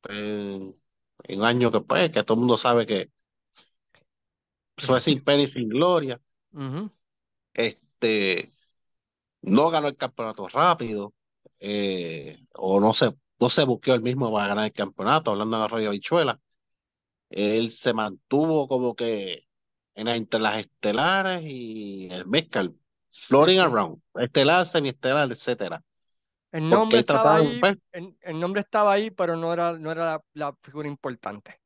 en, 0.07 0.75
en 1.23 1.39
un 1.39 1.45
año 1.45 1.71
que 1.71 1.81
pues, 1.81 2.11
que 2.11 2.23
todo 2.23 2.35
el 2.35 2.39
mundo 2.39 2.57
sabe 2.57 2.85
que 2.85 3.11
eso 4.75 4.95
es 4.97 5.03
sin 5.03 5.23
pena 5.23 5.43
y 5.43 5.47
sin 5.47 5.69
gloria. 5.69 6.19
Este, 7.53 8.53
no 9.41 9.69
ganó 9.71 9.87
el 9.87 9.97
campeonato 9.97 10.47
rápido, 10.47 11.13
eh, 11.59 12.39
o 12.55 12.79
no 12.79 12.93
se, 12.93 13.15
no 13.39 13.49
se 13.49 13.65
buqueó 13.65 13.95
el 13.95 14.01
mismo 14.01 14.31
para 14.33 14.47
ganar 14.49 14.65
el 14.65 14.73
campeonato, 14.73 15.31
hablando 15.31 15.57
de 15.57 15.63
Arroyo 15.65 15.91
Bichuela. 15.91 16.39
Él 17.29 17.71
se 17.71 17.93
mantuvo 17.93 18.67
como 18.67 18.95
que 18.95 19.47
en, 19.95 20.07
entre 20.09 20.39
las 20.39 20.59
estelares 20.59 21.43
y 21.45 22.09
el 22.11 22.27
mezcal, 22.27 22.75
floating 23.11 23.59
around, 23.59 24.01
estelar, 24.15 24.65
semiestelar, 24.65 25.31
etcétera. 25.31 25.83
El 26.51 26.69
nombre 26.69 26.99
estaba 26.99 27.35
ahí, 27.35 27.59
pues, 27.59 27.77
el, 27.91 28.17
el 28.21 28.39
nombre 28.39 28.61
estaba 28.61 28.91
ahí, 28.93 29.11
pero 29.11 29.35
no 29.37 29.53
era, 29.53 29.77
no 29.77 29.91
era 29.91 30.05
la, 30.05 30.23
la 30.33 30.55
figura 30.61 30.87
importante. 30.89 31.61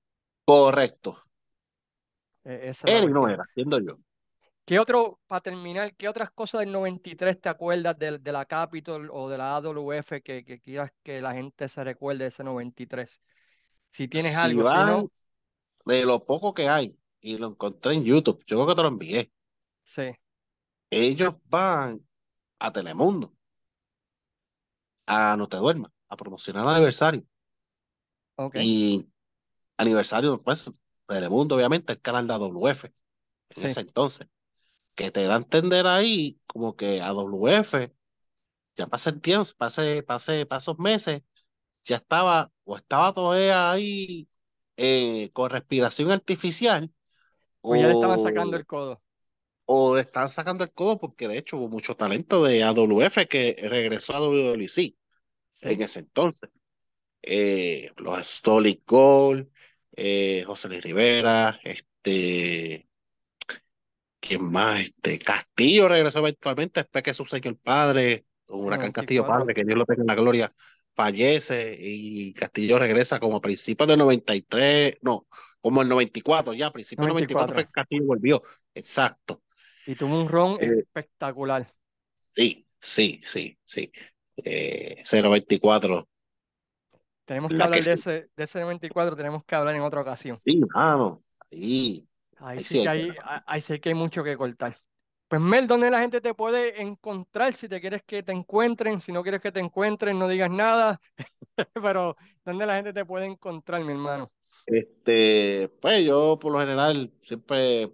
correcto. 0.46 1.24
E- 2.46 2.74
la 2.84 3.00
Él 3.00 3.12
no 3.12 3.28
era, 3.28 3.50
entiendo 3.56 3.80
yo. 3.80 3.98
¿Qué 4.66 4.80
otro, 4.80 5.20
para 5.28 5.42
terminar, 5.42 5.96
qué 5.96 6.08
otras 6.08 6.32
cosas 6.32 6.62
del 6.62 6.72
93 6.72 7.42
te 7.42 7.50
acuerdas 7.50 7.98
de, 7.98 8.20
de 8.20 8.32
la 8.32 8.46
Capitol 8.46 9.10
o 9.12 9.28
de 9.30 9.38
la 9.38 9.56
AWF 9.56 10.22
que, 10.22 10.46
que 10.46 10.60
quieras 10.62 10.92
que 11.04 11.20
la 11.22 11.34
gente 11.34 11.68
se 11.68 11.84
recuerde 11.84 12.20
de 12.26 12.28
ese 12.30 12.44
93? 12.44 13.22
Si 13.90 14.08
tienes 14.08 14.36
Si 14.38 14.38
algo, 14.38 14.66
si 14.66 14.84
no, 14.86 15.12
de 15.86 16.06
lo 16.06 16.26
poco 16.26 16.54
que 16.56 16.68
hay, 16.70 16.98
y 17.22 17.38
lo 17.38 17.48
encontré 17.50 17.94
en 17.96 18.04
YouTube, 18.04 18.44
yo 18.48 18.58
creo 18.58 18.68
que 18.68 18.76
te 18.76 18.82
lo 18.82 18.88
envié, 18.88 19.32
sí, 19.84 20.16
ellos 20.90 21.36
van 21.46 22.06
a 22.60 22.72
Telemundo, 22.74 23.34
a 25.16 25.36
No 25.38 25.48
Te 25.50 25.58
Duermas, 25.58 25.92
a 26.10 26.18
promocionar 26.18 26.64
el 26.66 26.70
aniversario. 26.76 27.24
Y 28.54 29.08
aniversario, 29.78 30.42
pues, 30.44 30.72
Telemundo, 31.08 31.56
obviamente, 31.56 31.94
el 31.94 32.02
canal 32.02 32.28
de 32.28 32.34
AWF 32.34 32.94
en 33.56 33.64
sí. 33.64 33.66
ese 33.66 33.82
entonces, 33.82 34.28
que 34.96 35.12
te 35.12 35.26
da 35.26 35.36
a 35.36 35.38
entender 35.38 35.88
ahí 35.88 36.40
como 36.48 36.76
que 36.78 37.02
AWF, 37.02 37.94
ya 38.78 38.88
pasa 38.88 39.12
el 39.12 39.22
tiempo, 39.22 39.50
pase, 39.58 40.04
pase, 40.04 40.46
pasos 40.48 40.80
meses, 40.80 41.24
ya 41.86 41.98
estaba, 41.98 42.52
o 42.66 42.78
estaba 42.78 43.14
todavía 43.14 43.72
ahí 43.72 44.30
eh, 44.78 45.32
con 45.34 45.50
respiración 45.52 46.12
artificial, 46.12 46.92
Pues 47.66 47.82
ya 47.82 47.88
le 47.88 47.94
estaban 47.94 48.20
o, 48.20 48.24
sacando 48.24 48.56
el 48.58 48.66
codo. 48.68 49.02
o 49.66 49.98
están 49.98 50.30
sacando 50.30 50.64
el 50.64 50.72
codo, 50.74 51.00
porque 51.00 51.28
de 51.28 51.38
hecho 51.38 51.58
hubo 51.58 51.70
mucho 51.70 51.96
talento 51.96 52.44
de 52.44 52.64
AWF 52.64 53.28
que 53.28 53.56
regresó 53.70 54.14
a 54.16 54.20
WWC 54.20 54.96
en 55.62 55.82
ese 55.82 56.00
entonces. 56.00 56.50
Eh, 57.24 57.92
los 57.98 58.28
Stolic 58.28 58.84
Gold, 58.88 59.50
eh, 59.96 60.44
José 60.48 60.70
Luis 60.70 60.84
Rivera, 60.84 61.60
este, 61.64 62.90
¿quién 64.20 64.44
más? 64.52 64.82
Este, 64.82 65.20
Castillo 65.20 65.88
regresó 65.88 66.20
eventualmente 66.20 66.82
después 66.82 67.04
que 67.04 67.14
su 67.14 67.26
señor 67.26 67.58
padre, 67.58 68.26
Huracán 68.48 68.92
Castillo 68.92 69.26
94. 69.26 69.26
padre, 69.26 69.54
que 69.54 69.64
Dios 69.64 69.78
lo 69.78 69.86
tenga 69.86 70.02
en 70.04 70.08
la 70.08 70.16
gloria, 70.16 70.54
fallece 70.94 71.76
y 71.80 72.34
Castillo 72.34 72.80
regresa 72.80 73.20
como 73.20 73.38
a 73.38 73.42
principios 73.42 73.88
del 73.88 74.00
93, 74.00 74.98
no, 75.02 75.28
como 75.62 75.82
el 75.82 75.90
94, 75.90 76.54
ya 76.54 76.68
a 76.68 76.74
principios 76.74 77.06
del 77.06 77.14
94 77.14 77.54
fue 77.54 77.66
94. 77.66 77.66
que 77.66 77.72
Castillo 77.72 78.06
volvió, 78.06 78.44
exacto. 78.74 79.44
Y 79.86 79.96
tuvo 79.96 80.20
un 80.20 80.28
ron 80.28 80.60
Eh, 80.60 80.84
espectacular. 80.94 81.72
sí, 82.34 82.68
sí, 82.80 83.22
sí, 83.26 83.58
sí. 83.64 83.92
Eh, 84.44 85.02
024, 85.04 86.08
Tenemos 87.26 87.50
que 87.50 87.58
la 87.58 87.66
hablar 87.66 87.80
que 87.80 87.84
de 87.90 87.98
sí. 87.98 88.10
ese, 88.10 88.30
de 88.36 88.44
ese 88.44 88.62
94, 88.62 89.16
tenemos 89.16 89.44
que 89.46 89.56
hablar 89.56 89.76
en 89.76 89.82
otra 89.82 90.02
ocasión. 90.02 90.34
Sí, 90.34 90.60
mano, 90.74 91.24
ahí, 91.52 92.08
Ahí 92.38 92.58
ahí 92.58 92.64
sí 92.64 92.80
sí 92.80 92.82
que 92.82 92.90
hay 92.90 93.10
ahí 93.46 93.62
sí 93.62 93.80
que 93.80 93.90
hay 93.90 93.96
mucho 93.96 94.24
que 94.24 94.36
cortar. 94.36 94.76
Pues 95.28 95.42
Mel, 95.42 95.66
¿dónde 95.66 95.90
la 95.90 96.02
gente 96.02 96.20
te 96.20 96.34
puede 96.34 96.82
encontrar? 96.82 97.54
Si 97.54 97.70
te 97.70 97.80
quieres 97.80 98.04
que 98.04 98.22
te 98.22 98.34
encuentren, 98.34 99.00
si 99.00 99.14
no 99.14 99.24
quieres 99.24 99.40
que 99.42 99.52
te 99.52 99.62
encuentren, 99.62 100.20
no 100.20 100.28
digas 100.28 100.52
nada. 100.52 101.00
Pero, 101.74 102.18
¿dónde 102.44 102.66
la 102.66 102.76
gente 102.76 102.92
te 102.92 103.06
puede 103.06 103.28
encontrar, 103.28 103.82
mi 103.84 103.94
hermano? 103.94 104.30
Este, 104.66 105.70
pues 105.82 106.06
yo 106.06 106.38
por 106.40 106.52
lo 106.52 106.60
general 106.60 107.12
siempre 107.24 107.94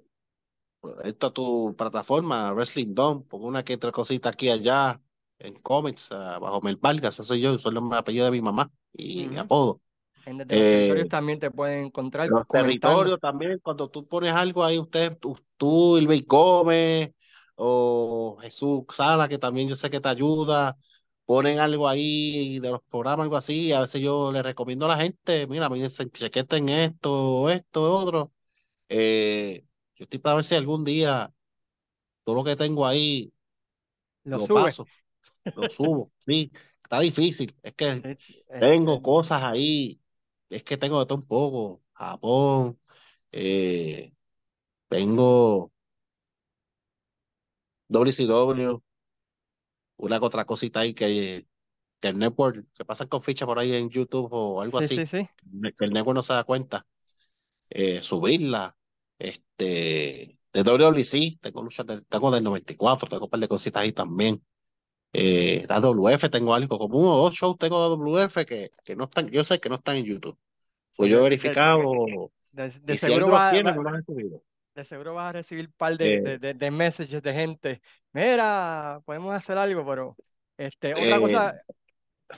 entro 1.03 1.29
a 1.29 1.33
tu 1.33 1.75
plataforma, 1.77 2.51
Wrestling 2.53 2.93
Dome, 2.93 3.23
pongo 3.27 3.47
una 3.47 3.63
que 3.63 3.75
otra 3.75 3.91
cosita 3.91 4.29
aquí 4.29 4.47
y 4.47 4.49
allá 4.49 5.01
en 5.39 5.55
cómics, 5.59 6.09
bajo 6.09 6.61
Mel 6.61 6.77
Vargas, 6.77 7.15
ese 7.15 7.23
soy 7.25 7.41
yo, 7.41 7.57
soy 7.59 7.69
el 7.71 7.75
nombre- 7.75 7.99
apellido 7.99 8.25
de 8.25 8.31
mi 8.31 8.41
mamá 8.41 8.71
y 8.93 9.29
mi 9.29 9.37
Ujú. 9.37 9.37
apodo. 9.37 9.81
En 10.25 10.37
los 10.39 10.47
Eh, 10.49 10.53
Territorios 10.53 11.09
también 11.09 11.39
te 11.39 11.51
pueden 11.51 11.85
encontrar 11.87 12.29
los 12.29 12.47
territorios 12.49 13.19
también, 13.19 13.59
cuando 13.59 13.89
tú 13.89 14.05
pones 14.07 14.33
algo 14.33 14.63
ahí, 14.63 14.77
usted, 14.79 15.17
tú, 15.17 15.37
tú 15.57 15.97
Ilvey 15.97 16.21
Gómez 16.27 17.11
o 17.55 18.37
Jesús 18.41 18.83
Sala, 18.91 19.27
que 19.29 19.37
también 19.37 19.69
yo 19.69 19.75
sé 19.75 19.89
que 19.89 20.01
te 20.01 20.09
ayuda, 20.09 20.77
ponen 21.25 21.59
algo 21.59 21.87
ahí 21.87 22.59
de 22.59 22.69
los 22.71 22.81
programas, 22.89 23.23
algo 23.25 23.37
así, 23.37 23.71
a 23.71 23.81
veces 23.81 24.01
yo 24.01 24.31
le 24.31 24.43
recomiendo 24.43 24.85
a 24.85 24.89
la 24.89 24.97
gente, 24.97 25.47
mira, 25.47 25.69
me 25.69 25.77
dicen, 25.81 26.11
chequeten 26.11 26.67
esto, 26.69 27.49
esto, 27.49 27.97
otro. 27.97 28.33
Eh, 28.89 29.65
yo 29.97 30.03
estoy 30.05 30.19
para 30.19 30.37
ver 30.37 30.45
si 30.45 30.55
algún 30.55 30.83
día 30.85 31.33
todo 32.25 32.35
lo 32.37 32.43
que 32.45 32.55
tengo 32.57 32.85
ahí 32.87 33.33
Lo 34.25 34.37
lo 34.37 34.47
sube. 34.47 34.77
paso, 34.77 34.89
lo 35.55 35.69
subo. 35.69 36.11
Sí, 36.19 36.51
está 36.83 36.99
difícil. 36.99 37.55
Es 37.63 37.73
que 37.75 38.05
tengo 38.59 39.01
cosas 39.01 39.43
ahí, 39.43 40.01
es 40.49 40.63
que 40.63 40.77
tengo 40.77 40.99
de 40.99 41.05
todo 41.05 41.17
un 41.19 41.23
poco. 41.27 41.83
Japón, 41.93 42.79
Eh, 43.31 44.13
tengo 44.89 45.73
WCW, 47.89 48.83
una 49.97 50.19
otra 50.21 50.45
cosita 50.45 50.81
ahí 50.81 50.93
que, 50.93 51.47
que 51.99 52.07
el 52.09 52.17
network, 52.19 52.65
que 52.73 52.85
pasa 52.85 53.07
con 53.07 53.21
ficha 53.23 53.45
por 53.45 53.59
ahí 53.59 53.73
en 53.75 53.89
YouTube 53.89 54.29
o 54.33 54.61
algo 54.61 54.77
Sí, 54.77 54.87
sí, 54.87 54.95
así, 54.95 55.05
sí. 55.05 55.29
que 55.77 55.85
el 55.85 55.93
network 55.93 56.15
no 56.15 56.23
se 56.23 56.33
da 56.33 56.43
cuenta. 56.43 56.87
Eh, 57.69 58.01
subirla. 58.03 58.77
Este, 59.19 60.39
de 60.53 60.63
WWC, 60.63 61.39
tengo 61.41 61.63
luchas 61.63 61.85
tengo 62.09 62.31
del 62.31 62.43
94, 62.43 63.09
tengo 63.09 63.25
un 63.25 63.29
par 63.31 63.39
de 63.39 63.47
cositas 63.47 63.83
ahí 63.83 63.93
también. 63.93 64.43
Eh, 65.19 65.65
la 65.69 65.79
WF 65.81 66.29
tengo 66.29 66.53
algo, 66.53 66.77
como 66.77 66.99
uno 66.99 67.13
o 67.15 67.17
dos 67.23 67.33
shows 67.35 67.57
tengo 67.57 67.81
de 67.83 67.89
WF 67.89 68.45
que, 68.45 68.71
que 68.83 68.95
no 68.95 69.05
están, 69.05 69.29
yo 69.29 69.43
sé 69.43 69.59
que 69.59 69.69
no 69.69 69.75
están 69.75 69.97
en 69.97 70.05
YouTube. 70.05 70.37
Pues 70.95 71.11
yo 71.11 71.19
he 71.19 71.23
de, 71.41 71.55
de- 71.55 71.55
de- 71.75 71.89
verificado 71.89 72.31
de- 72.51 72.71
y 72.87 72.97
seguro 72.97 73.05
alguien 73.05 73.29
los 73.29 73.43
va, 73.43 73.45
tiene, 73.45 73.71
va- 73.71 73.73
no 73.73 73.83
los 73.83 73.93
han 73.93 74.05
subido. 74.05 74.43
de 74.75 74.83
seguro 74.83 75.15
vas 75.15 75.29
a 75.29 75.33
recibir 75.33 75.67
un 75.67 75.73
par 75.73 75.97
de, 75.97 76.19
Eh, 76.19 76.37
de, 76.39 76.53
de, 76.53 76.71
messages 76.71 77.21
de 77.23 77.33
gente. 77.33 77.81
Mira, 78.13 79.01
podemos 79.05 79.33
hacer 79.35 79.57
algo, 79.57 79.85
pero 79.85 80.17
este, 80.57 80.95
otra 80.95 81.19
eh, 81.19 81.19
cosa 81.19 81.55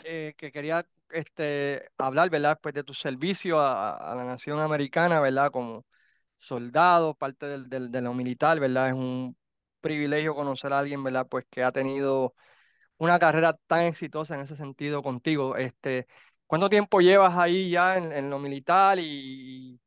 eh, 0.04 0.34
que 0.38 0.52
quería 0.52 0.86
este, 1.12 1.90
hablar, 1.98 2.30
¿verdad? 2.30 2.60
Pues 2.62 2.76
de 2.76 2.84
tu 2.84 2.94
servicio 2.94 3.60
a, 3.60 3.98
a 3.98 4.16
la 4.16 4.24
nación 4.26 4.60
americana, 4.60 5.20
¿verdad? 5.22 5.52
Como 5.52 5.86
soldado, 6.38 7.16
parte 7.16 7.46
del, 7.48 7.70
del- 7.70 7.92
de 7.92 8.02
lo 8.02 8.14
militar, 8.14 8.60
¿verdad? 8.60 8.90
Es 8.90 8.94
un 8.96 9.38
privilegio 9.82 10.36
conocer 10.36 10.74
a 10.74 10.80
alguien, 10.80 11.04
¿verdad? 11.04 11.28
Pues 11.30 11.46
que 11.50 11.64
ha 11.64 11.72
tenido 11.72 12.36
una 13.00 13.20
carrera 13.20 13.54
tan 13.68 13.88
exitosa 13.88 14.36
en 14.36 14.42
ese 14.42 14.58
sentido 14.58 15.04
contigo. 15.04 15.58
Este, 15.58 16.08
¿cuánto 16.48 16.70
tiempo 16.70 17.02
llevas 17.02 17.38
ahí 17.38 17.72
ya 17.72 17.98
en, 17.98 18.12
en 18.14 18.30
lo 18.32 18.40
militar 18.40 19.00
y 19.02 19.82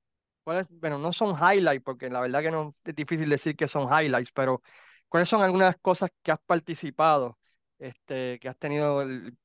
cuáles, 0.44 0.68
bueno, 0.70 0.98
no 0.98 1.12
son 1.14 1.36
highlights, 1.38 1.84
porque 1.84 2.10
la 2.10 2.20
verdad 2.20 2.42
que 2.42 2.52
no 2.52 2.74
es 2.84 2.94
difícil 2.96 3.30
decir 3.30 3.56
que 3.56 3.68
son 3.68 3.88
highlights, 3.92 4.32
pero 4.32 4.62
¿cuáles 5.08 5.28
son 5.30 5.42
algunas 5.42 5.76
cosas 5.80 6.10
que 6.22 6.32
has 6.32 6.40
participado, 6.46 7.38
este, 7.78 8.38
que 8.40 8.48
has 8.48 8.58
tenido, 8.58 9.02
el- 9.02 9.36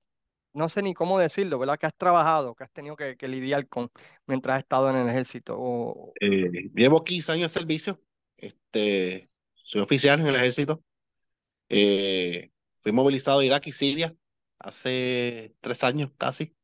no 0.53 0.69
sé 0.69 0.81
ni 0.81 0.93
cómo 0.95 1.19
decirlo, 1.19 1.59
¿verdad? 1.59 1.77
Que 1.79 1.85
has 1.87 1.95
trabajado, 1.95 2.55
que 2.55 2.63
has 2.65 2.71
tenido 2.71 2.95
que, 2.95 3.17
que 3.17 3.27
lidiar 3.29 3.67
con 3.69 3.91
mientras 4.27 4.55
has 4.57 4.59
estado 4.63 4.89
en 4.89 4.97
el 4.97 5.09
ejército. 5.09 5.55
O, 5.59 6.17
eh, 6.19 6.69
llevo 6.75 7.03
15 7.03 7.31
años 7.31 7.53
de 7.53 7.59
servicio. 7.59 8.01
Este, 8.37 9.29
soy 9.55 9.81
oficial 9.81 10.19
en 10.21 10.27
el 10.27 10.35
ejército. 10.35 10.83
Eh, 11.69 12.51
fui 12.83 12.91
movilizado 12.91 13.39
a 13.39 13.45
Irak 13.45 13.67
y 13.67 13.71
Siria 13.73 14.15
hace 14.59 15.55
tres 15.61 15.83
años 15.83 16.11
casi. 16.17 16.55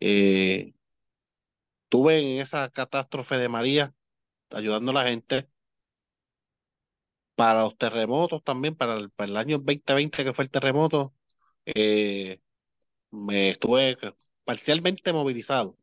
Eh, 0.00 0.72
estuve 1.84 2.18
en 2.20 2.40
esa 2.40 2.70
catástrofe 2.70 3.36
de 3.38 3.48
María 3.50 3.94
ayudando 4.50 4.90
a 4.92 4.94
la 4.94 5.04
gente 5.10 5.48
para 7.34 7.62
los 7.62 7.76
terremotos 7.78 8.42
también, 8.44 8.74
para 8.76 8.94
el, 8.96 9.10
para 9.10 9.30
el 9.30 9.36
año 9.36 9.58
2020 9.58 10.24
que 10.24 10.32
fue 10.34 10.44
el 10.44 10.50
terremoto. 10.50 11.14
eh, 11.66 12.40
me 13.12 13.50
estuve 13.52 13.98
parcialmente 14.44 15.12
movilizado, 15.12 15.78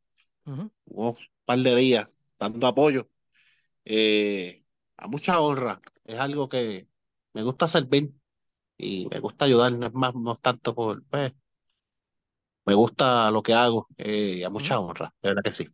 Ujú, 0.45 0.71
un 0.85 1.15
par 1.45 1.59
de 1.59 1.75
días 1.75 2.09
dando 2.39 2.67
apoyo 2.67 3.09
eh, 3.85 4.65
a 4.97 5.07
mucha 5.09 5.41
honra. 5.41 5.81
Es 6.05 6.19
algo 6.19 6.49
que 6.49 6.87
me 7.33 7.43
gusta 7.43 7.67
servir 7.69 8.13
y 8.77 9.07
me 9.09 9.19
gusta 9.19 9.45
ayudar, 9.45 9.71
no 9.73 9.87
es 9.87 9.93
más, 9.93 10.13
no 10.15 10.33
es 10.33 10.41
tanto 10.41 10.75
por, 10.75 11.03
pues, 11.05 11.33
me 12.65 12.73
gusta 12.73 13.31
lo 13.31 13.41
que 13.41 13.53
hago 13.53 13.87
eh, 13.97 14.43
a 14.45 14.49
mucha 14.49 14.79
honra, 14.79 15.13
de 15.21 15.29
verdad 15.29 15.41
que 15.43 15.51
sí. 15.51 15.67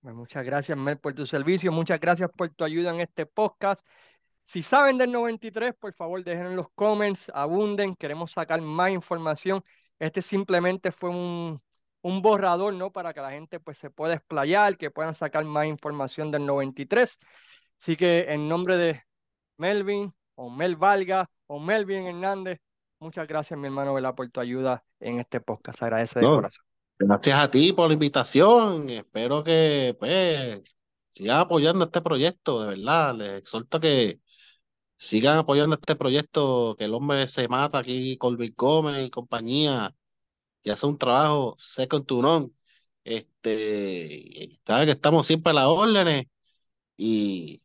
Pues 0.00 0.14
muchas 0.14 0.44
gracias, 0.44 0.76
Mel, 0.76 0.98
por 0.98 1.14
tu 1.14 1.26
servicio. 1.26 1.70
Muchas 1.70 2.00
gracias 2.00 2.30
por 2.34 2.48
tu 2.50 2.64
ayuda 2.64 2.92
en 2.92 3.00
este 3.00 3.26
podcast. 3.26 3.84
Si 4.42 4.62
saben 4.62 4.98
del 4.98 5.12
93, 5.12 5.74
por 5.78 5.94
favor, 5.94 6.24
dejen 6.24 6.46
en 6.46 6.56
los 6.56 6.70
comments, 6.74 7.30
abunden, 7.34 7.94
queremos 7.94 8.32
sacar 8.32 8.60
más 8.62 8.90
información. 8.90 9.62
Este 9.98 10.22
simplemente 10.22 10.90
fue 10.90 11.10
un, 11.10 11.62
un 12.02 12.22
borrador, 12.22 12.74
¿no? 12.74 12.90
Para 12.90 13.12
que 13.14 13.20
la 13.20 13.30
gente 13.30 13.60
pues 13.60 13.78
se 13.78 13.90
pueda 13.90 14.14
explayar, 14.14 14.76
que 14.76 14.90
puedan 14.90 15.14
sacar 15.14 15.44
más 15.44 15.66
información 15.66 16.30
del 16.30 16.46
93. 16.46 17.18
Así 17.80 17.96
que 17.96 18.32
en 18.32 18.48
nombre 18.48 18.76
de 18.76 19.02
Melvin 19.58 20.12
o 20.34 20.50
Mel 20.50 20.76
Valga 20.76 21.30
o 21.52 21.58
Melvin 21.58 22.06
Hernández, 22.06 22.60
muchas 23.00 23.26
gracias, 23.26 23.58
mi 23.58 23.66
hermano, 23.66 23.92
¿verdad? 23.94 24.14
por 24.14 24.30
tu 24.30 24.40
ayuda 24.40 24.84
en 25.00 25.18
este 25.18 25.40
podcast. 25.40 25.82
Agradece 25.82 26.20
de 26.20 26.26
No, 26.26 26.36
corazón. 26.36 26.64
gracias 26.98 27.38
a 27.38 27.50
ti 27.50 27.72
por 27.72 27.88
la 27.88 27.94
invitación. 27.94 28.88
Espero 28.90 29.42
que 29.42 29.96
pues 29.98 30.60
sigan 31.10 31.38
apoyando 31.40 31.84
este 31.86 32.00
proyecto, 32.02 32.62
de 32.62 32.68
verdad. 32.68 33.14
Les 33.16 33.40
exhorto 33.40 33.80
que 33.80 34.20
sigan 34.96 35.38
apoyando 35.38 35.74
este 35.76 35.96
proyecto, 35.96 36.76
que 36.78 36.84
el 36.84 36.94
hombre 36.94 37.26
se 37.28 37.48
mata 37.48 37.78
aquí, 37.78 38.16
Colby 38.18 38.54
Gómez 38.56 39.06
y 39.06 39.10
compañía, 39.10 39.94
y 40.62 40.70
hace 40.70 40.86
un 40.86 40.98
trabajo 40.98 41.56
second 41.58 42.06
to 42.06 42.22
none. 42.22 42.50
Este, 43.04 44.60
sabe 44.66 44.86
que 44.86 44.92
estamos 44.92 45.26
siempre 45.26 45.50
a 45.50 45.54
las 45.54 45.66
órdenes 45.66 46.26
y 46.96 47.62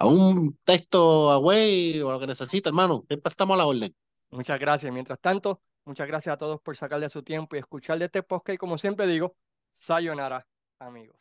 a 0.00 0.06
un 0.06 0.56
texto 0.64 1.30
away 1.30 2.00
o 2.00 2.12
lo 2.12 2.20
que 2.20 2.28
necesite, 2.28 2.68
hermano, 2.68 3.04
siempre 3.08 3.30
estamos 3.30 3.54
a 3.54 3.58
la 3.58 3.66
orden. 3.66 3.92
Muchas 4.30 4.60
gracias. 4.60 4.92
Mientras 4.92 5.18
tanto, 5.18 5.60
muchas 5.84 6.06
gracias 6.06 6.34
a 6.34 6.36
todos 6.36 6.60
por 6.60 6.76
sacarle 6.76 7.08
su 7.08 7.24
tiempo 7.24 7.56
y 7.56 7.58
escuchar 7.58 7.98
de 7.98 8.04
este 8.04 8.22
podcast. 8.22 8.54
Y 8.54 8.58
como 8.58 8.78
siempre 8.78 9.08
digo, 9.08 9.34
sayonara, 9.72 10.46
amigos. 10.78 11.16